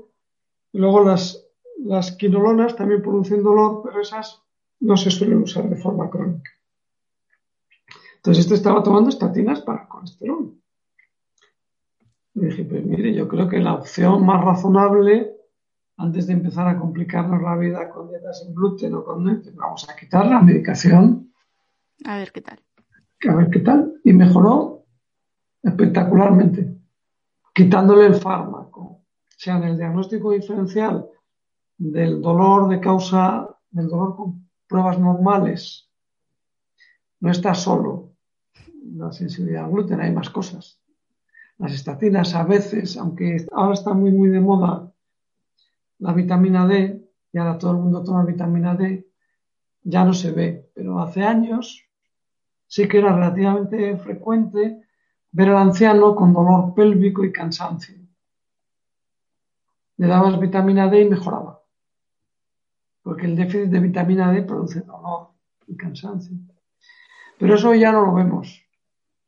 y 0.71 0.77
luego 0.77 1.03
las 1.03 1.49
las 1.79 2.11
quinolonas 2.11 2.75
también 2.75 3.01
producen 3.01 3.43
dolor, 3.43 3.81
pero 3.83 4.01
esas 4.01 4.41
no 4.81 4.97
se 4.97 5.11
suelen 5.11 5.41
usar 5.41 5.69
de 5.69 5.75
forma 5.75 6.09
crónica. 6.09 6.51
Entonces, 8.17 8.43
este 8.43 8.55
estaba 8.55 8.83
tomando 8.83 9.09
estatinas 9.09 9.61
para 9.61 9.83
el 9.83 9.87
colesterol. 9.87 10.53
Y 12.33 12.39
dije, 12.45 12.65
pues 12.65 12.85
mire, 12.85 13.13
yo 13.13 13.27
creo 13.27 13.47
que 13.47 13.59
la 13.59 13.75
opción 13.75 14.25
más 14.25 14.43
razonable, 14.43 15.37
antes 15.99 16.27
de 16.27 16.33
empezar 16.33 16.65
a 16.67 16.79
complicarnos 16.79 17.41
la 17.41 17.57
vida 17.57 17.89
con 17.89 18.09
dietas 18.09 18.39
sin 18.39 18.55
gluten 18.55 18.95
o 18.95 19.03
con 19.03 19.21
nueces, 19.21 19.53
vamos 19.53 19.87
a 19.89 19.95
quitar 19.97 20.25
la 20.27 20.39
medicación. 20.39 21.33
A 22.05 22.17
ver 22.17 22.31
qué 22.31 22.41
tal. 22.41 22.63
A 23.27 23.35
ver 23.35 23.49
qué 23.49 23.59
tal. 23.59 23.93
Y 24.05 24.13
mejoró 24.13 24.85
espectacularmente, 25.61 26.73
quitándole 27.53 28.07
el 28.07 28.15
fármaco. 28.15 28.79
O 28.81 29.05
sea, 29.35 29.57
en 29.57 29.63
el 29.63 29.77
diagnóstico 29.77 30.31
diferencial 30.31 31.05
del 31.77 32.21
dolor 32.21 32.69
de 32.69 32.79
causa 32.79 33.49
del 33.69 33.89
dolor 33.89 34.15
con 34.15 34.49
pruebas 34.67 34.97
normales. 34.99 35.89
No 37.19 37.29
está 37.29 37.53
solo 37.53 38.13
la 38.95 39.11
sensibilidad 39.11 39.65
al 39.65 39.71
gluten, 39.71 39.99
hay 39.99 40.13
más 40.13 40.29
cosas. 40.29 40.81
las 41.57 41.73
estatinas 41.73 42.33
a 42.35 42.45
veces, 42.45 42.95
aunque 42.95 43.45
ahora 43.51 43.73
está 43.73 43.93
muy, 43.93 44.11
muy 44.11 44.29
de 44.29 44.39
moda 44.39 44.93
la 45.99 46.13
vitamina 46.13 46.65
D, 46.65 47.09
y 47.31 47.37
ahora 47.37 47.57
todo 47.57 47.71
el 47.71 47.77
mundo 47.77 48.03
toma 48.03 48.25
vitamina 48.25 48.75
D, 48.75 49.07
ya 49.83 50.03
no 50.03 50.13
se 50.13 50.31
ve, 50.31 50.71
pero 50.73 50.99
hace 50.99 51.23
años 51.23 51.85
sí 52.67 52.87
que 52.87 52.99
era 52.99 53.13
relativamente 53.13 53.97
frecuente 53.97 54.81
ver 55.31 55.49
al 55.49 55.57
anciano 55.57 56.15
con 56.15 56.33
dolor 56.33 56.73
pélvico 56.73 57.23
y 57.23 57.31
cansancio. 57.31 57.95
Le 59.97 60.07
dabas 60.07 60.39
vitamina 60.39 60.89
D 60.89 61.01
y 61.01 61.09
mejoraba, 61.09 61.61
porque 63.03 63.25
el 63.25 63.35
déficit 63.35 63.69
de 63.69 63.79
vitamina 63.79 64.31
D 64.31 64.43
produce 64.43 64.81
dolor 64.81 65.29
y 65.67 65.75
cansancio. 65.75 66.37
Pero 67.37 67.55
eso 67.55 67.73
ya 67.73 67.91
no 67.91 68.05
lo 68.05 68.13
vemos, 68.13 68.63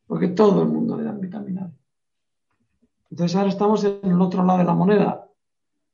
porque 0.08 0.30
todo 0.30 0.64
el 0.64 0.70
mundo 0.70 0.98
le 0.98 1.04
da 1.04 1.12
vitamina 1.12 1.68
D. 1.68 1.74
Entonces 3.12 3.36
ahora 3.36 3.50
estamos 3.50 3.84
en 3.84 4.00
el 4.04 4.22
otro 4.22 4.44
lado 4.46 4.60
de 4.60 4.66
la 4.66 4.74
moneda. 4.74 5.21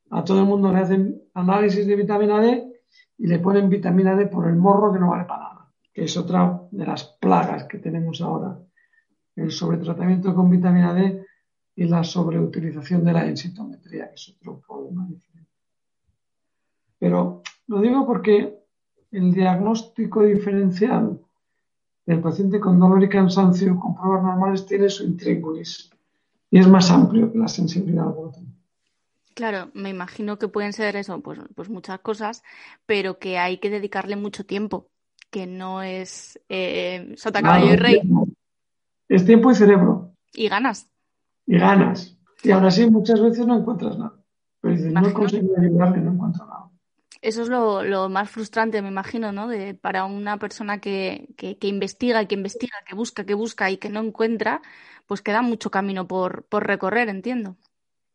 A 0.09 0.23
todo 0.23 0.39
el 0.39 0.45
mundo 0.45 0.71
le 0.71 0.79
hacen 0.79 1.21
análisis 1.33 1.85
de 1.85 1.95
vitamina 1.95 2.39
D 2.39 2.81
y 3.17 3.27
le 3.27 3.39
ponen 3.39 3.69
vitamina 3.69 4.15
D 4.15 4.27
por 4.27 4.47
el 4.47 4.55
morro 4.55 4.93
que 4.93 4.99
no 4.99 5.09
vale 5.09 5.25
para 5.25 5.43
nada, 5.43 5.71
que 5.93 6.03
es 6.03 6.15
otra 6.15 6.61
de 6.71 6.85
las 6.85 7.03
plagas 7.03 7.65
que 7.65 7.79
tenemos 7.79 8.21
ahora. 8.21 8.57
El 9.35 9.51
sobretratamiento 9.51 10.33
con 10.33 10.49
vitamina 10.49 10.93
D 10.93 11.25
y 11.75 11.83
la 11.85 12.03
sobreutilización 12.03 13.03
de 13.03 13.13
la 13.13 13.23
densitometría, 13.23 14.09
que 14.09 14.15
es 14.15 14.35
otro 14.35 14.61
problema. 14.65 15.07
Pero 16.99 17.43
lo 17.67 17.81
digo 17.81 18.05
porque 18.05 18.57
el 19.11 19.31
diagnóstico 19.31 20.23
diferencial 20.23 21.19
del 22.05 22.21
paciente 22.21 22.59
con 22.59 22.79
dolor 22.79 23.03
y 23.03 23.09
cansancio 23.09 23.77
con 23.79 23.93
pruebas 23.93 24.23
normales 24.23 24.65
tiene 24.65 24.89
su 24.89 25.03
intríngulis 25.03 25.91
y 26.49 26.59
es 26.59 26.67
más 26.67 26.89
amplio 26.89 27.31
que 27.31 27.37
la 27.37 27.47
sensibilidad 27.47 28.07
al 28.07 28.13
gluten. 28.13 28.56
Claro, 29.37 29.69
me 29.75 29.89
imagino 29.89 30.39
que 30.39 30.47
pueden 30.47 30.73
ser 30.73 30.95
eso, 30.95 31.21
pues, 31.21 31.37
pues 31.53 31.69
muchas 31.69 31.99
cosas, 31.99 32.41
pero 32.87 33.19
que 33.19 33.37
hay 33.37 33.59
que 33.59 33.69
dedicarle 33.69 34.15
mucho 34.15 34.47
tiempo, 34.47 34.89
que 35.29 35.45
no 35.45 35.83
es 35.83 36.39
eh, 36.49 37.13
sota, 37.17 37.43
caballo 37.43 37.71
y 37.71 37.75
rey. 37.75 38.01
Es 39.07 39.27
tiempo 39.27 39.51
y 39.51 39.53
cerebro. 39.53 40.15
Y 40.33 40.49
ganas. 40.49 40.89
Y 41.45 41.59
ganas. 41.59 42.17
Y 42.41 42.49
aún 42.49 42.65
así 42.65 42.89
muchas 42.89 43.21
veces 43.21 43.45
no 43.45 43.59
encuentras 43.59 43.99
nada. 43.99 44.15
Pero 44.59 44.73
dices, 44.73 44.91
no 44.91 45.07
he 45.07 45.13
conseguido 45.13 45.53
ayudarle, 45.55 46.01
no 46.01 46.13
encuentro 46.13 46.47
nada. 46.47 46.71
Eso 47.21 47.43
es 47.43 47.49
lo, 47.49 48.09
más 48.09 48.31
frustrante, 48.31 48.81
me 48.81 48.87
imagino, 48.87 49.31
¿no? 49.31 49.47
De, 49.47 49.75
para 49.75 50.05
una 50.05 50.39
persona 50.39 50.79
que, 50.79 51.29
que, 51.37 51.59
que 51.59 51.67
investiga 51.67 52.23
y 52.23 52.25
que 52.25 52.33
investiga, 52.33 52.77
que 52.87 52.95
busca, 52.95 53.23
que 53.23 53.35
busca 53.35 53.69
y 53.69 53.77
que 53.77 53.89
no 53.89 53.99
encuentra, 53.99 54.63
pues 55.05 55.21
queda 55.21 55.43
mucho 55.43 55.69
camino 55.69 56.07
por, 56.07 56.45
por 56.45 56.65
recorrer, 56.65 57.09
entiendo. 57.09 57.55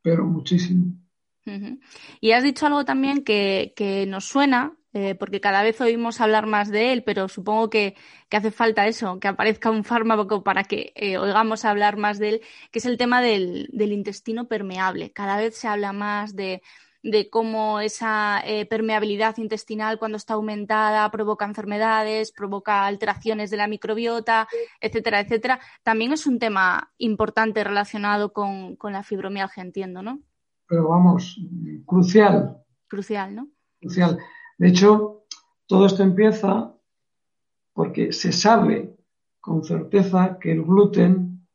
Pero 0.03 0.25
muchísimo. 0.25 1.02
Y 2.21 2.33
has 2.33 2.43
dicho 2.43 2.67
algo 2.67 2.85
también 2.85 3.25
que, 3.25 4.05
nos 4.09 4.25
suena, 4.27 4.77
eh, 4.93 5.15
porque 5.15 5.41
cada 5.41 5.63
vez 5.63 5.81
oímos 5.81 6.21
hablar 6.21 6.47
más 6.47 6.71
de 6.71 6.93
él, 6.93 7.03
pero 7.03 7.29
supongo 7.29 7.71
que, 7.71 7.97
hace 8.31 8.51
falta 8.51 8.87
eso, 8.87 9.19
que 9.19 9.29
aparezca 9.29 9.71
un 9.71 9.85
fármaco 9.85 10.43
para 10.43 10.65
que 10.65 10.93
eh, 10.95 11.19
oigamos 11.19 11.65
hablar 11.65 11.97
más 11.97 12.19
de 12.19 12.29
él, 12.29 12.41
que 12.71 12.79
es 12.79 12.87
el 12.87 12.97
tema 12.97 13.21
del, 13.21 13.69
intestino 13.73 14.49
permeable. 14.49 15.13
Cada 15.13 15.37
vez 15.37 15.57
se 15.57 15.69
habla 15.69 15.93
más 15.93 16.37
de, 16.37 16.63
cómo 17.31 17.81
esa 17.81 18.41
eh, 18.47 18.65
permeabilidad 18.67 19.37
intestinal 19.39 19.99
cuando 19.99 20.17
está 20.17 20.35
aumentada 20.35 21.11
provoca 21.11 21.45
enfermedades, 21.45 22.31
provoca 22.31 22.87
alteraciones 22.87 23.51
de 23.51 23.57
la 23.57 23.67
microbiota, 23.67 24.47
etcétera, 24.81 25.21
etcétera. 25.21 25.61
También 25.83 26.13
es 26.13 26.27
un 26.27 26.39
tema 26.39 26.93
importante 26.99 27.65
relacionado 27.65 28.33
con, 28.33 28.79
la 28.81 29.03
fibromialgia, 29.03 29.63
entiendo, 29.65 30.03
¿no? 30.03 30.21
Pero 30.73 30.89
vamos, 30.89 31.39
crucial. 31.85 32.65
Crucial, 32.89 33.35
¿no? 33.35 33.51
Crucial. 33.79 34.19
De 34.57 34.69
hecho, 34.69 35.27
todo 35.67 35.85
esto 35.85 36.03
empieza 36.03 36.75
porque 37.75 38.15
se 38.15 38.33
sabe 38.33 38.97
con 39.39 39.63
certeza 39.65 40.39
que 40.39 40.53
el 40.53 40.63
gluten 40.63 41.47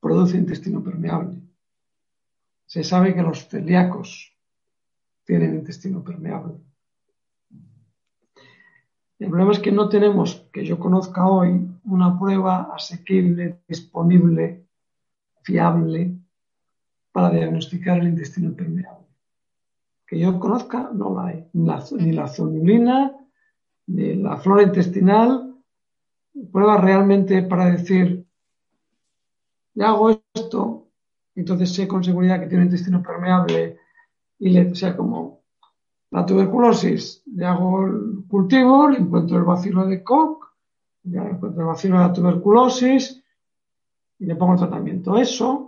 produce 0.00 0.38
intestino 0.38 0.82
permeable. 0.82 1.42
Se 2.64 2.82
sabe 2.82 3.14
que 3.14 3.20
los 3.20 3.48
celíacos 3.48 4.34
tienen 5.24 5.54
intestino 5.54 6.02
permeable. 6.02 6.54
El 9.18 9.28
problema 9.28 9.52
es 9.52 9.58
que 9.58 9.72
no 9.72 9.90
tenemos, 9.90 10.36
que 10.54 10.64
yo 10.64 10.78
conozca 10.78 11.26
hoy, 11.26 11.68
una 11.84 12.18
prueba 12.18 12.74
asequible, 12.74 13.60
disponible, 13.68 14.64
fiable 15.42 16.23
para 17.14 17.30
diagnosticar 17.30 17.98
el 17.98 18.08
intestino 18.08 18.52
permeable. 18.56 19.06
Que 20.04 20.18
yo 20.18 20.40
conozca, 20.40 20.90
no 20.92 21.14
la 21.14 21.26
hay. 21.26 21.48
Ni 21.52 22.10
la, 22.10 22.26
zonulina, 22.26 23.16
ni 23.86 24.16
la 24.16 24.36
flora 24.38 24.64
intestinal, 24.64 25.54
pruebas 26.50 26.80
realmente 26.80 27.44
para 27.44 27.70
decir, 27.70 28.26
ya 29.74 29.90
hago 29.90 30.10
esto, 30.10 30.88
entonces 31.36 31.72
sé 31.72 31.86
con 31.86 32.02
seguridad 32.02 32.40
que 32.40 32.48
tiene 32.48 32.64
un 32.64 32.70
intestino 32.70 33.00
permeable 33.00 33.78
y 34.40 34.50
le, 34.50 34.74
sea 34.74 34.96
como 34.96 35.44
la 36.10 36.26
tuberculosis, 36.26 37.22
le 37.32 37.46
hago 37.46 37.86
el 37.86 38.24
cultivo, 38.26 38.88
le 38.88 38.98
encuentro 38.98 39.38
el 39.38 39.44
vacilo 39.44 39.86
de 39.86 40.02
Koch, 40.02 40.48
ya 41.04 41.22
encuentro 41.22 41.60
el 41.60 41.68
vacilo 41.68 41.96
de 41.96 42.08
la 42.08 42.12
tuberculosis 42.12 43.22
y 44.18 44.26
le 44.26 44.34
pongo 44.34 44.54
el 44.54 44.58
tratamiento. 44.58 45.16
Eso, 45.16 45.63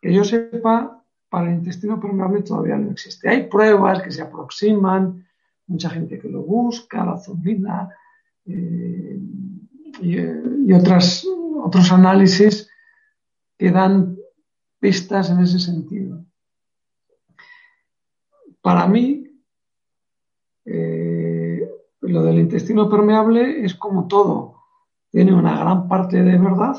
que 0.00 0.12
yo 0.12 0.24
sepa, 0.24 1.02
para 1.28 1.48
el 1.48 1.58
intestino 1.58 2.00
permeable 2.00 2.42
todavía 2.42 2.76
no 2.76 2.90
existe. 2.90 3.28
Hay 3.28 3.48
pruebas 3.48 4.02
que 4.02 4.10
se 4.10 4.22
aproximan, 4.22 5.26
mucha 5.66 5.90
gente 5.90 6.18
que 6.18 6.28
lo 6.28 6.42
busca, 6.42 7.04
la 7.04 7.18
zombina 7.18 7.90
eh, 8.46 9.20
y, 10.00 10.16
y 10.16 10.72
otras, 10.72 11.26
otros 11.62 11.92
análisis 11.92 12.68
que 13.58 13.70
dan 13.70 14.16
pistas 14.78 15.30
en 15.30 15.40
ese 15.40 15.58
sentido. 15.58 16.24
Para 18.62 18.86
mí, 18.86 19.28
eh, 20.64 21.68
lo 22.00 22.22
del 22.22 22.38
intestino 22.38 22.88
permeable 22.88 23.64
es 23.64 23.74
como 23.74 24.06
todo, 24.06 24.62
tiene 25.10 25.34
una 25.34 25.58
gran 25.58 25.88
parte 25.88 26.22
de 26.22 26.38
verdad. 26.38 26.76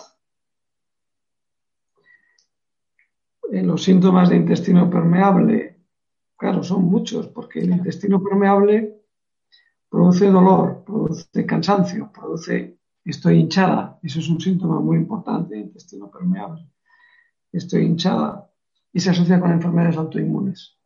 Eh, 3.51 3.63
los 3.63 3.83
síntomas 3.83 4.29
de 4.29 4.35
intestino 4.37 4.89
permeable, 4.89 5.77
claro, 6.37 6.63
son 6.63 6.85
muchos, 6.85 7.27
porque 7.27 7.59
el 7.59 7.71
intestino 7.71 8.21
permeable 8.21 9.01
produce 9.89 10.27
dolor, 10.27 10.83
produce 10.85 11.45
cansancio, 11.45 12.11
produce 12.11 12.77
estoy 13.03 13.39
hinchada, 13.39 13.99
eso 14.03 14.19
es 14.19 14.29
un 14.29 14.39
síntoma 14.39 14.79
muy 14.79 14.97
importante 14.97 15.55
de 15.55 15.61
intestino 15.61 16.11
permeable 16.11 16.69
estoy 17.51 17.85
hinchada 17.85 18.49
y 18.93 18.99
se 18.99 19.09
asocia 19.11 19.39
con 19.39 19.51
enfermedades 19.51 19.97
autoinmunes. 19.97 20.77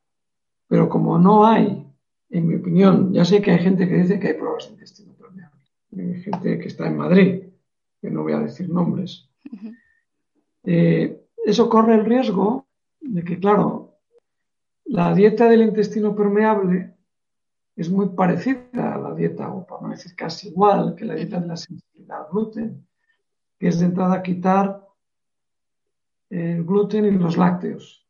Pero 0.67 0.89
como 0.89 1.17
no 1.17 1.45
hay, 1.45 1.85
en 2.29 2.47
mi 2.47 2.55
opinión, 2.55 3.13
ya 3.13 3.25
sé 3.25 3.41
que 3.41 3.51
hay 3.51 3.59
gente 3.59 3.87
que 3.87 3.95
dice 3.95 4.19
que 4.19 4.29
hay 4.29 4.33
pruebas 4.33 4.65
de 4.65 4.73
intestino 4.73 5.13
permeable. 5.13 5.61
Hay 5.91 6.21
gente 6.21 6.59
que 6.59 6.67
está 6.67 6.87
en 6.87 6.97
Madrid, 6.97 7.43
que 8.01 8.09
no 8.09 8.23
voy 8.23 8.33
a 8.33 8.39
decir 8.39 8.69
nombres. 8.69 9.29
Eh, 10.63 11.22
eso 11.43 11.69
corre 11.69 11.95
el 11.95 12.05
riesgo 12.05 12.67
de 13.01 13.23
que, 13.23 13.39
claro, 13.39 13.97
la 14.85 15.13
dieta 15.13 15.47
del 15.47 15.61
intestino 15.61 16.15
permeable 16.15 16.93
es 17.75 17.89
muy 17.89 18.09
parecida 18.09 18.93
a 18.93 18.97
la 18.97 19.15
dieta, 19.15 19.49
o 19.49 19.65
para 19.65 19.81
no 19.81 19.89
decir 19.89 20.15
casi 20.15 20.49
igual, 20.49 20.95
que 20.95 21.05
la 21.05 21.15
dieta 21.15 21.39
de 21.39 21.47
la 21.47 21.57
sensibilidad 21.57 22.21
al 22.21 22.31
gluten, 22.31 22.87
que 23.59 23.67
es 23.67 23.79
de 23.79 23.85
entrada 23.85 24.21
quitar 24.21 24.87
el 26.29 26.63
gluten 26.63 27.05
y 27.05 27.11
los 27.11 27.37
lácteos. 27.37 28.07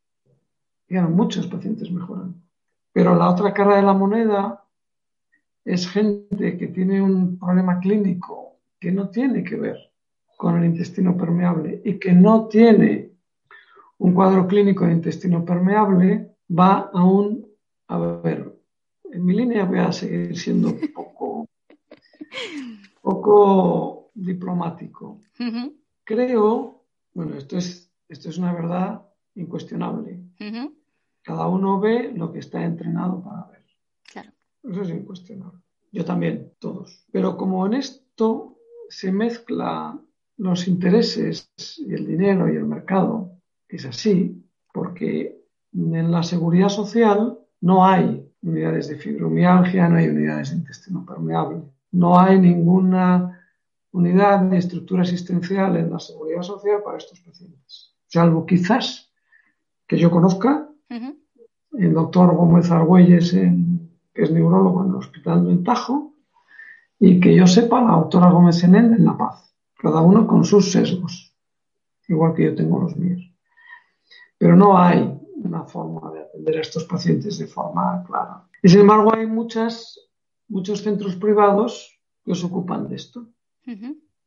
Y 0.88 0.98
muchos 0.98 1.48
pacientes 1.48 1.92
mejoran. 1.92 2.36
Pero 2.92 3.16
la 3.16 3.30
otra 3.30 3.54
cara 3.54 3.78
de 3.78 3.82
la 3.82 3.94
moneda 3.94 4.64
es 5.66 5.90
gente 5.90 6.58
que 6.58 6.68
tiene 6.68 7.02
un 7.02 7.40
problema 7.40 7.80
clínico 7.80 8.60
que 8.80 8.92
no 8.92 9.10
tiene 9.10 9.44
que 9.44 9.56
ver 9.56 9.78
con 10.38 10.58
el 10.58 10.66
intestino 10.66 11.18
permeable 11.18 11.82
y 11.84 11.98
que 11.98 12.12
no 12.12 12.48
tiene 12.48 13.03
un 13.98 14.14
cuadro 14.14 14.48
clínico 14.48 14.86
de 14.86 14.94
intestino 14.94 15.46
permeable, 15.46 16.36
va 16.50 16.92
aún, 16.94 17.48
a 17.88 17.98
ver, 17.98 18.60
en 19.12 19.26
mi 19.26 19.34
línea 19.34 19.66
voy 19.66 19.80
a 19.80 19.92
seguir 19.92 20.38
siendo 20.38 20.76
poco, 20.94 21.48
poco 23.02 24.12
diplomático. 24.14 25.20
Creo, 26.04 26.84
bueno, 27.14 27.36
esto 27.36 27.58
es 27.58 27.94
esto 28.14 28.30
es 28.30 28.38
una 28.38 28.54
verdad 28.54 29.02
incuestionable. 29.34 30.22
Cada 31.24 31.48
uno 31.48 31.80
ve 31.80 32.12
lo 32.16 32.32
que 32.32 32.40
está 32.40 32.64
entrenado 32.64 33.24
para 33.24 33.48
ver. 33.48 33.66
Eso 34.64 34.82
es 34.84 34.90
incuestionable. 34.90 35.60
Yo 35.92 36.06
también, 36.06 36.54
todos. 36.60 37.06
Pero 37.12 37.36
como 37.38 37.66
en 37.66 37.74
esto 37.74 38.60
se 38.88 39.12
mezcla 39.12 40.00
los 40.38 40.68
intereses 40.68 41.52
y 41.78 41.94
el 41.94 42.06
dinero 42.06 42.54
y 42.54 42.56
el 42.56 42.66
mercado, 42.66 43.33
es 43.76 43.86
así, 43.86 44.44
porque 44.74 45.42
en 45.74 46.12
la 46.12 46.24
seguridad 46.24 46.70
social 46.70 47.38
no 47.62 47.86
hay 47.86 48.30
unidades 48.42 48.90
de 48.90 48.98
fibromialgia, 48.98 49.90
no 49.90 49.98
hay 49.98 50.10
unidades 50.10 50.52
de 50.52 50.58
intestino 50.58 51.06
permeable, 51.06 51.64
no 51.92 52.20
hay 52.20 52.40
ninguna 52.40 53.40
unidad 53.92 54.42
de 54.42 54.58
estructura 54.58 55.04
asistencial 55.04 55.78
en 55.78 55.92
la 55.92 56.00
seguridad 56.00 56.42
social 56.42 56.82
para 56.84 56.98
estos 56.98 57.20
pacientes. 57.22 57.96
Salvo 58.08 58.46
quizás 58.46 59.12
que 59.88 59.98
yo 59.98 60.12
conozca 60.12 60.70
el 60.90 61.94
doctor 61.94 62.36
Gómez 62.36 62.70
Argüelles, 62.70 63.32
que 63.32 64.22
es 64.22 64.32
neurólogo 64.32 64.84
en 64.84 64.90
el 64.90 64.96
Hospital 64.96 65.46
del 65.48 65.64
Tajo, 65.64 66.14
y 67.00 67.20
que 67.20 67.36
yo 67.36 67.48
sepa 67.48 67.82
la 67.82 67.94
doctora 67.94 68.30
Gómez 68.30 68.64
Enel 68.64 68.94
en 68.94 69.06
La 69.06 69.18
Paz, 69.18 69.56
cada 69.76 70.02
uno 70.02 70.28
con 70.28 70.46
sus 70.46 70.72
sesgos, 70.72 71.36
igual 72.08 72.34
que 72.34 72.44
yo 72.44 72.56
tengo 72.56 72.80
los 72.80 72.96
míos. 72.96 73.33
Pero 74.44 74.58
no 74.58 74.78
hay 74.78 75.10
una 75.36 75.64
forma 75.64 76.12
de 76.12 76.20
atender 76.20 76.58
a 76.58 76.62
estos 76.62 76.84
pacientes 76.84 77.38
de 77.38 77.48
forma 77.48 78.04
clara. 78.06 78.44
Y 78.62 78.68
sin 78.68 78.82
embargo 78.82 79.16
hay 79.16 79.26
muchas, 79.26 79.98
muchos 80.50 80.82
centros 80.82 81.16
privados 81.16 81.98
que 82.26 82.36
se 82.36 82.46
ocupan 82.46 82.90
de 82.90 82.98
esto. 82.98 83.26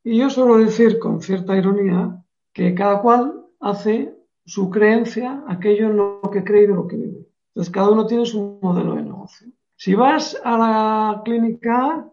Y 0.02 0.16
yo 0.16 0.30
suelo 0.30 0.56
decir 0.56 0.98
con 0.98 1.20
cierta 1.20 1.54
ironía 1.54 2.24
que 2.54 2.74
cada 2.74 3.02
cual 3.02 3.44
hace 3.60 4.16
su 4.46 4.70
creencia 4.70 5.44
aquello 5.48 5.88
en 5.90 5.96
lo 5.98 6.22
que 6.32 6.42
cree 6.42 6.62
y 6.62 6.68
de 6.68 6.74
lo 6.74 6.88
que 6.88 6.96
vive. 6.96 7.28
Entonces 7.48 7.70
cada 7.70 7.90
uno 7.90 8.06
tiene 8.06 8.24
su 8.24 8.58
modelo 8.62 8.94
de 8.94 9.02
negocio. 9.02 9.48
Si 9.76 9.94
vas 9.94 10.40
a 10.42 10.56
la 10.56 11.22
clínica 11.26 12.10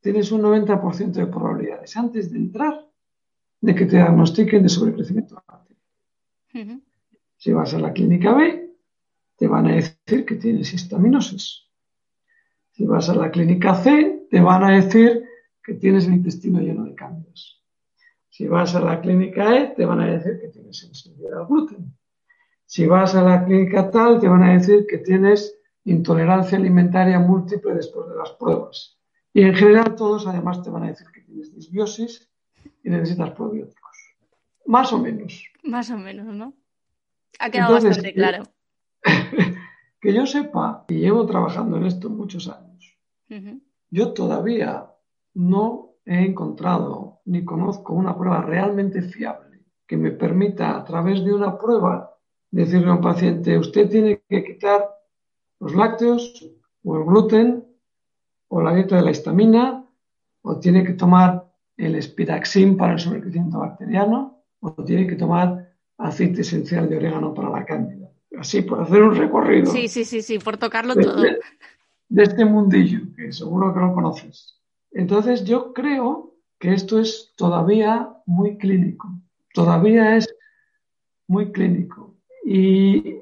tienes 0.00 0.32
un 0.32 0.40
90% 0.40 1.12
de 1.12 1.26
probabilidades 1.26 1.94
antes 1.98 2.32
de 2.32 2.38
entrar 2.38 2.88
de 3.60 3.74
que 3.74 3.84
te 3.84 3.96
diagnostiquen 3.96 4.62
de 4.62 4.70
sobrecrecimiento 4.70 5.34
de 5.34 5.40
Si 7.44 7.52
vas 7.52 7.74
a 7.74 7.78
la 7.78 7.92
clínica 7.92 8.32
B, 8.32 8.72
te 9.36 9.46
van 9.46 9.66
a 9.66 9.74
decir 9.74 10.24
que 10.24 10.36
tienes 10.36 10.72
histaminosis. 10.72 11.68
Si 12.70 12.86
vas 12.86 13.10
a 13.10 13.14
la 13.14 13.30
clínica 13.30 13.74
C, 13.74 14.28
te 14.30 14.40
van 14.40 14.64
a 14.64 14.70
decir 14.70 15.28
que 15.62 15.74
tienes 15.74 16.06
el 16.06 16.14
intestino 16.14 16.60
lleno 16.60 16.84
de 16.84 16.94
cambios. 16.94 17.62
Si 18.30 18.48
vas 18.48 18.74
a 18.74 18.80
la 18.80 18.98
clínica 18.98 19.58
E, 19.58 19.74
te 19.76 19.84
van 19.84 20.00
a 20.00 20.06
decir 20.06 20.40
que 20.40 20.48
tienes 20.48 20.78
sensibilidad 20.78 21.40
al 21.40 21.46
gluten. 21.46 21.94
Si 22.64 22.86
vas 22.86 23.14
a 23.14 23.20
la 23.20 23.44
clínica 23.44 23.90
tal, 23.90 24.20
te 24.20 24.26
van 24.26 24.42
a 24.42 24.54
decir 24.54 24.86
que 24.88 24.96
tienes 24.96 25.54
intolerancia 25.84 26.56
alimentaria 26.56 27.18
múltiple 27.18 27.74
después 27.74 28.08
de 28.08 28.16
las 28.16 28.30
pruebas. 28.32 28.98
Y 29.34 29.42
en 29.42 29.54
general 29.54 29.96
todos 29.96 30.26
además 30.26 30.62
te 30.62 30.70
van 30.70 30.84
a 30.84 30.88
decir 30.88 31.08
que 31.12 31.20
tienes 31.20 31.54
disbiosis 31.54 32.26
y 32.82 32.88
necesitas 32.88 33.32
probióticos. 33.32 34.16
Más 34.64 34.90
o 34.94 34.98
menos. 34.98 35.44
Más 35.62 35.90
o 35.90 35.98
menos, 35.98 36.24
¿no? 36.24 36.54
Ha 37.38 37.50
quedado 37.50 37.74
bastante 37.74 38.14
claro. 38.14 38.44
Que, 40.00 40.12
yo 40.12 40.26
sepa, 40.26 40.84
y 40.86 40.96
llevo 40.96 41.24
trabajando 41.24 41.78
en 41.78 41.86
esto 41.86 42.10
muchos 42.10 42.46
años, 42.48 42.98
yo 43.88 44.12
todavía 44.12 44.90
no 45.32 45.94
he 46.04 46.26
encontrado 46.26 47.22
ni 47.24 47.42
conozco 47.42 47.94
una 47.94 48.14
prueba 48.14 48.42
realmente 48.42 49.00
fiable 49.00 49.60
que 49.86 49.96
me 49.96 50.10
permita 50.10 50.76
a 50.76 50.84
través 50.84 51.24
de 51.24 51.32
una 51.32 51.58
prueba 51.58 52.18
decirle 52.50 52.88
a 52.88 52.94
un 52.94 53.00
paciente, 53.00 53.58
usted 53.58 53.88
tiene 53.88 54.22
que 54.28 54.44
quitar 54.44 54.88
los 55.60 55.74
lácteos 55.74 56.48
o 56.84 56.96
el 56.96 57.04
gluten 57.04 57.64
o 58.48 58.60
la 58.62 58.74
dieta 58.74 58.96
de 58.96 59.02
la 59.02 59.10
histamina 59.10 59.84
o 60.42 60.58
tiene 60.58 60.84
que 60.84 60.92
tomar 60.92 61.50
el 61.76 61.96
espiraxin 61.96 62.76
para 62.76 62.92
el 62.92 62.98
sobrecrecimiento 62.98 63.58
bacteriano 63.58 64.44
o 64.60 64.72
tiene 64.84 65.06
que 65.06 65.16
tomar 65.16 65.73
aceite 65.98 66.42
esencial 66.42 66.88
de 66.88 66.96
orégano 66.96 67.32
para 67.34 67.50
la 67.50 67.64
cándida. 67.64 68.10
Así, 68.38 68.62
por 68.62 68.80
hacer 68.80 69.02
un 69.02 69.14
recorrido. 69.14 69.70
Sí, 69.70 69.88
sí, 69.88 70.04
sí, 70.04 70.22
sí, 70.22 70.38
por 70.38 70.56
tocarlo 70.56 70.94
todo. 70.94 71.22
de 72.08 72.22
este 72.22 72.44
mundillo, 72.44 73.00
que 73.16 73.32
seguro 73.32 73.72
que 73.72 73.80
lo 73.80 73.94
conoces. 73.94 74.60
Entonces 74.92 75.44
yo 75.44 75.72
creo 75.72 76.34
que 76.58 76.72
esto 76.72 76.98
es 76.98 77.32
todavía 77.36 78.10
muy 78.26 78.56
clínico, 78.58 79.08
todavía 79.52 80.16
es 80.16 80.34
muy 81.26 81.52
clínico 81.52 82.14
y, 82.44 83.20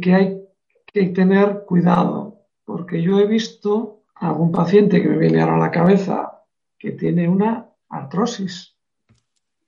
que 0.00 0.14
hay 0.14 0.42
que 0.86 1.06
tener 1.06 1.64
cuidado, 1.66 2.44
porque 2.64 3.02
yo 3.02 3.18
he 3.18 3.26
visto 3.26 4.04
a 4.14 4.28
algún 4.28 4.52
paciente 4.52 5.02
que 5.02 5.08
me 5.08 5.18
viene 5.18 5.40
ahora 5.40 5.56
a 5.56 5.58
la 5.58 5.70
cabeza 5.70 6.44
que 6.78 6.92
tiene 6.92 7.28
una 7.28 7.68
artrosis, 7.88 8.76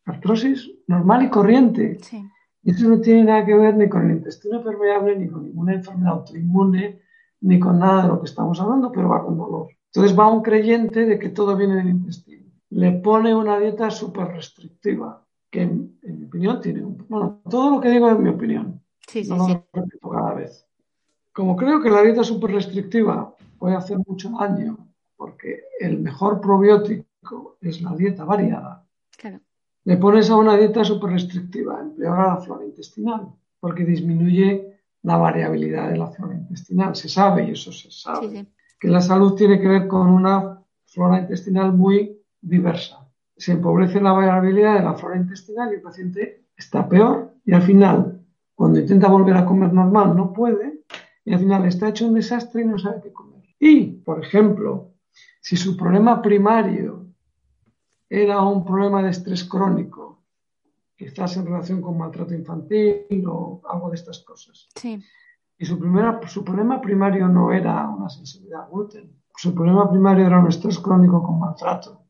artrosis 0.04 0.70
normal 0.86 1.24
y 1.24 1.30
corriente. 1.30 1.98
Y 2.12 2.14
eso 2.64 2.88
no 2.88 3.00
tiene 3.00 3.24
nada 3.24 3.44
que 3.44 3.54
ver 3.54 3.76
ni 3.76 3.88
con 3.88 4.10
el 4.10 4.18
intestino 4.18 4.62
permeable, 4.62 5.16
ni 5.16 5.28
con 5.28 5.44
ninguna 5.44 5.74
enfermedad 5.74 6.12
autoinmune, 6.12 7.00
ni 7.40 7.58
con 7.58 7.78
nada 7.78 8.02
de 8.02 8.08
lo 8.08 8.20
que 8.20 8.26
estamos 8.26 8.60
hablando, 8.60 8.92
pero 8.92 9.08
va 9.08 9.24
con 9.24 9.38
dolor. 9.38 9.68
Entonces 9.86 10.18
va 10.18 10.30
un 10.30 10.42
creyente 10.42 11.06
de 11.06 11.18
que 11.18 11.30
todo 11.30 11.56
viene 11.56 11.76
del 11.76 11.88
intestino. 11.88 12.46
Le 12.70 12.92
pone 12.92 13.34
una 13.34 13.58
dieta 13.58 13.90
súper 13.90 14.28
restrictiva, 14.28 15.26
que 15.50 15.62
en, 15.62 15.98
mi 16.02 16.26
opinión 16.26 16.60
tiene 16.60 16.84
un... 16.84 17.04
Bueno, 17.08 17.40
todo 17.48 17.70
lo 17.70 17.80
que 17.80 17.90
digo 17.90 18.10
es 18.10 18.18
mi 18.18 18.28
opinión. 18.28 18.80
Sí, 19.08 19.24
sí, 19.24 19.30
no 19.30 19.46
sí. 19.46 19.52
Lo 19.52 19.82
repito 19.82 20.10
cada 20.10 20.34
vez. 20.34 20.66
Como 21.32 21.56
creo 21.56 21.80
que 21.80 21.90
la 21.90 22.02
dieta 22.02 22.22
súper 22.22 22.52
restrictiva 22.52 23.34
puede 23.58 23.74
hacer 23.74 23.98
mucho 24.06 24.30
daño, 24.38 24.76
porque 25.16 25.64
el 25.80 25.98
mejor 25.98 26.40
probiótico 26.40 27.56
es 27.60 27.80
la 27.82 27.94
dieta 27.96 28.24
variada. 28.24 28.86
Claro. 29.16 29.40
Le 29.84 29.96
pones 29.96 30.30
a 30.30 30.36
una 30.36 30.56
dieta 30.56 30.84
súper 30.84 31.10
restrictiva, 31.10 31.80
empeora 31.80 32.34
la 32.34 32.36
flora 32.36 32.64
intestinal, 32.64 33.28
porque 33.58 33.84
disminuye 33.84 34.78
la 35.02 35.16
variabilidad 35.16 35.90
de 35.90 35.96
la 35.96 36.08
flora 36.08 36.34
intestinal. 36.34 36.94
Se 36.94 37.08
sabe 37.08 37.48
y 37.48 37.52
eso 37.52 37.72
se 37.72 37.90
sabe. 37.90 38.28
Sí, 38.28 38.36
sí 38.36 38.46
que 38.80 38.88
la 38.88 39.02
salud 39.02 39.34
tiene 39.34 39.60
que 39.60 39.68
ver 39.68 39.86
con 39.86 40.08
una 40.08 40.64
flora 40.86 41.20
intestinal 41.20 41.74
muy 41.74 42.18
diversa. 42.40 43.06
Se 43.36 43.52
empobrece 43.52 44.00
la 44.00 44.12
variabilidad 44.12 44.78
de 44.78 44.84
la 44.84 44.94
flora 44.94 45.16
intestinal 45.16 45.70
y 45.70 45.74
el 45.76 45.82
paciente 45.82 46.46
está 46.56 46.88
peor 46.88 47.34
y 47.44 47.52
al 47.52 47.62
final, 47.62 48.22
cuando 48.54 48.80
intenta 48.80 49.08
volver 49.08 49.36
a 49.36 49.44
comer 49.44 49.72
normal, 49.72 50.16
no 50.16 50.32
puede 50.32 50.80
y 51.24 51.34
al 51.34 51.38
final 51.38 51.66
está 51.66 51.90
hecho 51.90 52.06
un 52.06 52.14
desastre 52.14 52.62
y 52.62 52.66
no 52.66 52.78
sabe 52.78 53.02
qué 53.02 53.12
comer. 53.12 53.42
Y, 53.58 53.84
por 53.86 54.24
ejemplo, 54.24 54.94
si 55.42 55.56
su 55.56 55.76
problema 55.76 56.22
primario 56.22 57.06
era 58.10 58.42
un 58.42 58.64
problema 58.64 59.02
de 59.04 59.10
estrés 59.10 59.44
crónico, 59.44 60.24
quizás 60.96 61.36
en 61.36 61.46
relación 61.46 61.80
con 61.80 61.96
maltrato 61.96 62.34
infantil 62.34 63.24
o 63.28 63.62
algo 63.70 63.88
de 63.90 63.96
estas 63.96 64.18
cosas. 64.18 64.68
Sí. 64.74 65.00
Y 65.56 65.64
su, 65.64 65.78
su 66.26 66.44
problema 66.44 66.80
primario 66.80 67.28
no 67.28 67.52
era 67.52 67.88
una 67.88 68.08
sensibilidad 68.08 68.64
al 68.64 68.70
gluten. 68.70 69.16
Su 69.36 69.54
problema 69.54 69.88
primario 69.88 70.26
era 70.26 70.40
un 70.40 70.48
estrés 70.48 70.78
crónico 70.80 71.22
con 71.22 71.38
maltrato. 71.38 72.06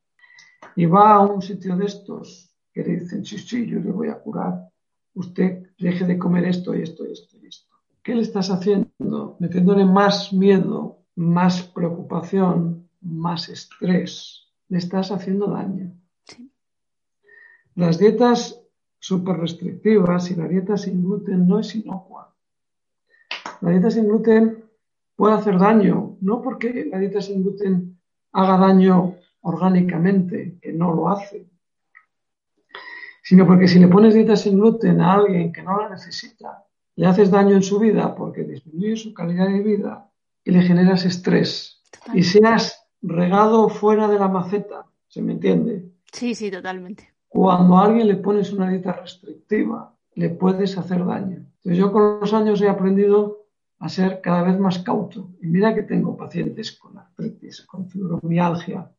Y 0.75 0.87
va 0.87 1.15
a 1.15 1.21
un 1.21 1.43
sitio 1.43 1.77
de 1.77 1.85
estos 1.85 2.51
que 2.73 2.83
le 2.83 3.01
dicen, 3.01 3.25
sí, 3.25 3.39
sí, 3.39 3.67
yo 3.67 3.81
le 3.81 3.93
voy 3.93 4.09
a 4.09 4.19
curar. 4.19 4.71
Usted 5.15 5.67
deje 5.79 6.07
de 6.07 6.19
comer 6.19 6.45
esto 6.45 6.75
y 6.75 6.83
esto 6.83 7.07
y 7.07 7.13
esto 7.13 7.37
y 7.37 7.47
esto. 7.47 7.75
¿Qué 8.03 8.15
le 8.15 8.23
estás 8.23 8.51
haciendo? 8.51 9.37
Metiéndole 9.39 9.85
más 9.85 10.33
miedo, 10.33 11.03
más 11.17 11.63
preocupación, 11.63 12.89
más 13.03 13.49
estrés. 13.49 14.50
Le 14.71 14.79
estás 14.79 15.13
haciendo 15.13 15.49
daño. 15.49 15.93
Las 17.75 17.99
dietas 17.99 18.63
súper 18.99 19.37
restrictivas 19.37 20.31
y 20.31 20.37
la 20.37 20.49
dieta 20.49 20.79
sin 20.79 21.03
gluten 21.03 21.47
no 21.47 21.59
es 21.59 21.75
inocua 21.75 22.21
la 23.61 23.71
dieta 23.71 23.91
sin 23.91 24.09
gluten 24.09 24.65
puede 25.17 25.35
hacer 25.35 25.59
daño, 25.59 26.17
no 26.21 26.41
porque 26.43 26.87
la 26.91 26.99
dieta 26.99 27.21
sin 27.21 27.43
gluten 27.43 27.99
haga 28.33 28.57
daño 28.57 29.17
orgánicamente, 29.43 30.59
que 30.61 30.73
no 30.73 30.95
lo 30.95 31.09
hace, 31.09 31.47
sino 33.23 33.47
porque 33.47 33.69
si 33.69 33.79
le 33.79 33.89
pones 33.89 34.15
dieta 34.15 34.37
sin 34.37 34.59
gluten 34.59 35.01
a 35.01 35.15
alguien 35.15 35.53
que 35.53 35.63
no 35.63 35.81
la 35.81 35.91
necesita, 35.91 36.65
le 36.97 37.07
haces 37.07 37.31
daño 37.31 37.55
en 37.55 37.63
su 37.63 37.79
vida 37.79 38.15
porque 38.15 38.45
disminuye 38.45 38.97
su 38.97 39.13
calidad 39.13 39.49
de 39.49 39.61
vida 39.61 40.11
y 40.45 40.51
le 40.51 40.63
generas 40.63 41.05
estrés. 41.05 41.83
Y 42.15 42.23
seas 42.23 42.80
regado 43.03 43.69
fuera 43.69 44.09
de 44.09 44.19
la 44.19 44.29
maceta, 44.29 44.87
¿se 45.09 45.23
me 45.23 45.33
entiende? 45.33 45.91
Sí, 46.13 46.35
sí, 46.35 46.51
totalmente. 46.51 47.11
Cuando 47.29 47.77
a 47.77 47.85
alguien 47.85 48.09
le 48.09 48.17
pones 48.17 48.53
una 48.53 48.69
dieta 48.69 48.93
restrictiva, 48.93 49.95
le 50.15 50.31
puedes 50.31 50.77
hacer 50.77 51.05
daño. 51.05 51.47
Entonces 51.57 51.79
yo 51.79 51.93
con 51.93 52.21
los 52.21 52.35
años 52.35 52.61
he 52.61 52.69
aprendido 52.69 53.47
a 53.79 53.89
ser 53.89 54.21
cada 54.21 54.43
vez 54.43 54.59
más 54.59 54.79
cauto. 54.81 55.31
Y 55.41 55.47
mira 55.47 55.75
que 55.75 55.83
tengo 55.83 56.17
pacientes 56.17 56.73
con 56.73 56.99
artritis, 56.99 57.63
con 57.63 57.89
fibromialgia, 57.89 58.91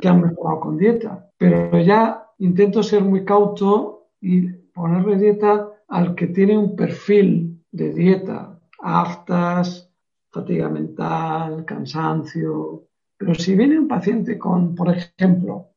que 0.00 0.08
han 0.08 0.20
mejorado 0.20 0.60
con 0.60 0.76
dieta, 0.76 1.30
pero 1.36 1.80
ya 1.80 2.26
intento 2.38 2.82
ser 2.82 3.02
muy 3.02 3.24
cauto 3.24 4.08
y 4.20 4.42
ponerle 4.42 5.16
dieta 5.16 5.68
al 5.88 6.14
que 6.14 6.28
tiene 6.28 6.56
un 6.56 6.76
perfil 6.76 7.62
de 7.70 7.92
dieta, 7.92 8.58
aftas, 8.80 9.90
fatiga 10.30 10.68
mental, 10.68 11.64
cansancio. 11.64 12.86
Pero 13.20 13.34
si 13.34 13.54
viene 13.54 13.78
un 13.78 13.86
paciente 13.86 14.38
con, 14.38 14.74
por 14.74 14.88
ejemplo, 14.96 15.72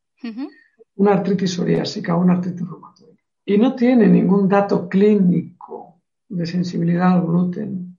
una 0.95 1.11
artritis 1.11 1.51
psoriásica 1.51 2.15
o 2.15 2.21
una 2.21 2.35
artritis 2.35 2.65
reumatoide 2.65 3.19
y 3.43 3.57
no 3.57 3.75
tiene 3.75 4.07
ningún 4.07 4.47
dato 4.47 4.87
clínico 4.87 5.99
de 6.29 6.45
sensibilidad 6.45 7.15
al 7.15 7.25
gluten, 7.27 7.97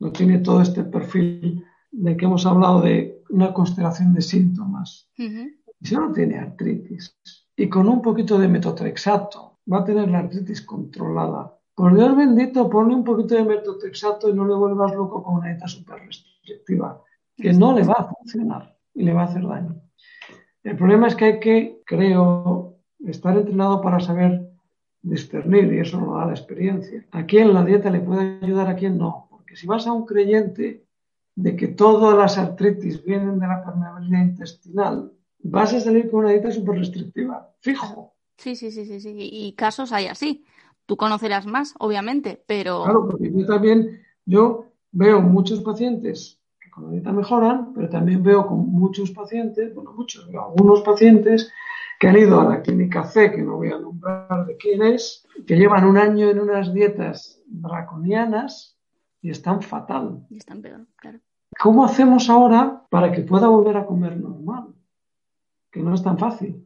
no 0.00 0.12
tiene 0.12 0.38
todo 0.38 0.62
este 0.62 0.82
perfil 0.84 1.62
de 1.90 2.16
que 2.16 2.24
hemos 2.24 2.46
hablado 2.46 2.80
de 2.80 3.22
una 3.28 3.52
constelación 3.52 4.14
de 4.14 4.22
síntomas, 4.22 5.10
y 5.18 5.58
si 5.82 5.94
no 5.94 6.10
tiene 6.10 6.38
artritis 6.38 7.18
y 7.54 7.68
con 7.68 7.90
un 7.90 8.00
poquito 8.00 8.38
de 8.38 8.48
metotrexato 8.48 9.58
va 9.70 9.80
a 9.80 9.84
tener 9.84 10.08
la 10.08 10.20
artritis 10.20 10.62
controlada, 10.62 11.54
por 11.74 11.94
Dios 11.94 12.16
bendito, 12.16 12.70
ponle 12.70 12.94
un 12.94 13.04
poquito 13.04 13.34
de 13.34 13.44
metotrexato 13.44 14.30
y 14.30 14.32
no 14.32 14.46
le 14.46 14.54
vuelvas 14.54 14.94
loco 14.94 15.22
con 15.22 15.34
una 15.34 15.48
dieta 15.48 15.68
súper 15.68 15.98
restrictiva, 16.06 17.02
que 17.36 17.52
no 17.52 17.74
le 17.74 17.84
va 17.84 17.96
a 17.98 18.08
funcionar 18.08 18.75
y 18.96 19.04
le 19.04 19.12
va 19.12 19.22
a 19.22 19.26
hacer 19.26 19.46
daño. 19.46 19.80
El 20.64 20.76
problema 20.76 21.06
es 21.06 21.14
que 21.14 21.24
hay 21.26 21.40
que, 21.40 21.82
creo, 21.84 22.78
estar 23.06 23.36
entrenado 23.36 23.80
para 23.80 24.00
saber 24.00 24.50
discernir 25.02 25.72
y 25.72 25.78
eso 25.78 26.00
lo 26.00 26.14
da 26.14 26.26
la 26.26 26.32
experiencia. 26.32 27.06
¿A 27.12 27.24
quién 27.24 27.54
la 27.54 27.64
dieta 27.64 27.90
le 27.90 28.00
puede 28.00 28.38
ayudar, 28.42 28.68
a 28.68 28.74
quién 28.74 28.98
no? 28.98 29.28
Porque 29.30 29.54
si 29.54 29.66
vas 29.66 29.86
a 29.86 29.92
un 29.92 30.06
creyente 30.06 30.84
de 31.36 31.54
que 31.54 31.68
todas 31.68 32.16
las 32.18 32.38
artritis 32.38 33.04
vienen 33.04 33.38
de 33.38 33.46
la 33.46 33.64
permeabilidad 33.64 34.22
intestinal, 34.22 35.12
vas 35.38 35.74
a 35.74 35.80
salir 35.80 36.10
con 36.10 36.20
una 36.20 36.30
dieta 36.30 36.50
súper 36.50 36.78
restrictiva, 36.78 37.54
fijo. 37.60 38.14
Sí, 38.38 38.56
sí, 38.56 38.70
sí, 38.70 38.86
sí, 38.86 39.00
sí. 39.00 39.14
Y 39.16 39.52
casos 39.52 39.92
hay 39.92 40.06
así. 40.06 40.44
Tú 40.86 40.96
conocerás 40.96 41.46
más, 41.46 41.74
obviamente, 41.78 42.42
pero... 42.46 42.84
Claro, 42.84 43.08
porque 43.08 43.30
yo 43.32 43.46
también, 43.46 44.00
yo 44.24 44.66
veo 44.92 45.20
muchos 45.20 45.60
pacientes 45.60 46.40
con 46.76 46.84
la 46.84 46.90
dieta 46.90 47.10
mejoran, 47.10 47.72
pero 47.72 47.88
también 47.88 48.22
veo 48.22 48.46
con 48.46 48.70
muchos 48.70 49.10
pacientes, 49.10 49.74
bueno, 49.74 49.94
muchos, 49.94 50.28
algunos 50.28 50.82
pacientes 50.82 51.50
que 51.98 52.06
han 52.06 52.18
ido 52.18 52.38
a 52.38 52.44
la 52.44 52.60
clínica 52.60 53.02
C, 53.04 53.32
que 53.32 53.40
no 53.40 53.56
voy 53.56 53.72
a 53.72 53.78
nombrar 53.78 54.44
de 54.44 54.58
quién 54.58 54.82
es, 54.82 55.26
que 55.46 55.56
llevan 55.56 55.86
un 55.86 55.96
año 55.96 56.28
en 56.28 56.38
unas 56.38 56.74
dietas 56.74 57.40
draconianas 57.46 58.76
y 59.22 59.30
están 59.30 59.62
fatal. 59.62 60.26
Y 60.28 60.36
están 60.36 60.60
peor, 60.60 60.86
claro. 60.96 61.18
¿Cómo 61.58 61.82
hacemos 61.82 62.28
ahora 62.28 62.82
para 62.90 63.10
que 63.10 63.22
pueda 63.22 63.48
volver 63.48 63.78
a 63.78 63.86
comer 63.86 64.20
normal? 64.20 64.74
Que 65.70 65.80
no 65.80 65.94
es 65.94 66.02
tan 66.02 66.18
fácil. 66.18 66.65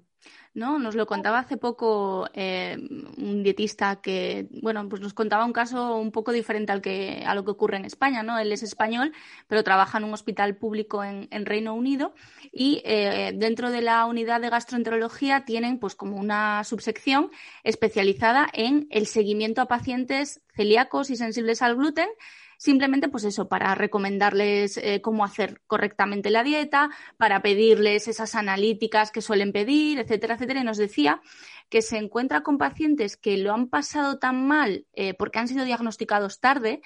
¿No? 0.55 0.79
Nos 0.79 0.95
lo 0.95 1.07
contaba 1.07 1.39
hace 1.39 1.57
poco 1.57 2.29
eh, 2.35 2.77
un 3.17 3.43
dietista 3.43 4.01
que, 4.01 4.49
bueno, 4.63 4.89
pues 4.89 5.01
nos 5.01 5.15
contaba 5.15 5.45
un 5.45 5.53
caso 5.53 5.97
un 5.97 6.11
poco 6.11 6.33
diferente 6.33 6.73
al 6.73 6.83
que, 6.83 7.23
a 7.25 7.35
lo 7.35 7.45
que 7.45 7.53
ocurre 7.53 7.77
en 7.77 7.85
España, 7.85 8.23
¿no? 8.23 8.39
Él 8.39 8.53
es 8.53 8.63
español, 8.63 9.13
pero 9.47 9.63
trabaja 9.63 9.99
en 9.99 10.05
un 10.05 10.15
hospital 10.15 10.57
público 10.57 11.05
en, 11.05 11.29
Reino 11.47 11.75
Unido 11.75 12.15
y 12.53 12.83
eh, 12.85 13.33
dentro 13.35 13.71
de 13.71 13.81
la 13.81 14.05
unidad 14.07 14.41
de 14.41 14.51
gastroenterología 14.51 15.45
tienen 15.45 15.79
pues 15.79 15.95
como 15.95 16.17
una 16.17 16.63
subsección 16.65 17.31
especializada 17.65 18.49
en 18.53 18.87
el 18.91 19.07
seguimiento 19.07 19.63
a 19.63 19.67
pacientes 19.67 20.43
celíacos 20.55 21.11
y 21.11 21.17
sensibles 21.17 21.63
al 21.63 21.77
gluten 21.77 22.09
simplemente 22.61 23.09
pues 23.09 23.25
eso, 23.25 23.49
para 23.49 23.75
recomendarles 23.75 24.77
eh, 24.77 25.01
cómo 25.01 25.25
hacer 25.25 25.63
correctamente 25.67 26.29
la 26.29 26.45
dieta, 26.45 26.91
para 27.17 27.41
pedirles 27.41 28.07
esas 28.07 28.35
analíticas 28.35 29.11
que 29.11 29.23
suelen 29.23 29.51
pedir, 29.51 29.99
etcétera, 29.99 30.35
etcétera. 30.35 30.61
Y 30.61 30.65
nos 30.65 30.77
decía 30.77 31.23
que 31.71 31.81
se 31.81 31.97
encuentra 31.97 32.43
con 32.43 32.59
pacientes 32.59 33.17
que 33.17 33.39
lo 33.39 33.55
han 33.55 33.69
pasado 33.69 34.19
tan 34.19 34.47
mal 34.47 34.85
eh, 34.93 35.15
porque 35.15 35.39
han 35.39 35.49
sido 35.49 35.65
diagnosticados 35.65 36.39
tarde, 36.39 36.83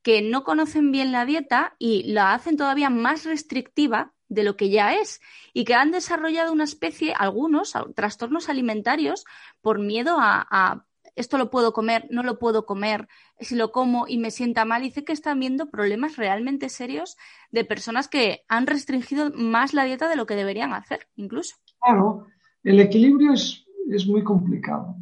que 0.00 0.22
no 0.22 0.44
conocen 0.44 0.92
bien 0.92 1.12
la 1.12 1.26
dieta 1.26 1.76
y 1.78 2.04
la 2.04 2.32
hacen 2.32 2.56
todavía 2.56 2.88
más 2.88 3.26
restrictiva 3.26 4.14
de 4.28 4.44
lo 4.44 4.56
que 4.56 4.70
ya 4.70 4.94
es 4.94 5.20
y 5.52 5.66
que 5.66 5.74
han 5.74 5.90
desarrollado 5.90 6.54
una 6.54 6.64
especie, 6.64 7.12
algunos, 7.12 7.74
trastornos 7.94 8.48
alimentarios 8.48 9.26
por 9.60 9.78
miedo 9.78 10.16
a 10.18 10.86
esto 11.18 11.36
lo 11.36 11.50
puedo 11.50 11.72
comer, 11.72 12.06
no 12.10 12.22
lo 12.22 12.38
puedo 12.38 12.64
comer, 12.64 13.08
si 13.40 13.56
lo 13.56 13.72
como 13.72 14.06
y 14.06 14.18
me 14.18 14.30
sienta 14.30 14.64
mal. 14.64 14.82
Dice 14.82 15.04
que 15.04 15.12
están 15.12 15.40
viendo 15.40 15.70
problemas 15.70 16.16
realmente 16.16 16.68
serios 16.68 17.16
de 17.50 17.64
personas 17.64 18.08
que 18.08 18.44
han 18.48 18.66
restringido 18.66 19.30
más 19.34 19.74
la 19.74 19.84
dieta 19.84 20.08
de 20.08 20.16
lo 20.16 20.26
que 20.26 20.36
deberían 20.36 20.72
hacer, 20.72 21.08
incluso. 21.16 21.56
Claro, 21.80 22.26
el 22.62 22.80
equilibrio 22.80 23.32
es, 23.32 23.64
muy 24.06 24.22
complicado, 24.22 24.96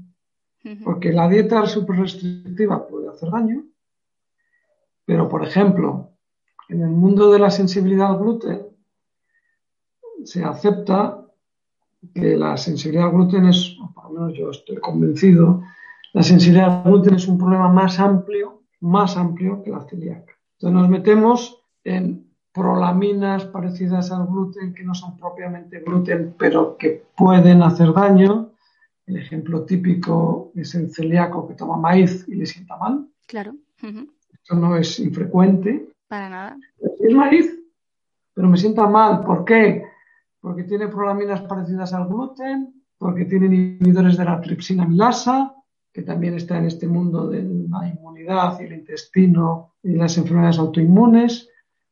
porque 0.85 1.13
la 1.13 1.29
dieta 1.29 1.67
súper 1.67 1.97
restrictiva 1.97 2.87
puede 2.87 3.09
hacer 3.09 3.31
daño, 3.31 3.65
pero 5.05 5.29
por 5.29 5.45
ejemplo, 5.45 6.13
en 6.69 6.83
el 6.83 6.91
mundo 6.91 7.31
de 7.31 7.39
la 7.39 7.51
sensibilidad 7.51 8.13
al 8.13 8.19
gluten, 8.19 8.67
se 10.25 10.45
acepta 10.45 11.25
que 12.15 12.37
la 12.37 12.57
sensibilidad 12.57 13.07
al 13.07 13.13
gluten 13.13 13.47
es, 13.47 13.77
por 13.95 14.05
lo 14.05 14.11
menos 14.11 14.39
yo 14.39 14.51
estoy 14.51 14.77
convencido, 14.77 15.63
la 16.17 16.23
sensibilidad 16.23 16.81
al 16.83 16.91
gluten 16.91 17.17
es 17.17 17.29
un 17.29 17.37
problema 17.37 17.69
más 17.69 18.01
amplio, 18.01 18.63
más 18.81 19.19
amplio 19.19 19.63
que 19.63 19.71
la 19.71 19.83
celíaca. 19.83 20.33
Entonces 20.55 20.81
nos 20.81 20.89
metemos 20.89 21.63
en 21.85 22.33
prolaminas 22.55 23.45
parecidas 23.45 24.11
al 24.11 24.27
gluten 24.27 24.73
que 24.73 24.83
no 24.83 24.95
son 24.95 25.19
propiamente 25.19 25.81
gluten, 25.81 26.35
pero 26.39 26.79
que 26.79 27.05
pueden 27.15 27.63
hacer 27.63 27.93
daño. 27.93 28.53
El 29.05 29.19
ejemplo 29.19 29.67
típico 29.67 30.53
es 30.55 30.75
el 30.75 30.91
celíaco 30.91 31.47
que 31.47 31.53
toma 31.53 31.77
maíz 31.77 32.25
y 32.27 32.37
le 32.37 32.47
sienta 32.47 32.79
mal. 32.79 33.07
Claro. 33.27 33.55
Esto 34.33 34.55
no 34.55 34.75
es 34.75 34.99
infrecuente. 34.99 35.87
Para 36.09 36.31
nada. 36.31 36.57
Es 36.99 37.15
maíz, 37.15 37.55
pero 38.33 38.49
me 38.49 38.57
sienta 38.57 38.87
mal. 38.87 39.21
¿Por 39.21 39.45
qué? 39.45 39.85
Porque 40.41 40.65
tiene 40.65 40.89
prolaminas 40.89 41.43
parecidas 41.43 41.93
al 41.93 42.09
gluten, 42.09 42.83
porque 42.97 43.27
tiene 43.27 43.55
inhibidores 43.55 44.17
de 44.17 44.25
la 44.25 44.41
tripsina 44.41 44.87
milasa, 44.87 45.53
que 45.97 46.03
también 46.03 46.35
está 46.35 46.59
en 46.59 46.67
este 46.67 46.87
mundo 46.87 47.27
de 47.27 47.43
la 47.43 47.89
inmunidad 47.89 48.61
y 48.61 48.65
el 48.65 48.75
intestino 48.75 49.77
y 49.83 49.93
las 49.93 50.19
enfermedades 50.19 50.59
autoinmunes. 50.59 51.49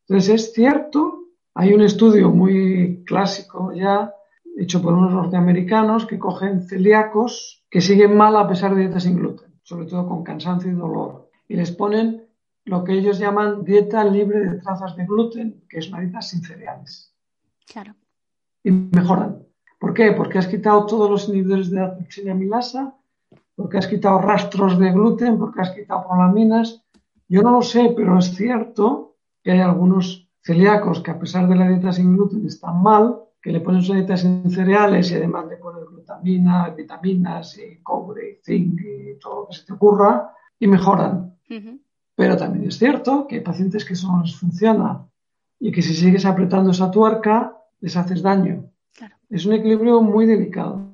Entonces 0.06 0.34
es 0.34 0.52
cierto, 0.52 1.28
hay 1.54 1.72
un 1.72 1.80
estudio 1.80 2.28
muy 2.28 3.02
clásico 3.06 3.72
ya 3.72 4.12
hecho 4.58 4.82
por 4.82 4.92
unos 4.92 5.10
norteamericanos 5.10 6.04
que 6.04 6.18
cogen 6.18 6.68
celíacos 6.68 7.64
que 7.70 7.80
siguen 7.80 8.14
mal 8.14 8.36
a 8.36 8.46
pesar 8.46 8.74
de 8.74 8.82
dietas 8.82 9.04
sin 9.04 9.16
gluten, 9.16 9.54
sobre 9.62 9.86
todo 9.86 10.06
con 10.06 10.22
cansancio 10.22 10.70
y 10.70 10.74
dolor, 10.74 11.30
y 11.48 11.56
les 11.56 11.72
ponen 11.72 12.26
lo 12.66 12.84
que 12.84 12.92
ellos 12.92 13.18
llaman 13.18 13.64
dieta 13.64 14.04
libre 14.04 14.40
de 14.40 14.60
trazas 14.60 14.96
de 14.96 15.06
gluten, 15.06 15.64
que 15.66 15.78
es 15.78 15.88
una 15.88 16.00
dieta 16.00 16.20
sin 16.20 16.42
cereales. 16.42 17.10
Claro. 17.66 17.94
Y 18.62 18.70
mejoran. 18.70 19.38
¿Por 19.78 19.94
qué? 19.94 20.12
Porque 20.12 20.36
has 20.36 20.46
quitado 20.46 20.84
todos 20.84 21.10
los 21.10 21.26
inhibidores 21.30 21.70
de 21.70 21.80
la 21.80 21.96
toxina 21.96 22.34
milasa, 22.34 22.94
porque 23.56 23.78
has 23.78 23.86
quitado 23.86 24.18
rastros 24.18 24.78
de 24.78 24.90
gluten, 24.92 25.38
porque 25.38 25.60
has 25.60 25.70
quitado 25.70 26.06
prolaminas. 26.06 26.82
Yo 27.28 27.42
no 27.42 27.52
lo 27.52 27.62
sé, 27.62 27.92
pero 27.96 28.18
es 28.18 28.34
cierto 28.34 29.16
que 29.42 29.52
hay 29.52 29.60
algunos 29.60 30.28
celíacos 30.42 31.00
que 31.00 31.10
a 31.10 31.18
pesar 31.18 31.48
de 31.48 31.56
la 31.56 31.68
dieta 31.68 31.92
sin 31.92 32.14
gluten 32.14 32.46
están 32.46 32.82
mal, 32.82 33.18
que 33.40 33.52
le 33.52 33.60
ponen 33.60 33.82
su 33.82 33.94
dieta 33.94 34.16
sin 34.16 34.50
cereales 34.50 35.10
y 35.10 35.14
además 35.14 35.46
le 35.48 35.56
ponen 35.56 35.84
glutamina, 35.84 36.70
vitaminas 36.70 37.58
y 37.58 37.82
cobre 37.82 38.40
zinc 38.42 38.80
y 38.80 39.18
todo 39.18 39.40
lo 39.40 39.48
que 39.48 39.54
se 39.54 39.66
te 39.66 39.72
ocurra 39.72 40.32
y 40.58 40.66
mejoran. 40.66 41.36
Pero 42.16 42.36
también 42.36 42.68
es 42.68 42.78
cierto 42.78 43.26
que 43.26 43.36
hay 43.36 43.40
pacientes 43.42 43.84
que 43.84 43.94
eso 43.94 44.10
no 44.10 44.22
les 44.22 44.36
funciona 44.36 45.06
y 45.60 45.72
que 45.72 45.82
si 45.82 45.94
sigues 45.94 46.24
apretando 46.24 46.70
esa 46.70 46.90
tuerca 46.90 47.56
les 47.80 47.96
haces 47.96 48.22
daño. 48.22 48.70
Es 49.28 49.46
un 49.46 49.54
equilibrio 49.54 50.00
muy 50.00 50.26
delicado. 50.26 50.92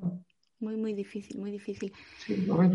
Muy, 0.61 0.77
muy 0.77 0.93
difícil, 0.93 1.39
muy 1.39 1.51
difícil. 1.51 1.91
Sí, 2.19 2.37
lo 2.45 2.61
es, 2.61 2.71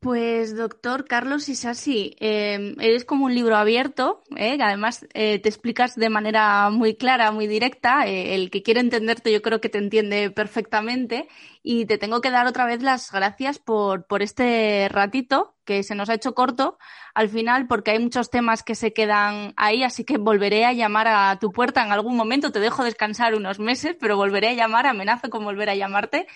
Pues, 0.00 0.56
doctor 0.56 1.04
Carlos 1.04 1.46
Isasi, 1.50 2.16
eh, 2.20 2.74
eres 2.80 3.04
como 3.04 3.26
un 3.26 3.34
libro 3.34 3.54
abierto, 3.54 4.22
¿eh? 4.34 4.56
además 4.58 5.06
eh, 5.12 5.38
te 5.38 5.50
explicas 5.50 5.94
de 5.94 6.08
manera 6.08 6.70
muy 6.70 6.94
clara, 6.96 7.32
muy 7.32 7.46
directa. 7.46 8.06
Eh, 8.06 8.34
el 8.34 8.50
que 8.50 8.62
quiere 8.62 8.80
entenderte, 8.80 9.30
yo 9.30 9.42
creo 9.42 9.60
que 9.60 9.68
te 9.68 9.76
entiende 9.76 10.30
perfectamente. 10.30 11.28
Y 11.62 11.84
te 11.84 11.98
tengo 11.98 12.22
que 12.22 12.30
dar 12.30 12.46
otra 12.46 12.64
vez 12.64 12.82
las 12.82 13.12
gracias 13.12 13.58
por, 13.58 14.06
por 14.06 14.22
este 14.22 14.88
ratito, 14.88 15.54
que 15.66 15.82
se 15.82 15.94
nos 15.94 16.08
ha 16.08 16.14
hecho 16.14 16.34
corto 16.34 16.78
al 17.12 17.28
final, 17.28 17.66
porque 17.66 17.90
hay 17.90 17.98
muchos 17.98 18.30
temas 18.30 18.62
que 18.62 18.74
se 18.74 18.94
quedan 18.94 19.52
ahí, 19.56 19.82
así 19.82 20.04
que 20.04 20.16
volveré 20.16 20.64
a 20.64 20.72
llamar 20.72 21.08
a 21.08 21.38
tu 21.38 21.52
puerta 21.52 21.84
en 21.84 21.92
algún 21.92 22.16
momento. 22.16 22.52
Te 22.52 22.60
dejo 22.60 22.84
descansar 22.84 23.34
unos 23.34 23.58
meses, 23.58 23.96
pero 24.00 24.16
volveré 24.16 24.48
a 24.48 24.54
llamar, 24.54 24.86
amenazo 24.86 25.28
con 25.28 25.44
volver 25.44 25.68
a 25.68 25.74
llamarte 25.74 26.26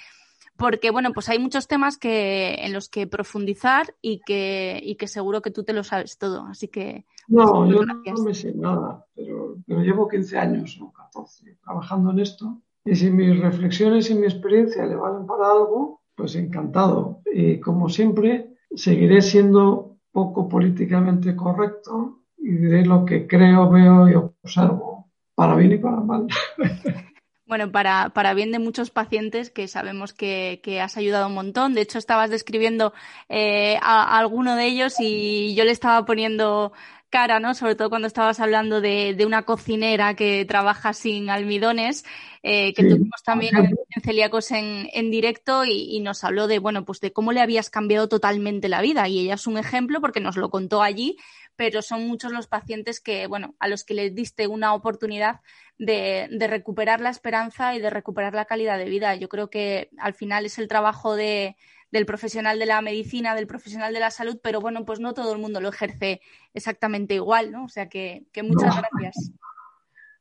porque 0.61 0.91
bueno, 0.91 1.13
pues 1.15 1.31
hay 1.31 1.39
muchos 1.39 1.67
temas 1.67 1.97
que, 1.97 2.55
en 2.59 2.75
los 2.75 2.91
que 2.91 3.07
profundizar 3.07 3.95
y 4.03 4.21
que, 4.21 4.79
y 4.83 4.97
que 4.97 5.09
seguro 5.09 5.41
que 5.41 5.51
tú 5.51 5.65
te 5.65 5.73
lo 5.73 5.83
sabes 5.83 6.19
todo. 6.19 6.45
Así 6.47 6.69
que. 6.69 7.07
No, 7.29 7.67
yo 7.67 7.83
no 7.83 8.23
me 8.23 8.35
sé 8.35 8.53
nada, 8.55 9.07
pero, 9.15 9.57
pero, 9.67 9.81
llevo 9.81 10.07
15 10.07 10.37
años 10.37 10.79
o 10.83 10.93
14 10.93 11.57
trabajando 11.65 12.11
en 12.11 12.19
esto. 12.19 12.61
Y 12.85 12.95
si 12.95 13.11
mis 13.11 13.41
reflexiones 13.41 14.11
y 14.11 14.15
mi 14.15 14.27
experiencia 14.27 14.85
le 14.85 14.97
valen 14.97 15.27
para 15.27 15.51
algo, 15.51 16.03
pues 16.15 16.35
encantado. 16.37 17.23
Y 17.33 17.59
como 17.59 17.89
siempre, 17.89 18.57
seguiré 18.75 19.23
siendo 19.23 19.97
poco 20.13 20.47
políticamente 20.47 21.35
correcto 21.35 22.19
y 22.37 22.51
diré 22.51 22.85
lo 22.85 23.07
que 23.07 23.27
creo, 23.27 23.71
veo 23.71 24.09
y 24.11 24.15
observo, 24.15 25.11
para 25.35 25.55
bien 25.55 25.73
y 25.73 25.79
para 25.79 26.01
mal. 26.01 26.27
bueno, 27.51 27.73
para, 27.73 28.11
para 28.11 28.33
bien 28.33 28.53
de 28.53 28.61
muchos 28.61 28.91
pacientes 28.91 29.51
que 29.51 29.67
sabemos 29.67 30.13
que, 30.13 30.61
que 30.63 30.81
has 30.81 30.97
ayudado 30.97 31.27
un 31.27 31.35
montón. 31.35 31.75
De 31.75 31.81
hecho, 31.81 31.99
estabas 31.99 32.31
describiendo 32.31 32.95
eh, 33.29 33.77
a, 33.83 34.19
alguno 34.19 34.55
de 34.55 34.67
ellos 34.67 34.95
y 35.01 35.53
yo 35.57 35.65
le 35.65 35.73
estaba 35.73 36.07
poniendo 36.07 36.73
cara, 37.11 37.41
¿no? 37.41 37.55
Sobre 37.55 37.75
todo 37.75 37.91
cuando 37.91 38.07
estabas 38.07 38.39
hablando 38.39 38.81
de, 38.81 39.15
de 39.15 39.27
una 39.27 39.43
cocinera 39.43 40.15
que 40.15 40.45
trabaja 40.45 40.93
sin 40.93 41.29
almidones, 41.29 42.05
eh, 42.45 42.73
que 42.73 42.85
tuvimos 42.85 43.21
también 43.25 43.57
en, 43.57 43.77
Celíacos 44.01 44.53
en, 44.53 44.89
en 44.93 45.11
directo 45.11 45.65
y, 45.65 45.97
y, 45.97 45.99
nos 45.99 46.23
habló 46.23 46.47
de, 46.47 46.61
bueno, 46.61 46.85
pues 46.85 47.01
de 47.01 47.13
cómo 47.13 47.33
le 47.33 47.41
habías 47.41 47.69
cambiado 47.69 48.09
totalmente 48.09 48.69
la 48.69 48.81
vida. 48.81 49.09
Y 49.09 49.19
ella 49.19 49.35
es 49.35 49.49
un 49.49 49.59
ejemplo 49.59 50.01
porque 50.01 50.21
nos 50.21 50.37
lo 50.37 50.51
contó 50.51 50.83
allí, 50.83 51.17
pero 51.61 51.83
son 51.83 52.09
muchos 52.09 52.33
los 52.33 52.47
pacientes 52.47 53.03
que, 53.03 53.27
bueno, 53.27 53.55
a 53.59 53.69
los 53.69 53.85
que 53.85 53.93
les 53.93 54.15
diste 54.15 54.47
una 54.47 54.73
oportunidad 54.73 55.41
de, 55.77 56.27
de, 56.31 56.47
recuperar 56.47 57.03
la 57.03 57.11
esperanza 57.11 57.75
y 57.75 57.81
de 57.83 57.91
recuperar 57.91 58.33
la 58.33 58.47
calidad 58.47 58.79
de 58.79 58.87
vida. 58.87 59.15
Yo 59.17 59.29
creo 59.29 59.51
que 59.51 59.91
al 59.99 60.15
final 60.15 60.47
es 60.47 60.59
el 60.59 60.69
trabajo 60.69 61.17
de, 61.17 61.59
del 61.91 62.07
profesional 62.07 62.59
de 62.59 62.65
la 62.65 62.81
medicina, 62.81 63.35
del 63.35 63.47
profesional 63.47 63.93
de 63.93 64.01
la 64.01 64.11
salud, 64.11 64.41
pero 64.43 64.63
bueno, 64.63 64.87
pues 64.87 65.01
no 65.01 65.13
todo 65.13 65.35
el 65.35 65.39
mundo 65.39 65.61
lo 65.61 65.69
ejerce 65.69 66.23
exactamente 66.55 67.17
igual, 67.17 67.53
¿no? 67.53 67.65
O 67.65 67.69
sea 67.69 67.91
que, 67.91 68.25
que 68.33 68.43
muchas 68.43 68.75
no. 68.75 68.81
gracias. 68.81 69.31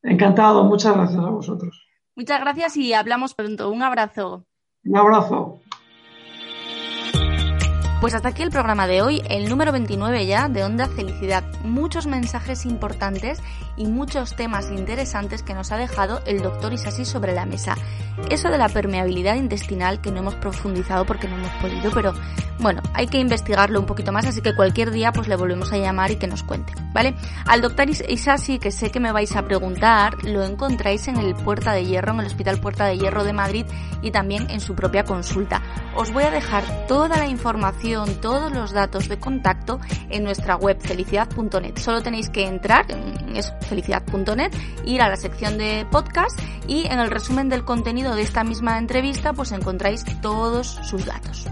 Encantado, 0.03 0.65
muchas 0.65 0.93
gracias 0.93 1.23
a 1.23 1.29
vosotros. 1.29 1.87
Muchas 2.15 2.41
gracias 2.41 2.75
y 2.75 2.91
hablamos 2.91 3.33
pronto. 3.33 3.71
Un 3.71 3.81
abrazo. 3.81 4.45
Un 4.83 4.97
abrazo. 4.97 5.61
Pues 8.01 8.13
hasta 8.13 8.29
aquí 8.29 8.43
el 8.43 8.49
programa 8.49 8.87
de 8.87 9.01
hoy, 9.01 9.21
el 9.29 9.49
número 9.49 9.73
29 9.73 10.25
ya 10.25 10.47
de 10.47 10.63
Onda 10.63 10.87
Felicidad. 10.87 11.43
Muchos 11.65 12.07
mensajes 12.07 12.65
importantes 12.65 13.41
y 13.75 13.87
muchos 13.87 14.37
temas 14.37 14.71
interesantes 14.71 15.43
que 15.43 15.53
nos 15.53 15.73
ha 15.73 15.77
dejado 15.77 16.21
el 16.25 16.41
doctor 16.41 16.71
Isasi 16.71 17.03
sobre 17.03 17.33
la 17.33 17.45
mesa. 17.45 17.75
Eso 18.29 18.49
de 18.49 18.57
la 18.57 18.69
permeabilidad 18.69 19.35
intestinal 19.35 19.99
que 19.99 20.11
no 20.11 20.19
hemos 20.19 20.35
profundizado 20.35 21.05
porque 21.05 21.27
no 21.27 21.35
hemos 21.35 21.51
podido, 21.61 21.91
pero 21.91 22.13
bueno, 22.59 22.81
hay 22.93 23.07
que 23.07 23.19
investigarlo 23.19 23.79
un 23.79 23.85
poquito 23.85 24.11
más, 24.11 24.25
así 24.25 24.41
que 24.41 24.53
cualquier 24.55 24.91
día 24.91 25.13
pues 25.13 25.29
le 25.29 25.37
volvemos 25.37 25.71
a 25.71 25.77
llamar 25.77 26.11
y 26.11 26.17
que 26.17 26.27
nos 26.27 26.43
cuente, 26.43 26.73
¿vale? 26.91 27.15
Al 27.45 27.61
doctor 27.61 27.89
Isasi, 27.89 28.59
que 28.59 28.71
sé 28.71 28.91
que 28.91 28.99
me 28.99 29.13
vais 29.13 29.33
a 29.37 29.43
preguntar, 29.43 30.21
lo 30.25 30.43
encontráis 30.43 31.07
en 31.07 31.17
el 31.17 31.35
Puerta 31.35 31.71
de 31.71 31.85
Hierro, 31.85 32.13
en 32.13 32.19
el 32.19 32.25
Hospital 32.25 32.59
Puerta 32.59 32.85
de 32.85 32.97
Hierro 32.97 33.23
de 33.23 33.31
Madrid 33.31 33.65
y 34.01 34.11
también 34.11 34.49
en 34.49 34.59
su 34.59 34.75
propia 34.75 35.05
consulta. 35.05 35.61
Os 35.95 36.11
voy 36.11 36.23
a 36.25 36.31
dejar 36.31 36.87
toda 36.87 37.17
la 37.17 37.27
información, 37.27 37.88
todos 38.21 38.51
los 38.51 38.71
datos 38.71 39.07
de 39.09 39.19
contacto 39.19 39.79
en 40.09 40.23
nuestra 40.23 40.55
web 40.55 40.79
felicidad.net. 40.79 41.77
Solo 41.77 42.01
tenéis 42.01 42.29
que 42.29 42.45
entrar 42.45 42.85
en 42.89 43.35
eso, 43.35 43.53
felicidad.net, 43.61 44.51
ir 44.85 45.01
a 45.01 45.09
la 45.09 45.15
sección 45.15 45.57
de 45.57 45.85
podcast 45.89 46.39
y 46.67 46.85
en 46.85 46.99
el 46.99 47.09
resumen 47.09 47.49
del 47.49 47.65
contenido 47.65 48.15
de 48.15 48.21
esta 48.21 48.43
misma 48.43 48.77
entrevista 48.77 49.33
pues 49.33 49.51
encontráis 49.51 50.05
todos 50.21 50.67
sus 50.83 51.05
datos. 51.05 51.47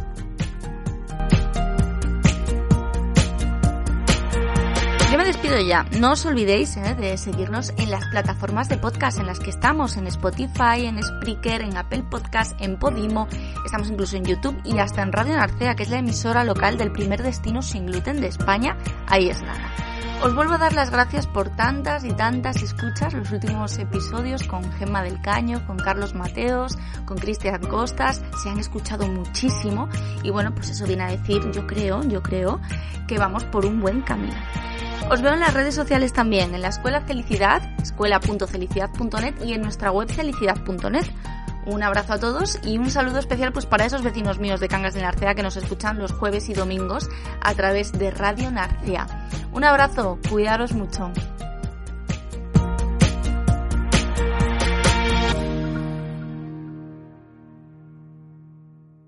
Yo 5.12 5.18
me 5.18 5.24
despido 5.24 5.58
ya. 5.62 5.86
No 6.00 6.12
os 6.12 6.26
olvidéis 6.26 6.76
¿eh? 6.76 6.94
de 6.96 7.18
seguirnos 7.18 7.72
en 7.78 7.90
las 7.90 8.06
plataformas 8.08 8.68
de 8.68 8.78
podcast 8.78 9.20
en 9.20 9.26
las 9.26 9.40
que 9.40 9.50
estamos, 9.50 9.96
en 9.96 10.06
Spotify, 10.08 10.86
en 10.86 11.02
Spreaker, 11.02 11.62
en 11.62 11.78
Apple 11.78 12.04
Podcast, 12.10 12.60
en 12.62 12.78
Podimo, 12.78 13.28
estamos 13.66 13.90
incluso 13.90 14.18
en 14.18 14.26
YouTube 14.26 14.60
y 14.66 14.78
hasta 14.80 15.02
en 15.02 15.14
Radio 15.14 15.38
Narcea, 15.38 15.76
que 15.76 15.84
es 15.84 15.90
la 15.90 16.00
emisora 16.00 16.44
local 16.44 16.78
del 16.78 16.92
primer 16.92 17.24
destino 17.24 17.62
sin 17.62 17.86
gluten 17.86 18.20
de 18.20 18.28
España. 18.28 18.78
Ahí 19.08 19.30
es 19.30 19.42
nada. 19.42 19.72
Os 20.24 20.36
vuelvo 20.36 20.56
a 20.56 20.58
dar 20.58 20.74
las 20.74 20.90
gracias 20.90 21.26
por 21.26 21.56
tantas 21.56 22.04
y 22.04 22.12
tantas 22.12 22.62
escuchas, 22.62 23.14
los 23.14 23.32
últimos 23.32 23.78
episodios 23.78 24.44
con 24.44 24.70
Gemma 24.74 25.04
del 25.04 25.22
Caño, 25.22 25.66
con 25.66 25.78
Carlos 25.78 26.16
Mateos, 26.16 26.78
con 27.06 27.18
Cristian 27.18 27.62
Costas, 27.62 28.22
se 28.44 28.50
han 28.50 28.60
escuchado 28.60 29.08
muchísimo 29.08 29.88
y 30.24 30.32
bueno, 30.32 30.54
pues 30.54 30.72
eso 30.72 30.86
viene 30.86 31.04
a 31.04 31.12
decir, 31.12 31.50
yo 31.52 31.66
creo, 31.66 32.04
yo 32.04 32.22
creo 32.22 32.60
que 33.08 33.18
vamos 33.18 33.46
por 33.46 33.66
un 33.66 33.80
buen 33.80 34.02
camino. 34.02 34.36
Os 35.10 35.22
veo 35.22 35.34
en 35.34 35.40
las 35.40 35.54
redes 35.54 35.76
sociales 35.76 36.12
también, 36.12 36.54
en 36.54 36.62
la 36.62 36.68
Escuela 36.68 37.02
Felicidad, 37.02 37.62
escuela.felicidad.net 37.82 39.36
y 39.46 39.54
en 39.54 39.62
nuestra 39.62 39.92
web 39.92 40.12
felicidad.net. 40.12 41.06
Un 41.66 41.84
abrazo 41.84 42.14
a 42.14 42.20
todos 42.20 42.60
y 42.64 42.78
un 42.78 42.90
saludo 42.90 43.20
especial 43.20 43.52
pues 43.52 43.66
para 43.66 43.86
esos 43.86 44.02
vecinos 44.02 44.40
míos 44.40 44.60
de 44.60 44.70
Cangas 44.70 44.94
de 44.94 45.02
Narcea 45.02 45.36
que 45.36 45.44
nos 45.44 45.58
escuchan 45.58 46.00
los 46.00 46.14
jueves 46.14 46.48
y 46.50 46.54
domingos 46.54 47.10
a 47.42 47.54
través 47.56 47.92
de 47.92 48.12
Radio 48.12 48.52
Narcea. 48.52 49.06
Un 49.52 49.64
abrazo, 49.64 50.18
cuidaros 50.30 50.74
mucho. 50.74 51.12